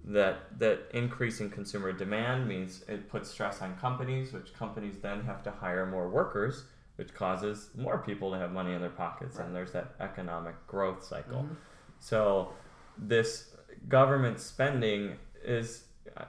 that 0.04 0.58
that 0.60 0.86
increase 0.94 1.40
in 1.40 1.50
consumer 1.50 1.92
demand 1.92 2.46
means 2.48 2.84
it 2.88 3.08
puts 3.10 3.28
stress 3.30 3.60
on 3.60 3.76
companies 3.76 4.32
which 4.32 4.54
companies 4.54 4.96
then 5.02 5.22
have 5.24 5.42
to 5.42 5.50
hire 5.50 5.84
more 5.86 6.08
workers 6.08 6.64
which 6.96 7.12
causes 7.14 7.70
more 7.76 7.98
people 7.98 8.30
to 8.32 8.38
have 8.38 8.52
money 8.52 8.72
in 8.74 8.80
their 8.80 8.90
pockets 8.90 9.36
Right. 9.36 9.46
and 9.46 9.54
there's 9.56 9.72
that 9.72 9.94
economic 10.00 10.54
growth 10.68 11.04
cycle 11.04 11.42
Mhm. 11.42 11.56
so 11.98 12.52
this 12.96 13.54
government 13.88 14.38
spending 14.40 15.18
is 15.44 15.84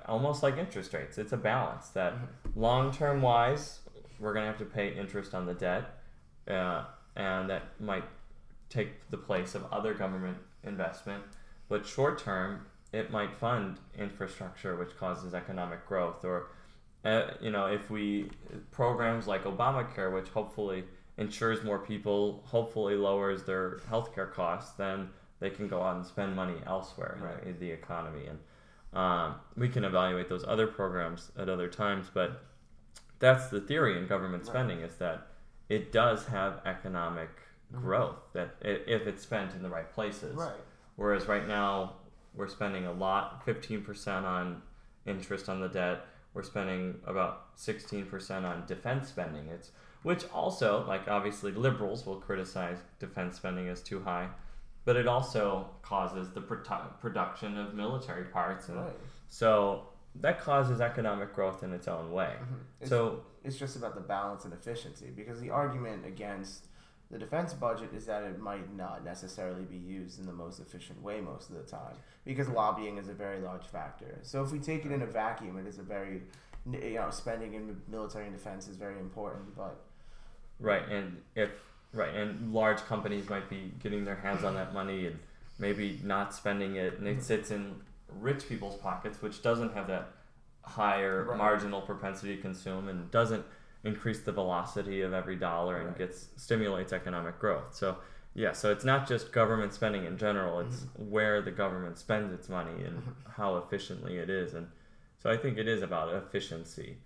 almost 0.07 0.41
like 0.43 0.57
interest 0.57 0.93
rates 0.93 1.17
it's 1.19 1.31
a 1.31 1.37
balance 1.37 1.89
that 1.89 2.13
Mm-hmm. 2.13 2.59
long 2.59 2.91
term 2.91 3.21
wise 3.21 3.79
we're 4.19 4.33
going 4.33 4.43
to 4.43 4.49
have 4.51 4.57
to 4.59 4.65
pay 4.65 4.93
interest 4.93 5.33
on 5.33 5.45
the 5.45 5.53
debt 5.53 6.01
uh, 6.49 6.85
and 7.19 7.49
that 7.49 7.63
might 7.79 8.05
take 8.69 9.09
the 9.09 9.17
place 9.17 9.53
of 9.55 9.63
other 9.71 9.93
government 9.93 10.37
investment 10.63 11.23
but 11.67 11.85
short 11.85 12.17
term 12.17 12.65
it 12.93 13.11
might 13.11 13.33
fund 13.37 13.77
infrastructure 13.97 14.75
which 14.75 14.95
causes 14.97 15.33
economic 15.33 15.85
growth 15.87 16.23
or 16.25 16.47
uh, 17.05 17.27
you 17.41 17.51
know 17.51 17.65
if 17.65 17.89
we 17.89 18.29
programs 18.71 19.27
like 19.27 19.43
obamacare 19.43 20.11
which 20.13 20.29
hopefully 20.29 20.83
insures 21.17 21.63
more 21.63 21.79
people 21.79 22.43
hopefully 22.45 22.95
lowers 22.95 23.43
their 23.43 23.77
healthcare 23.91 24.31
costs 24.31 24.71
then 24.77 25.09
they 25.39 25.49
can 25.49 25.67
go 25.67 25.81
out 25.81 25.95
and 25.97 26.05
spend 26.05 26.35
money 26.35 26.55
elsewhere 26.65 27.15
in- 27.17 27.23
Right. 27.23 27.43
in 27.43 27.59
the 27.59 27.71
economy 27.71 28.25
and 28.27 28.39
um, 28.91 29.35
we 29.55 29.69
can 29.69 29.83
evaluate 29.85 30.29
those 30.29 30.43
other 30.47 30.67
programs 30.67 31.31
at 31.37 31.47
other 31.49 31.67
times 31.69 32.07
but 32.13 32.43
that's 33.19 33.47
the 33.47 33.61
theory 33.61 33.97
in 33.97 34.07
government 34.07 34.43
Right. 34.43 34.49
spending 34.53 34.79
is 34.81 34.95
that 34.95 35.27
it 35.69 35.91
does 35.91 36.25
have 36.25 36.61
economic 36.65 37.29
mm-hmm. 37.71 37.81
growth 37.81 38.17
that 38.33 38.55
if 38.61 39.07
it's 39.07 39.23
spent 39.23 39.53
in 39.53 39.63
the 39.63 39.69
right 39.69 39.91
places 39.93 40.35
Right. 40.35 40.53
Whereas 40.95 41.27
right 41.27 41.47
now 41.47 41.93
we're 42.35 42.49
spending 42.49 42.85
a 42.85 42.91
lot, 42.91 43.45
fifteen 43.45 43.81
percent 43.81 44.25
on 44.25 44.61
interest 45.05 45.47
on 45.47 45.61
the 45.61 45.69
debt. 45.69 46.05
We're 46.33 46.43
spending 46.43 46.95
about 47.05 47.47
sixteen 47.55 48.05
percent 48.05 48.45
on 48.45 48.65
defense 48.67 49.07
spending. 49.07 49.47
It's 49.47 49.71
which 50.03 50.25
also, 50.33 50.85
like 50.87 51.07
obviously, 51.07 51.51
liberals 51.51 52.05
will 52.05 52.17
criticize 52.17 52.77
defense 52.99 53.37
spending 53.37 53.67
as 53.69 53.81
too 53.81 54.01
high, 54.01 54.27
but 54.85 54.95
it 54.95 55.07
also 55.07 55.69
causes 55.81 56.31
the 56.31 56.41
produ- 56.41 56.99
production 56.99 57.57
of 57.57 57.73
military 57.73 58.25
parts, 58.25 58.69
and 58.69 58.77
Right. 58.77 58.93
so 59.27 59.87
that 60.15 60.39
causes 60.41 60.81
economic 60.81 61.33
growth 61.33 61.63
in 61.63 61.73
its 61.73 61.87
own 61.87 62.11
way. 62.11 62.33
Mm-hmm. 62.35 62.53
It's, 62.81 62.89
So 62.89 63.23
it's 63.49 63.57
just 63.57 63.75
about 63.75 63.95
the 63.95 64.01
balance 64.01 64.45
and 64.45 64.53
efficiency 64.53 65.07
because 65.15 65.41
the 65.41 65.49
argument 65.49 66.05
against 66.05 66.67
the 67.09 67.17
defense 67.17 67.51
budget 67.51 67.89
is 67.95 68.05
that 68.05 68.21
it 68.21 68.37
might 68.39 68.75
not 68.75 69.03
necessarily 69.03 69.63
be 69.63 69.77
used 69.77 70.19
in 70.19 70.27
the 70.27 70.31
most 70.31 70.59
efficient 70.59 71.01
way 71.01 71.19
most 71.19 71.49
of 71.49 71.55
the 71.55 71.63
time 71.63 71.95
because 72.23 72.47
lobbying 72.47 72.99
is 72.99 73.07
a 73.09 73.13
very 73.13 73.39
large 73.39 73.65
factor. 73.65 74.19
So 74.21 74.43
if 74.43 74.51
we 74.51 74.59
take 74.59 74.85
it 74.85 74.91
in 74.91 75.01
a 75.01 75.07
vacuum, 75.07 75.57
it 75.57 75.65
is 75.65 75.79
a 75.79 75.81
very 75.81 76.21
you 76.71 76.93
know 76.93 77.09
spending 77.09 77.55
in 77.55 77.81
military 77.87 78.25
and 78.27 78.35
defense 78.35 78.67
is 78.67 78.75
very 78.75 78.99
important, 78.99 79.55
but 79.57 79.79
Right, 80.59 80.87
and 80.89 81.17
if 81.35 81.49
right, 81.91 82.13
and 82.13 82.53
large 82.53 82.79
companies 82.79 83.27
might 83.29 83.49
be 83.49 83.71
getting 83.81 84.05
their 84.05 84.17
hands 84.17 84.43
on 84.43 84.53
that 84.55 84.75
money 84.75 85.07
and 85.07 85.17
maybe 85.57 85.99
not 86.03 86.35
spending 86.35 86.75
it, 86.75 86.99
and 86.99 87.07
it 87.07 87.13
mm-hmm. 87.13 87.21
sits 87.21 87.49
in 87.49 87.75
rich 88.19 88.47
people's 88.47 88.75
pockets, 88.75 89.21
which 89.23 89.41
doesn't 89.41 89.73
have 89.73 89.87
that 89.87 90.11
higher 90.63 91.23
Right. 91.23 91.37
marginal 91.37 91.81
propensity 91.81 92.35
to 92.35 92.41
consume 92.41 92.87
and 92.89 93.09
doesn't 93.11 93.45
increase 93.83 94.21
the 94.21 94.31
velocity 94.31 95.01
of 95.01 95.13
every 95.13 95.35
dollar 95.35 95.77
and 95.77 95.87
Right. 95.89 95.97
gets 95.99 96.29
stimulates 96.35 96.91
economic 96.93 97.39
growth. 97.39 97.73
So 97.73 97.97
yeah, 98.35 98.51
so 98.51 98.71
it's 98.71 98.85
not 98.85 99.07
just 99.07 99.31
government 99.31 99.73
spending 99.73 100.05
in 100.05 100.17
general; 100.17 100.59
it's 100.59 100.85
where 100.95 101.41
the 101.41 101.51
government 101.51 101.97
spends 101.97 102.31
its 102.31 102.47
money 102.47 102.83
and 102.83 103.15
how 103.27 103.57
efficiently 103.57 104.17
it 104.17 104.29
is, 104.29 104.53
and 104.53 104.69
so 105.17 105.29
I 105.31 105.37
think 105.37 105.57
it 105.57 105.67
is 105.67 105.81
about 105.81 106.13
efficiency. 106.13 106.97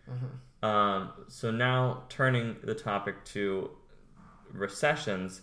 Um, 0.61 1.11
so 1.29 1.49
now 1.49 2.03
turning 2.09 2.57
the 2.63 2.75
topic 2.75 3.23
to 3.25 3.71
recessions, 4.51 5.41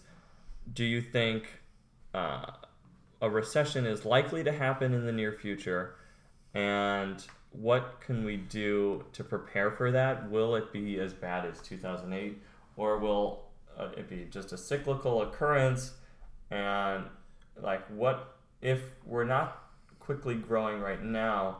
do 0.72 0.84
you 0.84 1.00
think 1.00 1.48
uh, 2.14 2.46
a 3.22 3.30
recession 3.30 3.86
is 3.86 4.04
likely 4.04 4.44
to 4.44 4.52
happen 4.52 4.92
in 4.92 5.06
the 5.06 5.12
near 5.12 5.32
future? 5.32 5.96
And 6.54 7.24
what 7.52 8.00
can 8.00 8.24
we 8.24 8.36
do 8.36 9.04
to 9.12 9.24
prepare 9.24 9.70
for 9.70 9.90
that? 9.90 10.30
Will 10.30 10.54
it 10.54 10.72
be 10.72 10.98
as 11.00 11.12
bad 11.12 11.44
as 11.46 11.60
2008? 11.60 12.40
Or 12.76 12.98
will 12.98 13.46
uh, 13.78 13.88
it 13.96 14.08
be 14.08 14.26
just 14.30 14.52
a 14.52 14.58
cyclical 14.58 15.22
occurrence? 15.22 15.92
And 16.50 17.04
like, 17.60 17.86
what 17.88 18.36
if 18.62 18.80
we're 19.04 19.24
not 19.24 19.70
quickly 19.98 20.34
growing 20.34 20.80
right 20.80 21.02
now? 21.02 21.58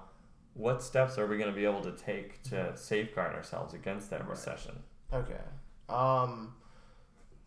What 0.55 0.83
steps 0.83 1.19
are 1.19 1.27
we 1.27 1.39
going 1.39 1.51
to 1.51 1.57
be 1.57 1.65
able 1.65 1.83
to 1.83 1.93
take 1.93 2.43
to 2.45 2.77
safeguard 2.77 3.35
ourselves 3.35 3.75
against 3.75 4.11
that 4.11 4.29
recession? 4.29 4.79
Okay. 5.13 5.41
Um. 5.89 6.55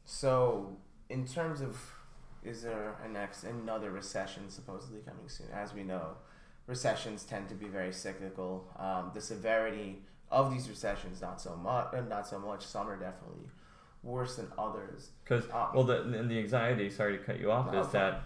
So, 0.06 0.78
in 1.10 1.26
terms 1.26 1.62
of, 1.62 1.78
is 2.44 2.62
there 2.62 2.96
a 3.04 3.08
next 3.08 3.44
another 3.44 3.92
recession 3.92 4.50
supposedly 4.50 5.00
coming 5.02 5.28
soon? 5.28 5.48
As 5.54 5.74
we 5.74 5.84
know, 5.84 6.18
recessions 6.68 7.24
tend 7.24 7.50
to 7.50 7.56
be 7.56 7.68
very 7.68 7.92
cyclical. 7.94 8.68
Um, 8.78 9.12
the 9.14 9.22
severity 9.22 10.02
of 10.32 10.52
these 10.52 10.70
recessions 10.70 11.22
not 11.22 11.40
so 11.42 11.56
much, 11.56 11.94
not 12.10 12.28
so 12.28 12.40
much. 12.40 12.66
Some 12.66 12.90
are 12.90 12.96
definitely 12.98 13.50
worse 14.02 14.36
than 14.38 14.48
others. 14.58 15.10
Because 15.24 15.46
Ah. 15.54 15.72
well, 15.74 15.84
the 15.84 16.04
the 16.28 16.40
anxiety. 16.40 16.90
Sorry 16.90 17.18
to 17.18 17.24
cut 17.24 17.40
you 17.40 17.52
off. 17.52 17.72
No, 17.72 17.82
is 17.82 17.88
that 17.90 18.24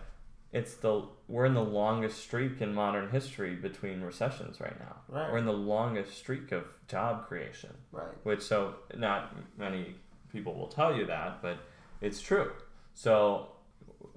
it's 0.54 0.76
the 0.76 1.08
we're 1.28 1.46
in 1.46 1.54
the 1.54 1.64
longest 1.64 2.20
streak 2.20 2.62
in 2.62 2.74
modern 2.74 3.10
history 3.10 3.56
between 3.56 4.02
recessions 4.02 4.62
right 4.62 4.80
now. 4.80 4.96
Right. 5.10 5.32
We're 5.32 5.40
in 5.40 5.46
the 5.46 5.54
longest 5.54 6.18
streak 6.18 6.52
of 6.52 6.64
job 6.88 7.28
creation. 7.28 7.74
Right. 7.92 8.14
Which 8.24 8.42
so 8.42 8.76
not 8.96 9.36
many 9.58 9.96
people 10.32 10.54
will 10.56 10.68
tell 10.70 10.96
you 10.96 11.06
that, 11.08 11.42
but 11.42 11.58
it's 12.02 12.22
true. 12.22 12.52
So 12.94 13.50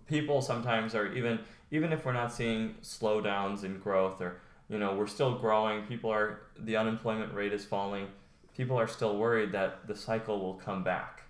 people 0.06 0.40
sometimes 0.40 0.94
are 0.94 1.12
even 1.12 1.40
even 1.70 1.92
if 1.92 2.04
we're 2.04 2.12
not 2.12 2.32
seeing 2.32 2.74
slowdowns 2.82 3.64
in 3.64 3.78
growth 3.78 4.20
or 4.20 4.40
you 4.68 4.78
know 4.78 4.94
we're 4.94 5.06
still 5.06 5.38
growing 5.38 5.82
people 5.86 6.10
are 6.10 6.40
the 6.58 6.76
unemployment 6.76 7.32
rate 7.34 7.52
is 7.52 7.64
falling 7.64 8.06
people 8.56 8.78
are 8.78 8.88
still 8.88 9.16
worried 9.16 9.52
that 9.52 9.86
the 9.86 9.94
cycle 9.94 10.40
will 10.40 10.54
come 10.54 10.82
back 10.82 11.22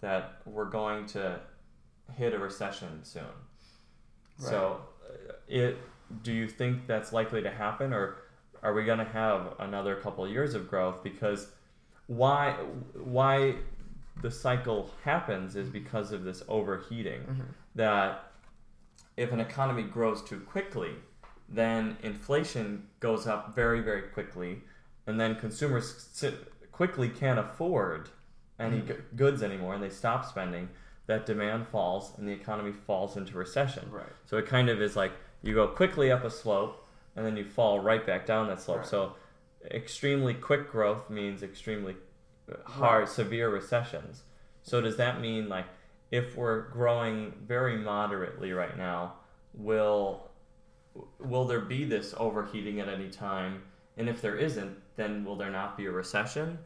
that 0.00 0.40
we're 0.44 0.66
going 0.66 1.06
to 1.06 1.40
hit 2.14 2.34
a 2.34 2.38
recession 2.38 3.00
soon. 3.02 3.22
So 4.38 4.80
uh, 5.04 5.32
it 5.48 5.78
do 6.22 6.32
you 6.32 6.46
think 6.46 6.86
that's 6.86 7.12
likely 7.12 7.42
to 7.42 7.50
happen 7.50 7.92
or 7.92 8.18
are 8.62 8.72
we 8.72 8.84
going 8.84 8.98
to 8.98 9.04
have 9.04 9.54
another 9.58 9.96
couple 9.96 10.24
of 10.24 10.30
years 10.30 10.54
of 10.54 10.68
growth? 10.68 11.02
Because 11.02 11.48
why 12.06 12.52
why 12.94 13.56
the 14.22 14.30
cycle 14.30 14.90
happens 15.04 15.56
is 15.56 15.68
because 15.68 16.12
of 16.12 16.24
this 16.24 16.42
overheating 16.48 17.42
that 17.74 18.32
if 19.16 19.32
an 19.32 19.40
economy 19.40 19.82
grows 19.82 20.22
too 20.22 20.40
quickly 20.40 20.90
then 21.48 21.96
inflation 22.02 22.86
goes 23.00 23.26
up 23.26 23.54
very 23.54 23.80
very 23.80 24.02
quickly 24.02 24.62
and 25.06 25.18
then 25.20 25.34
consumers 25.36 26.08
quickly 26.72 27.08
can't 27.08 27.38
afford 27.38 28.08
any 28.58 28.80
g- 28.80 28.94
goods 29.14 29.42
anymore 29.42 29.74
and 29.74 29.82
they 29.82 29.90
stop 29.90 30.24
spending 30.24 30.68
that 31.06 31.24
demand 31.24 31.66
falls 31.68 32.12
and 32.18 32.26
the 32.28 32.32
economy 32.32 32.72
falls 32.72 33.16
into 33.16 33.36
recession 33.36 33.88
Right. 33.90 34.06
so 34.26 34.36
it 34.38 34.46
kind 34.46 34.68
of 34.68 34.80
is 34.82 34.96
like 34.96 35.12
you 35.42 35.54
go 35.54 35.68
quickly 35.68 36.10
up 36.10 36.24
a 36.24 36.30
slope 36.30 36.84
and 37.14 37.24
then 37.24 37.36
you 37.36 37.44
fall 37.44 37.78
right 37.80 38.04
back 38.06 38.26
down 38.26 38.48
that 38.48 38.60
slope. 38.60 38.78
Right. 38.78 38.86
So 38.86 39.14
extremely 39.70 40.34
quick 40.34 40.70
growth 40.70 41.08
means 41.08 41.42
extremely 41.42 41.94
uh, 42.50 42.56
hard, 42.68 43.00
Right. 43.04 43.08
severe 43.08 43.48
recessions. 43.48 44.24
So 44.62 44.80
does 44.82 44.96
that 44.98 45.20
mean 45.20 45.48
like 45.48 45.64
if 46.10 46.36
we're 46.36 46.68
growing 46.70 47.32
very 47.46 47.76
moderately 47.76 48.52
right 48.52 48.76
now, 48.76 49.14
will 49.54 50.30
will 51.18 51.44
there 51.44 51.60
be 51.60 51.84
this 51.84 52.14
overheating 52.16 52.80
at 52.80 52.88
any 52.88 53.10
time 53.10 53.62
And 53.98 54.08
if 54.08 54.20
there 54.20 54.36
isn't, 54.36 54.76
then 54.96 55.24
will 55.24 55.36
there 55.36 55.50
not 55.50 55.76
be 55.76 55.86
a 55.86 55.90
recession? 55.90 56.58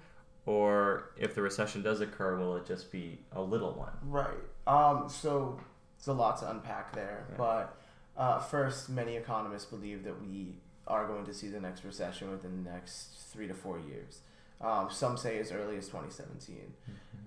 Or 0.47 1.13
if 1.17 1.35
the 1.35 1.43
recession 1.43 1.83
does 1.83 2.01
occur, 2.01 2.37
will 2.37 2.57
it 2.57 2.67
just 2.67 2.91
be 2.91 3.21
a 3.33 3.41
little 3.41 3.73
one? 3.73 3.93
Right. 4.03 4.27
Um, 4.67 5.09
so 5.09 5.61
it's 5.97 6.09
a 6.09 6.13
lot 6.13 6.39
to 6.41 6.51
unpack 6.51 6.93
there. 6.93 7.27
Yeah. 7.31 7.37
But 7.37 7.77
uh, 8.17 8.39
first, 8.41 8.89
many 8.89 9.17
economists 9.17 9.67
believe 9.67 10.03
that 10.05 10.21
we 10.21 10.57
are 10.87 11.07
going 11.07 11.25
to 11.27 11.35
see 11.35 11.49
the 11.49 11.61
next 11.61 11.85
recession 11.85 12.31
within 12.31 12.65
the 12.65 12.71
next 12.71 13.11
three 13.33 13.47
to 13.47 13.55
four 13.55 13.79
years. 13.79 14.21
Um, 14.61 14.89
some 14.91 15.17
say 15.17 15.39
as 15.39 15.53
early 15.53 15.77
as 15.77 15.87
2017. 15.87 16.73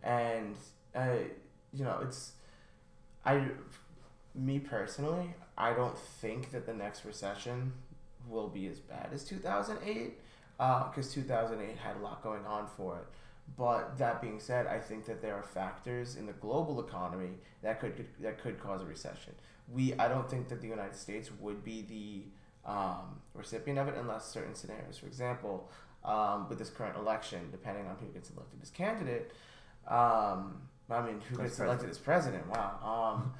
And, 0.03 0.55
uh, 0.93 1.29
you 1.73 1.83
know, 1.83 1.99
it's. 2.01 2.33
I. 3.25 3.47
Me 4.35 4.57
personally, 4.57 5.35
I 5.57 5.73
don't 5.73 5.97
think 5.97 6.51
that 6.51 6.65
the 6.65 6.73
next 6.73 7.05
recession 7.05 7.73
will 8.27 8.47
be 8.47 8.67
as 8.67 8.79
bad 8.79 9.09
as 9.13 9.23
2008 9.23 10.19
because 10.57 11.13
2008 11.13 11.77
had 11.77 11.97
a 11.97 11.99
lot 11.99 12.23
going 12.23 12.45
on 12.45 12.67
for 12.67 12.97
it. 12.97 13.05
But 13.57 13.97
that 13.97 14.21
being 14.21 14.39
said, 14.39 14.67
I 14.67 14.79
think 14.79 15.05
that 15.05 15.21
there 15.21 15.35
are 15.35 15.43
factors 15.43 16.15
in 16.15 16.25
the 16.25 16.33
global 16.33 16.79
economy 16.79 17.31
that 17.61 17.79
could 17.79 18.05
that 18.21 18.41
could 18.41 18.59
cause 18.59 18.81
a 18.81 18.85
recession. 18.85 19.33
We 19.71 19.93
I 19.95 20.07
don't 20.07 20.29
think 20.29 20.47
that 20.49 20.61
the 20.61 20.67
United 20.67 20.95
States 20.95 21.29
would 21.39 21.63
be 21.63 21.81
the 21.81 22.71
um, 22.71 23.21
recipient 23.33 23.79
of 23.79 23.87
it 23.87 23.95
unless 23.97 24.25
certain 24.25 24.55
scenarios. 24.55 24.97
For 24.97 25.07
example, 25.07 25.69
um, 26.05 26.47
with 26.49 26.57
this 26.57 26.69
current 26.69 26.97
election, 26.97 27.49
depending 27.51 27.85
on 27.87 27.97
who 27.97 28.07
gets 28.07 28.29
elected 28.29 28.59
as 28.61 28.69
candidate, 28.69 29.33
um, 29.87 30.61
I 30.93 31.05
mean 31.05 31.21
who 31.29 31.37
gets 31.37 31.59
elected 31.59 31.89
as 31.89 31.97
president. 31.97 32.47
Wow, 32.47 33.13
um, 33.17 33.33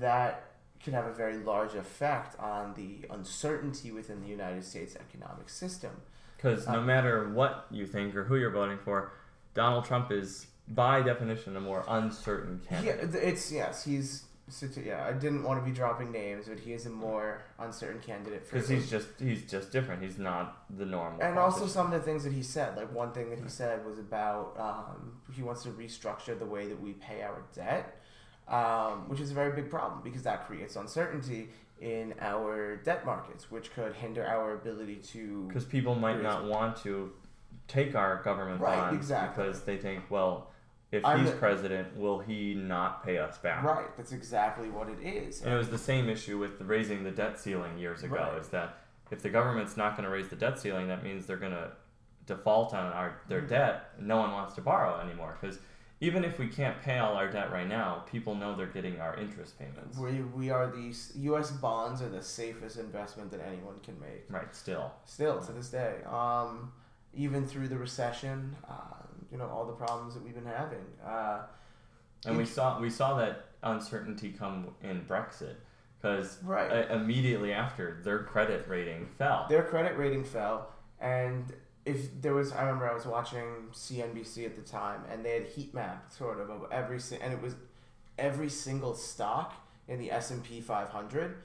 that 0.00 0.44
could 0.82 0.94
have 0.94 1.06
a 1.06 1.12
very 1.12 1.38
large 1.38 1.74
effect 1.74 2.38
on 2.38 2.74
the 2.74 3.06
uncertainty 3.10 3.90
within 3.92 4.20
the 4.22 4.28
United 4.28 4.64
States 4.64 4.96
economic 4.96 5.48
system. 5.48 5.90
Because 6.36 6.66
no 6.68 6.78
Um, 6.78 6.86
matter 6.86 7.28
what 7.30 7.66
you 7.70 7.84
think 7.86 8.14
or 8.14 8.24
who 8.24 8.36
you're 8.36 8.50
voting 8.52 8.78
for, 8.78 9.10
Donald 9.54 9.84
Trump 9.84 10.12
is, 10.12 10.46
by 10.68 11.02
definition, 11.02 11.56
a 11.56 11.60
more 11.60 11.84
uncertain 11.88 12.60
candidate. 12.68 13.10
th- 13.12 13.24
it's 13.24 13.50
yes, 13.50 13.84
he's 13.84 14.24
yeah. 14.84 15.06
I 15.06 15.12
didn't 15.12 15.42
want 15.42 15.60
to 15.62 15.64
be 15.68 15.74
dropping 15.74 16.10
names, 16.12 16.46
but 16.48 16.58
he 16.58 16.72
is 16.72 16.86
a 16.86 16.90
more 16.90 17.42
uncertain 17.58 18.00
candidate 18.00 18.46
for. 18.46 18.56
Because 18.56 18.68
he's 18.68 18.90
just 18.90 19.08
he's 19.20 19.42
just 19.50 19.70
different. 19.72 20.02
He's 20.02 20.18
not 20.18 20.64
the 20.76 20.86
normal. 20.86 21.20
and 21.22 21.38
also 21.38 21.66
some 21.66 21.86
of 21.86 21.92
the 21.92 22.00
things 22.00 22.24
that 22.24 22.32
he 22.32 22.42
said. 22.42 22.76
Like 22.76 22.92
one 22.94 23.12
thing 23.12 23.30
that 23.30 23.38
he 23.40 23.48
said 23.48 23.84
was 23.84 23.98
about 23.98 24.54
um, 24.58 25.12
he 25.34 25.42
wants 25.42 25.62
to 25.64 25.70
restructure 25.70 26.38
the 26.38 26.46
way 26.46 26.66
that 26.68 26.80
we 26.80 26.92
pay 26.94 27.22
our 27.22 27.42
debt, 27.54 28.00
um, 28.48 29.08
which 29.08 29.20
is 29.20 29.30
a 29.30 29.34
very 29.34 29.52
big 29.52 29.70
problem 29.70 30.00
because 30.02 30.22
that 30.22 30.46
creates 30.46 30.76
uncertainty 30.76 31.48
in 31.80 32.12
our 32.20 32.76
debt 32.76 33.06
markets, 33.06 33.50
which 33.50 33.72
could 33.72 33.94
hinder 33.94 34.26
our 34.26 34.54
ability 34.54 34.96
to. 34.96 35.44
because 35.46 35.64
people 35.64 35.94
might 35.94 36.20
not 36.22 36.44
want 36.44 36.76
to 36.76 37.12
take 37.68 37.94
our 37.94 38.20
government 38.22 38.60
Right, 38.60 38.74
bonds 38.76 38.96
exactly. 38.96 39.44
because 39.44 39.62
they 39.62 39.76
think, 39.76 40.02
well, 40.10 40.50
if 40.90 41.04
I'm 41.04 41.20
he's 41.20 41.30
the- 41.30 41.36
president, 41.36 41.96
will 41.96 42.18
he 42.18 42.54
not 42.54 43.04
pay 43.04 43.18
us 43.18 43.38
back? 43.38 43.62
Right, 43.62 43.94
that's 43.96 44.12
exactly 44.12 44.70
what 44.70 44.88
it 44.88 45.00
is. 45.00 45.42
And 45.42 45.52
it 45.52 45.56
was 45.56 45.68
the 45.68 45.78
same 45.78 46.08
issue 46.08 46.38
with 46.38 46.60
raising 46.62 47.04
the 47.04 47.10
debt 47.10 47.38
ceiling 47.38 47.78
years 47.78 48.02
ago. 48.02 48.14
Right. 48.16 48.40
Is 48.40 48.48
that 48.48 48.78
if 49.10 49.22
the 49.22 49.30
government's 49.30 49.76
not 49.76 49.96
going 49.96 50.04
to 50.04 50.10
raise 50.10 50.28
the 50.28 50.36
debt 50.36 50.58
ceiling, 50.58 50.88
that 50.88 51.02
means 51.02 51.26
they're 51.26 51.36
going 51.36 51.52
to 51.52 51.70
default 52.26 52.74
on 52.74 52.92
our 52.92 53.20
their 53.28 53.42
Mhm. 53.42 53.48
debt. 53.48 53.90
and 53.98 54.06
No 54.06 54.18
one 54.18 54.32
wants 54.32 54.54
to 54.54 54.60
borrow 54.60 55.00
anymore 55.00 55.36
because 55.40 55.58
even 56.00 56.24
if 56.24 56.38
we 56.38 56.46
can't 56.46 56.80
pay 56.82 56.98
all 56.98 57.14
our 57.16 57.26
debt 57.28 57.50
right 57.50 57.66
now, 57.66 58.04
people 58.06 58.34
know 58.34 58.54
they're 58.54 58.66
getting 58.66 59.00
our 59.00 59.16
interest 59.16 59.58
payments. 59.58 59.96
we, 59.98 60.20
we 60.22 60.48
are 60.50 60.66
the 60.68 60.90
s- 60.90 61.12
U.S. 61.16 61.50
bonds 61.50 62.00
are 62.02 62.08
the 62.08 62.22
safest 62.22 62.78
investment 62.78 63.30
that 63.32 63.40
anyone 63.40 63.80
can 63.82 63.98
make. 63.98 64.26
Right. 64.30 64.54
Still. 64.54 64.92
Still 65.06 65.40
to 65.40 65.52
this 65.52 65.70
day, 65.70 65.96
um, 66.06 66.72
even 67.14 67.46
through 67.46 67.68
the 67.68 67.78
recession, 67.78 68.54
uh, 68.68 68.74
you 69.30 69.38
know 69.38 69.46
all 69.46 69.66
the 69.66 69.72
problems 69.72 70.14
that 70.14 70.24
we've 70.24 70.34
been 70.34 70.44
having. 70.46 70.84
Uh, 71.04 71.42
And 72.26 72.36
we 72.36 72.44
saw 72.46 72.80
we 72.80 72.90
saw 72.90 73.16
that 73.18 73.46
uncertainty 73.62 74.30
come 74.32 74.74
in 74.82 75.02
Brexit 75.02 75.56
because 76.00 76.38
right, 76.44 76.90
immediately 76.90 77.52
after 77.52 78.00
their 78.04 78.20
credit 78.24 78.68
rating 78.68 79.06
fell. 79.18 79.46
their 79.48 79.62
credit 79.64 79.96
rating 79.96 80.24
fell, 80.24 80.70
and 81.00 81.52
if 81.84 82.20
there 82.20 82.34
was, 82.34 82.52
I 82.52 82.62
remember 82.62 82.88
I 82.88 82.94
was 82.94 83.06
watching 83.06 83.68
CNBC 83.72 84.44
at 84.44 84.54
the 84.56 84.62
time, 84.62 85.00
and 85.10 85.24
they 85.24 85.32
had 85.34 85.46
heat 85.46 85.72
map 85.74 86.12
sort 86.12 86.40
of 86.40 86.50
of 86.50 86.70
every 86.70 86.98
and 87.20 87.32
it 87.32 87.40
was 87.42 87.54
every 88.18 88.48
single 88.48 88.94
stock 88.94 89.54
in 89.88 89.98
the 89.98 90.10
S 90.12 90.30
and 90.30 90.42
P 90.44 90.60
500, 90.60 91.36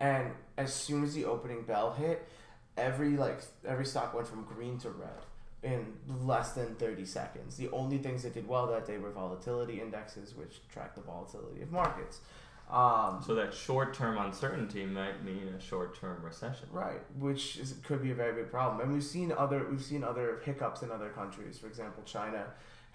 and 0.00 0.30
as 0.56 0.72
soon 0.72 1.02
as 1.04 1.14
the 1.14 1.24
opening 1.24 1.62
bell 1.62 1.92
hit, 1.92 2.28
every 2.76 3.10
like 3.16 3.40
every 3.66 3.84
stock 3.86 4.14
went 4.14 4.26
from 4.28 4.44
green 4.44 4.78
to 4.78 4.90
red 4.90 5.20
in 5.62 5.94
less 6.08 6.52
than 6.52 6.74
30 6.74 7.04
seconds. 7.04 7.56
The 7.56 7.70
only 7.70 7.98
things 7.98 8.24
that 8.24 8.34
did 8.34 8.48
well 8.48 8.66
that 8.66 8.86
day 8.86 8.98
were 8.98 9.10
volatility 9.10 9.80
indexes, 9.80 10.34
which 10.34 10.60
track 10.68 10.94
the 10.94 11.00
volatility 11.00 11.62
of 11.62 11.70
markets. 11.70 12.20
Um, 12.68 13.22
So 13.24 13.34
that 13.34 13.52
short-term 13.54 14.18
uncertainty 14.18 14.84
might 14.86 15.22
mean 15.22 15.54
a 15.56 15.60
short-term 15.60 16.22
recession. 16.22 16.68
Right, 16.72 17.00
which 17.18 17.58
is, 17.58 17.74
could 17.84 18.02
be 18.02 18.10
a 18.10 18.14
very 18.14 18.32
big 18.32 18.50
problem, 18.50 18.80
and 18.80 18.92
we've 18.92 19.04
seen 19.04 19.30
other 19.30 19.66
we've 19.70 19.82
seen 19.82 20.02
other 20.02 20.40
hiccups 20.44 20.82
in 20.82 20.90
other 20.90 21.10
countries. 21.10 21.58
For 21.58 21.66
example, 21.66 22.02
China 22.04 22.46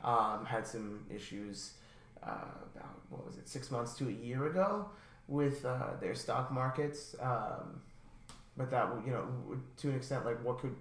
um, 0.03 0.45
had 0.45 0.65
some 0.65 1.05
issues 1.13 1.73
uh, 2.23 2.29
about 2.75 2.99
what 3.09 3.25
was 3.25 3.37
it 3.37 3.47
six 3.47 3.69
months 3.69 3.93
to 3.95 4.07
a 4.07 4.11
year 4.11 4.47
ago 4.47 4.89
with 5.27 5.63
uh, 5.63 5.91
their 6.01 6.15
stock 6.15 6.51
markets. 6.51 7.15
Um, 7.21 7.81
but 8.57 8.71
that 8.71 8.89
you 9.05 9.11
know 9.11 9.27
to 9.77 9.89
an 9.89 9.95
extent, 9.95 10.25
like 10.25 10.43
what 10.43 10.57
could 10.57 10.75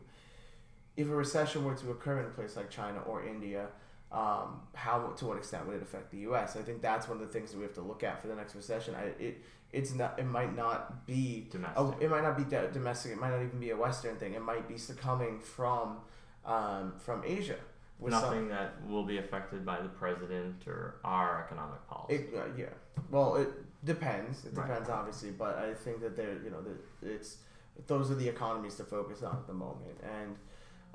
if 0.96 1.08
a 1.08 1.14
recession 1.14 1.64
were 1.64 1.74
to 1.74 1.90
occur 1.90 2.20
in 2.20 2.26
a 2.26 2.30
place 2.30 2.56
like 2.56 2.70
China 2.70 3.00
or 3.06 3.24
India. 3.24 3.66
Um, 4.12 4.60
how 4.74 5.08
to 5.16 5.26
what 5.26 5.36
extent 5.36 5.66
would 5.66 5.74
it 5.76 5.82
affect 5.82 6.12
the 6.12 6.18
U.S.? 6.18 6.56
I 6.56 6.62
think 6.62 6.80
that's 6.80 7.08
one 7.08 7.20
of 7.20 7.26
the 7.26 7.32
things 7.32 7.50
that 7.50 7.58
we 7.58 7.64
have 7.64 7.74
to 7.74 7.80
look 7.82 8.04
at 8.04 8.22
for 8.22 8.28
the 8.28 8.36
next 8.36 8.54
recession. 8.54 8.94
I, 8.94 9.06
it 9.20 9.42
it's 9.72 9.92
not 9.94 10.16
it 10.18 10.24
might 10.26 10.54
not 10.54 11.04
be 11.06 11.48
Domestic. 11.50 11.76
Oh, 11.76 11.94
it 12.00 12.08
might 12.08 12.22
not 12.22 12.36
be 12.38 12.44
do- 12.44 12.70
domestic. 12.72 13.12
It 13.12 13.18
might 13.20 13.30
not 13.30 13.42
even 13.42 13.58
be 13.58 13.70
a 13.70 13.76
Western 13.76 14.14
thing. 14.16 14.34
It 14.34 14.42
might 14.42 14.68
be 14.68 14.76
coming 14.96 15.40
from 15.40 15.98
um, 16.44 16.94
from 16.98 17.24
Asia. 17.26 17.56
Nothing 18.00 18.48
that 18.48 18.74
will 18.88 19.04
be 19.04 19.18
affected 19.18 19.66
by 19.66 19.80
the 19.80 19.88
president 19.88 20.66
or 20.68 20.96
our 21.02 21.42
economic 21.44 21.84
policy. 21.88 22.14
It, 22.14 22.34
uh, 22.36 22.42
yeah. 22.56 22.66
Well, 23.10 23.36
it 23.36 23.48
depends. 23.84 24.44
It 24.44 24.52
Right. 24.54 24.68
depends, 24.68 24.88
obviously, 24.88 25.32
but 25.32 25.58
I 25.58 25.74
think 25.74 26.00
that 26.00 26.14
they're 26.14 26.38
you 26.44 26.50
know 26.50 26.62
that 26.62 26.76
it's 27.14 27.38
those 27.88 28.10
are 28.10 28.14
the 28.14 28.28
economies 28.28 28.76
to 28.76 28.84
focus 28.84 29.22
on 29.24 29.34
at 29.36 29.46
the 29.48 29.52
moment, 29.54 29.98
and 30.02 30.36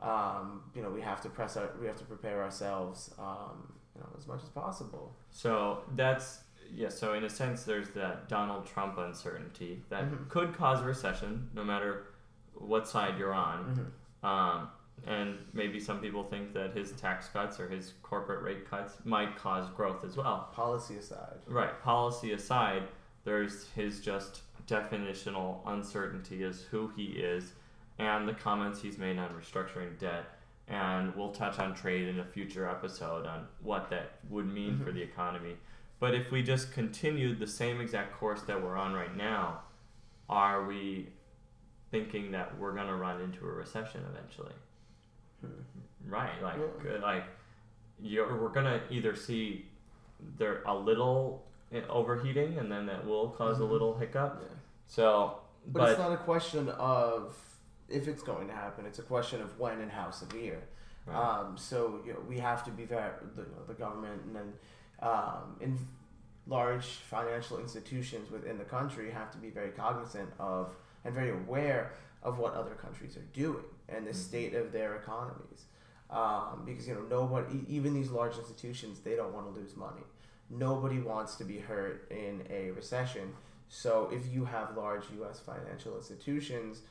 um, 0.02 0.64
you 0.76 0.82
know 0.82 0.90
we 0.90 1.02
have 1.02 1.22
to 1.22 1.30
press 1.30 1.58
our 1.58 1.70
we 1.80 1.88
have 1.88 1.98
to 1.98 2.06
prepare 2.06 2.42
ourselves 2.44 3.14
um, 3.20 3.74
you 3.96 4.02
know 4.02 4.10
as 4.18 4.28
much 4.28 4.42
as 4.44 4.50
possible. 4.50 5.16
So 5.30 5.84
that's 5.96 6.40
yeah. 6.74 6.90
So 6.90 7.14
in 7.14 7.24
a 7.26 7.30
sense, 7.30 7.64
there's 7.64 7.90
that 7.92 8.30
Donald 8.30 8.66
Trump 8.66 8.98
uncertainty 8.98 9.84
that 9.90 10.06
Mhm. 10.06 10.30
could 10.30 10.54
cause 10.56 10.82
a 10.82 10.86
recession, 10.86 11.50
no 11.54 11.64
matter 11.64 12.08
what 12.54 12.88
side 12.88 13.18
you're 13.18 13.34
on. 13.34 13.92
Um, 14.24 14.70
and 15.08 15.40
maybe 15.54 15.80
some 15.80 16.00
people 16.00 16.24
think 16.24 16.54
that 16.54 16.74
his 16.76 16.92
tax 16.94 17.28
cuts 17.30 17.60
or 17.60 17.68
his 17.68 17.94
corporate 18.04 18.44
rate 18.44 18.70
cuts 18.70 18.98
might 19.04 19.36
cause 19.36 19.68
growth 19.72 20.04
as 20.06 20.16
well. 20.16 20.50
Policy 20.54 20.98
aside, 20.98 21.40
Right. 21.48 21.82
Policy 21.82 22.34
aside, 22.34 22.84
there's 23.24 23.68
his 23.70 24.00
just 24.00 24.44
definitional 24.68 25.62
uncertainty 25.66 26.44
as 26.44 26.62
who 26.64 26.88
he 26.90 27.06
is 27.06 27.54
and 28.02 28.28
the 28.28 28.34
comments 28.34 28.82
he's 28.82 28.98
made 28.98 29.18
on 29.20 29.30
restructuring 29.30 29.98
debt. 30.00 30.26
And 30.68 31.14
we'll 31.16 31.32
touch 31.32 31.60
on 31.60 31.76
trade 31.76 32.08
in 32.08 32.20
a 32.20 32.26
future 32.26 32.68
episode 32.68 33.26
on 33.28 33.48
what 33.62 33.90
that 33.92 34.14
would 34.30 34.48
mean 34.52 34.80
for 34.80 34.92
Mhm. 34.92 34.96
the 34.96 35.02
economy. 35.04 35.58
But 36.00 36.16
if 36.16 36.32
we 36.32 36.42
just 36.42 36.72
continued 36.74 37.40
the 37.40 37.46
same 37.48 37.80
exact 37.80 38.14
course 38.14 38.42
that 38.44 38.62
we're 38.62 38.76
on 38.78 38.94
right 38.94 39.16
now, 39.16 39.62
are 40.30 40.66
we 40.66 41.12
thinking 41.92 42.32
that 42.32 42.58
we're 42.58 42.74
going 42.74 42.88
to 42.88 42.96
run 42.96 43.22
into 43.22 43.46
a 43.48 43.52
recession 43.52 44.04
eventually? 44.10 44.54
Hmm. 45.42 45.62
Right, 46.08 46.42
like 46.42 46.58
Yeah. 46.84 46.94
uh, 46.94 47.02
like 47.02 47.26
you're 48.00 48.36
we're 48.42 48.50
gonna 48.50 48.82
either 48.90 49.16
see 49.16 49.70
there 50.38 50.64
a 50.66 50.76
little 50.76 51.46
uh, 51.72 51.78
overheating 51.88 52.58
and 52.58 52.72
then 52.72 52.86
that 52.88 53.06
will 53.06 53.28
because 53.28 53.60
Mhm. 53.60 53.62
a 53.62 53.66
little 53.66 53.98
hiccup. 53.98 54.40
yeah. 54.42 54.48
So, 54.88 55.42
But, 55.68 55.80
but, 55.82 55.90
it's 55.92 56.00
not 56.00 56.12
a 56.12 56.18
question 56.18 56.70
of 56.70 57.36
if 57.92 58.08
it's 58.08 58.24
going 58.24 58.48
to 58.48 58.54
happen. 58.54 58.86
It's 58.86 59.00
a 59.00 59.04
question 59.04 59.42
of 59.42 59.60
when 59.60 59.80
and 59.82 59.92
how 59.92 60.12
severe. 60.12 60.62
right. 61.06 61.16
Um, 61.16 61.58
so 61.58 62.00
you 62.06 62.14
know, 62.14 62.20
we 62.28 62.38
have 62.40 62.64
to 62.66 62.72
be 62.72 62.86
very 62.86 63.12
the, 63.36 63.46
the 63.68 63.74
government 63.74 64.22
and 64.26 64.36
then 64.36 64.54
um, 65.02 65.58
in 65.60 65.78
large 66.48 66.86
financial 66.86 67.60
institutions 67.60 68.32
within 68.32 68.58
the 68.58 68.64
country 68.64 69.12
have 69.12 69.32
to 69.32 69.38
be 69.38 69.50
very 69.50 69.70
cognizant 69.72 70.30
of 70.40 70.76
and 71.06 71.14
very 71.14 71.32
aware 71.32 71.94
of 72.24 72.38
what 72.40 72.54
other 72.54 72.72
countries 72.76 73.18
are 73.18 73.28
doing 73.34 73.64
and 73.90 74.06
the 74.06 74.12
Mhm. 74.12 74.16
state 74.16 74.54
of 74.54 74.72
their 74.72 74.96
economies. 74.96 75.66
Um, 76.10 76.64
because 76.66 76.88
you 76.88 76.94
know 76.94 77.02
nobody, 77.04 77.64
even 77.70 77.94
these 77.94 78.12
large 78.12 78.38
institutions, 78.38 79.00
they 79.00 79.16
don't 79.16 79.34
want 79.34 79.46
to 79.54 79.60
lose 79.60 79.76
money. 79.78 80.04
Nobody 80.50 81.00
wants 81.00 81.36
to 81.36 81.46
be 81.46 81.60
hurt 81.60 82.12
in 82.12 82.46
a 82.50 82.72
recession. 82.72 83.34
So 83.70 84.10
if 84.12 84.28
you 84.34 84.44
have 84.44 84.76
large 84.76 85.06
U.S. 85.20 85.40
financial 85.40 85.96
institutions, 85.96 86.82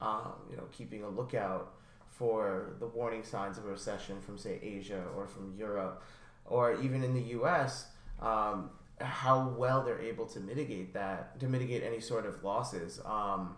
um, 0.00 0.32
you 0.50 0.56
know, 0.56 0.64
keeping 0.72 1.02
a 1.04 1.08
lookout 1.08 1.74
for 2.08 2.76
the 2.80 2.86
warning 2.86 3.22
signs 3.24 3.58
of 3.58 3.64
a 3.66 3.68
recession 3.68 4.20
from, 4.20 4.36
say, 4.38 4.58
Asia 4.62 5.02
or 5.16 5.26
from 5.26 5.54
Europe, 5.56 6.02
or 6.44 6.74
even 6.82 7.02
in 7.02 7.14
the 7.14 7.22
U.S., 7.38 7.86
um, 8.20 8.70
how 9.00 9.48
well 9.56 9.82
they're 9.82 10.00
able 10.00 10.26
to 10.26 10.40
mitigate 10.40 10.92
that, 10.94 11.38
to 11.40 11.46
mitigate 11.48 11.82
any 11.82 12.00
sort 12.00 12.26
of 12.26 12.42
losses. 12.44 13.00
Um, 13.06 13.56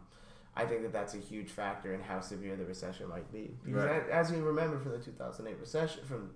I 0.54 0.66
think 0.66 0.82
that 0.82 0.92
that's 0.92 1.14
a 1.14 1.18
huge 1.18 1.48
factor 1.50 1.94
in 1.94 2.00
how 2.00 2.20
severe 2.20 2.54
the 2.56 2.64
recession 2.64 3.08
might 3.08 3.30
be. 3.32 3.56
Because 3.64 3.84
Right. 3.84 4.08
as 4.10 4.30
you 4.30 4.38
remember 4.42 4.78
from 4.78 4.92
the 4.92 4.98
2008 4.98 5.58
recession, 5.58 6.04
from 6.04 6.30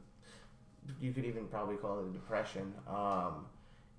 you 1.01 1.13
could 1.13 1.25
even 1.25 1.47
probably 1.47 1.77
call 1.77 2.01
it 2.01 2.07
a 2.09 2.13
depression. 2.13 2.73
Um, 2.89 3.47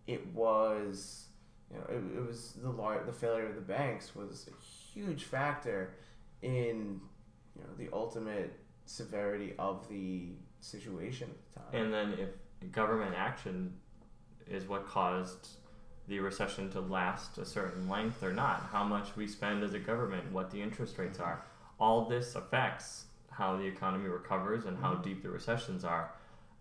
it 0.08 0.26
was, 0.34 1.26
you 1.72 1.78
know, 1.78 1.84
it, 1.90 2.18
it 2.18 2.26
was 2.28 2.54
the 2.62 2.70
lar- 2.70 3.04
the 3.06 3.14
failure 3.14 3.46
of 3.48 3.56
the 3.56 3.62
banks 3.62 4.16
was 4.16 4.48
a 4.48 4.52
huge 4.94 5.24
factor 5.24 5.94
in, 6.42 7.00
you 7.56 7.62
know, 7.62 7.70
the 7.78 7.90
ultimate 7.94 8.58
severity 8.86 9.54
of 9.60 9.88
the 9.90 10.30
situation 10.60 11.30
at 11.56 11.72
the 11.72 11.78
time. 11.78 11.86
And 11.86 11.94
then 11.94 12.14
if 12.20 12.72
government 12.72 13.16
action 13.16 13.74
is 14.50 14.68
what 14.68 14.88
caused 14.88 15.50
the 16.08 16.20
recession 16.20 16.70
to 16.72 16.80
last 16.80 17.38
a 17.38 17.46
certain 17.46 17.90
length 17.90 18.24
or 18.24 18.32
not, 18.32 18.70
how 18.72 18.84
much 18.84 19.16
we 19.16 19.28
spend 19.28 19.64
as 19.64 19.74
a 19.74 19.80
government, 19.80 20.32
what 20.32 20.50
the 20.52 20.62
interest 20.62 20.98
rates 20.98 21.20
are, 21.20 21.44
all 21.80 22.06
this 22.06 22.36
affects 22.36 23.06
how 23.30 23.58
the 23.58 23.64
economy 23.66 24.08
recovers 24.08 24.66
and 24.66 24.78
how 24.78 24.94
Mhm. 24.96 25.04
deep 25.04 25.22
the 25.22 25.30
recessions 25.30 25.84
are. 25.84 26.12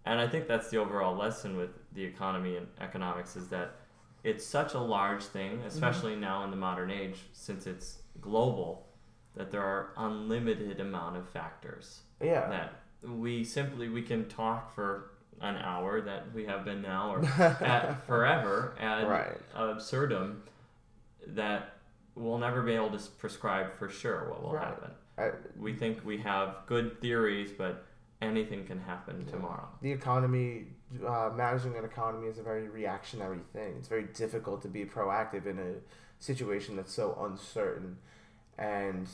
And 0.05 0.21
I 0.21 0.29
think 0.29 0.47
that's 0.47 0.69
the 0.69 0.77
overall 0.79 1.15
lesson 1.17 1.57
with 1.57 1.71
the 1.95 2.05
economy 2.05 2.57
and 2.57 2.69
economics 2.81 3.37
is 3.37 3.49
that 3.49 3.77
it's 4.25 4.45
such 4.45 4.75
a 4.75 4.81
large 4.81 5.25
thing, 5.25 5.61
especially 5.63 6.17
now 6.17 6.43
in 6.45 6.51
the 6.51 6.57
modern 6.57 6.91
age, 6.91 7.25
since 7.33 7.67
it's 7.67 8.03
global, 8.21 8.87
that 9.35 9.51
there 9.51 9.63
are 9.63 9.91
unlimited 9.97 10.81
amount 10.81 11.17
of 11.17 11.29
factors 11.29 12.01
yeah. 12.23 12.49
that 12.49 12.73
we 13.09 13.45
simply 13.45 13.89
we 13.89 14.03
can 14.03 14.27
talk 14.29 14.75
for 14.75 15.11
an 15.43 15.57
hour 15.57 16.01
that 16.01 16.33
we 16.35 16.47
have 16.47 16.65
been 16.65 16.81
now 16.81 17.11
or 17.15 17.25
at 17.63 18.05
forever 18.07 18.75
ad 18.81 19.07
Right. 19.07 19.37
absurdum 19.55 20.43
that 21.29 21.75
we'll 22.15 22.39
never 22.39 22.63
be 22.63 22.73
able 22.73 22.91
to 22.99 23.11
prescribe 23.19 23.73
for 23.79 23.89
sure 23.89 24.31
what 24.31 24.43
will 24.43 24.53
Right. 24.53 24.65
happen. 24.67 24.91
I, 25.19 25.31
We 25.59 25.75
think 25.75 26.05
we 26.05 26.19
have 26.19 26.57
good 26.67 27.01
theories, 27.01 27.51
but 27.57 27.85
anything 28.23 28.65
can 28.67 28.81
happen 28.81 29.27
tomorrow. 29.27 29.69
the 29.83 29.93
economy, 29.93 30.65
uh, 31.07 31.31
managing 31.35 31.77
an 31.77 31.85
economy 31.85 32.29
is 32.29 32.39
a 32.39 32.43
very 32.43 32.69
reactionary 32.69 33.41
thing. 33.53 33.75
It's 33.79 33.89
very 33.89 34.05
difficult 34.15 34.63
to 34.63 34.69
be 34.69 34.85
proactive 34.87 35.47
in 35.47 35.59
a 35.59 35.75
situation 36.19 36.77
that's 36.77 36.93
so 36.93 37.19
uncertain, 37.23 37.99
and 38.59 39.09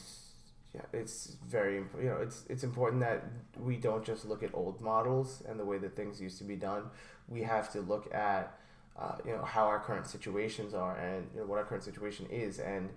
yeah, 0.74 0.82
it's 0.92 1.36
very 1.46 1.76
you 2.00 2.09
know 2.09 2.16
it's 2.16 2.44
it's 2.48 2.64
important 2.64 3.00
that 3.00 3.24
we 3.61 3.76
don't 3.76 4.05
just 4.05 4.24
look 4.24 4.42
at 4.42 4.50
old 4.55 4.80
models 4.80 5.42
and 5.48 5.61
the 5.61 5.64
way 5.64 5.78
that 5.78 5.94
things 5.96 6.20
used 6.20 6.38
to 6.38 6.44
be 6.44 6.57
done. 6.57 6.84
We 7.28 7.42
have 7.42 7.70
to 7.72 7.80
look 7.80 8.12
at 8.14 8.59
uh, 8.98 9.16
you 9.24 9.32
know 9.32 9.42
how 9.42 9.66
our 9.66 9.80
current 9.80 10.07
situations 10.07 10.74
are 10.74 10.96
and 10.96 11.26
you 11.34 11.40
know, 11.40 11.46
what 11.46 11.59
our 11.59 11.64
current 11.64 11.84
situation 11.84 12.26
is 12.30 12.59
and 12.59 12.90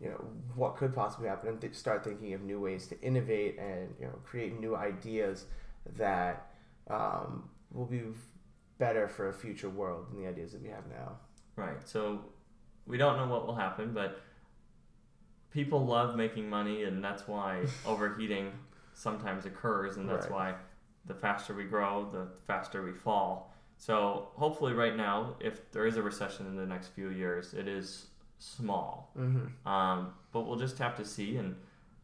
you 0.00 0.08
know 0.08 0.24
what 0.54 0.76
could 0.76 0.94
possibly 0.94 1.28
happen 1.28 1.48
and 1.48 1.60
th- 1.60 1.74
start 1.74 2.04
thinking 2.04 2.34
of 2.34 2.42
new 2.42 2.60
ways 2.60 2.86
to 2.86 3.00
innovate 3.00 3.58
and 3.58 3.94
you 3.98 4.06
know 4.06 4.14
create 4.24 4.58
new 4.60 4.76
ideas 4.76 5.46
that 5.96 6.50
um, 6.88 7.48
will 7.72 7.86
be 7.86 8.02
better 8.78 9.08
for 9.08 9.28
a 9.28 9.32
future 9.32 9.70
world 9.70 10.06
than 10.10 10.22
the 10.22 10.28
ideas 10.28 10.52
that 10.52 10.62
we 10.62 10.68
have 10.68 10.86
now. 10.88 11.16
Right. 11.56 11.76
So 11.88 12.20
we 12.86 12.96
don't 12.98 13.16
know 13.16 13.26
what 13.26 13.46
will 13.46 13.54
happen, 13.56 13.92
but 13.92 14.20
people 15.52 15.84
love 15.84 16.16
making 16.16 16.48
money, 16.48 16.84
and 16.84 17.02
that's 17.02 17.26
why 17.26 17.64
overheating 17.86 18.52
sometimes 18.94 19.46
occurs, 19.46 19.96
and 19.96 20.08
that's 20.08 20.26
Right. 20.26 20.52
why 20.52 20.54
the 21.06 21.14
faster 21.14 21.54
we 21.54 21.64
grow, 21.64 22.08
the 22.12 22.26
faster 22.46 22.82
we 22.82 22.92
fall. 22.92 23.52
So 23.78 24.28
hopefully, 24.34 24.72
right 24.72 24.96
now, 24.96 25.34
if 25.40 25.70
there 25.72 25.86
is 25.86 25.96
a 25.96 26.02
recession 26.02 26.46
in 26.46 26.56
the 26.56 26.66
next 26.66 26.88
few 26.88 27.10
years, 27.10 27.52
it 27.54 27.68
is 27.68 28.06
small. 28.38 29.10
Mm-hmm. 29.18 29.68
Um, 29.68 30.14
but 30.32 30.46
we'll 30.46 30.56
just 30.58 30.78
have 30.78 30.96
to 30.96 31.04
see, 31.04 31.36
and 31.36 31.54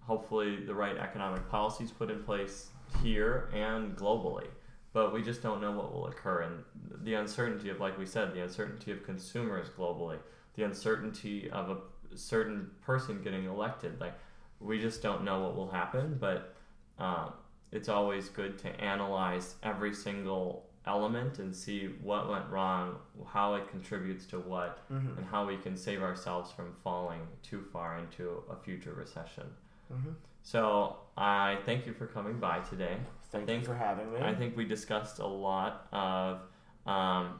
hopefully, 0.01 0.65
the 0.65 0.75
right 0.75 0.97
economic 0.97 1.49
policies 1.49 1.91
put 1.91 2.11
in 2.11 2.23
place 2.23 2.69
here 3.03 3.49
and 3.55 3.97
globally. 3.97 4.47
But 4.93 5.15
we 5.15 5.23
just 5.23 5.43
don't 5.43 5.63
know 5.63 5.71
what 5.73 5.93
will 5.95 6.07
occur, 6.09 6.43
and 6.43 6.63
the 7.03 7.15
uncertainty 7.15 7.71
of, 7.71 7.81
like 7.81 7.99
we 7.99 8.05
said, 8.05 8.35
the 8.35 8.43
uncertainty 8.43 8.93
of 8.93 9.03
consumers 9.05 9.69
globally, 9.71 10.19
the 10.55 10.65
uncertainty 10.65 11.51
of 11.51 11.71
a 11.71 12.17
certain 12.17 12.71
person 12.83 13.23
getting 13.23 13.45
elected. 13.47 14.01
Like, 14.01 14.15
we 14.61 14.79
just 14.81 15.03
don't 15.03 15.25
know 15.25 15.41
what 15.43 15.57
will 15.57 15.71
happen. 15.71 16.17
But 16.21 16.55
um, 16.99 17.33
it's 17.71 17.89
always 17.89 18.29
good 18.29 18.59
to 18.59 18.69
analyze 18.81 19.55
every 19.63 19.95
single 19.95 20.67
element 20.85 21.39
and 21.39 21.55
see 21.55 21.87
what 22.03 22.29
went 22.29 22.49
wrong, 22.51 22.97
how 23.27 23.55
it 23.55 23.69
contributes 23.71 24.27
to 24.27 24.39
what, 24.41 24.81
Mm-hmm. 24.93 25.17
and 25.19 25.27
how 25.27 25.47
we 25.47 25.57
can 25.57 25.77
save 25.77 26.03
ourselves 26.03 26.51
from 26.53 26.75
falling 26.83 27.21
too 27.43 27.65
far 27.73 27.99
into 27.99 28.43
a 28.51 28.57
future 28.57 28.93
recession. 28.93 29.45
Mm-hmm. 29.93 30.11
So 30.43 30.97
I 31.17 31.59
thank 31.65 31.87
you 31.87 31.93
for 31.95 32.07
coming 32.07 32.39
by 32.41 32.59
today. 32.61 32.97
Thank 33.31 33.47
think- 33.47 33.63
you 33.63 33.69
for 33.69 33.75
having 33.77 34.13
me. 34.13 34.19
I 34.21 34.35
think 34.35 34.57
we 34.57 34.65
discussed 34.65 35.21
a 35.21 35.27
lot 35.27 35.87
of 35.93 36.41
um, 36.85 37.39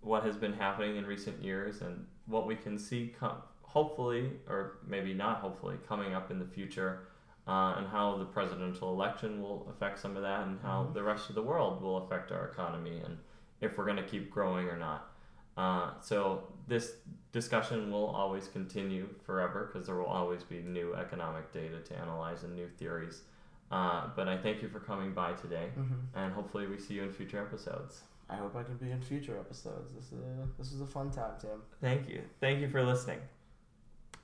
what 0.00 0.22
has 0.22 0.36
been 0.36 0.52
happening 0.52 0.96
in 0.96 1.04
recent 1.04 1.42
years 1.42 1.80
and 1.82 2.06
what 2.26 2.46
we 2.46 2.56
can 2.56 2.78
see, 2.78 3.14
com- 3.18 3.42
hopefully, 3.62 4.32
or 4.48 4.78
maybe 4.86 5.12
not 5.14 5.38
hopefully, 5.38 5.76
coming 5.86 6.14
up 6.14 6.30
in 6.30 6.38
the 6.38 6.44
future, 6.44 7.08
uh, 7.46 7.74
and 7.76 7.86
how 7.86 8.16
the 8.16 8.24
presidential 8.24 8.92
election 8.92 9.42
will 9.42 9.66
affect 9.70 9.98
some 9.98 10.16
of 10.16 10.22
that, 10.22 10.46
and 10.46 10.58
how 10.60 10.84
Mhm. 10.84 10.94
the 10.94 11.02
rest 11.02 11.28
of 11.28 11.34
the 11.34 11.42
world 11.42 11.82
will 11.82 11.98
affect 11.98 12.32
our 12.32 12.46
economy, 12.48 13.00
and 13.00 13.18
if 13.60 13.76
we're 13.76 13.84
going 13.84 13.96
to 13.96 14.02
keep 14.08 14.30
growing 14.30 14.68
or 14.68 14.76
not. 14.76 15.10
Uh, 15.56 15.90
so 16.00 16.52
this 16.66 16.96
discussion 17.32 17.90
will 17.90 18.06
always 18.06 18.48
continue 18.48 19.06
forever 19.24 19.70
because 19.70 19.86
there 19.86 19.94
will 19.96 20.06
always 20.06 20.42
be 20.42 20.62
new 20.62 20.94
economic 20.94 21.52
data 21.52 21.80
to 21.80 21.96
analyze 21.96 22.42
and 22.42 22.54
new 22.54 22.68
theories. 22.68 23.22
Uh, 23.70 24.08
but 24.16 24.28
I 24.28 24.36
thank 24.36 24.62
you 24.62 24.68
for 24.68 24.80
coming 24.80 25.12
by 25.14 25.32
today, 25.34 25.70
mm-hmm. 25.78 26.16
and 26.16 26.32
hopefully 26.32 26.66
we 26.66 26.78
see 26.78 26.94
you 26.94 27.02
in 27.02 27.12
future 27.12 27.40
episodes. 27.40 28.02
I 28.28 28.36
hope 28.36 28.56
I 28.56 28.62
can 28.62 28.76
be 28.76 28.90
in 28.90 29.00
future 29.00 29.38
episodes. 29.38 29.92
This 29.94 30.06
is 30.06 30.12
a, 30.12 30.48
this 30.58 30.72
was 30.72 30.80
a 30.80 30.86
fun 30.86 31.10
time, 31.10 31.32
Tim. 31.40 31.62
Thank 31.80 32.08
you. 32.08 32.22
Thank 32.40 32.60
you 32.60 32.68
for 32.68 32.82
listening. 32.82 33.18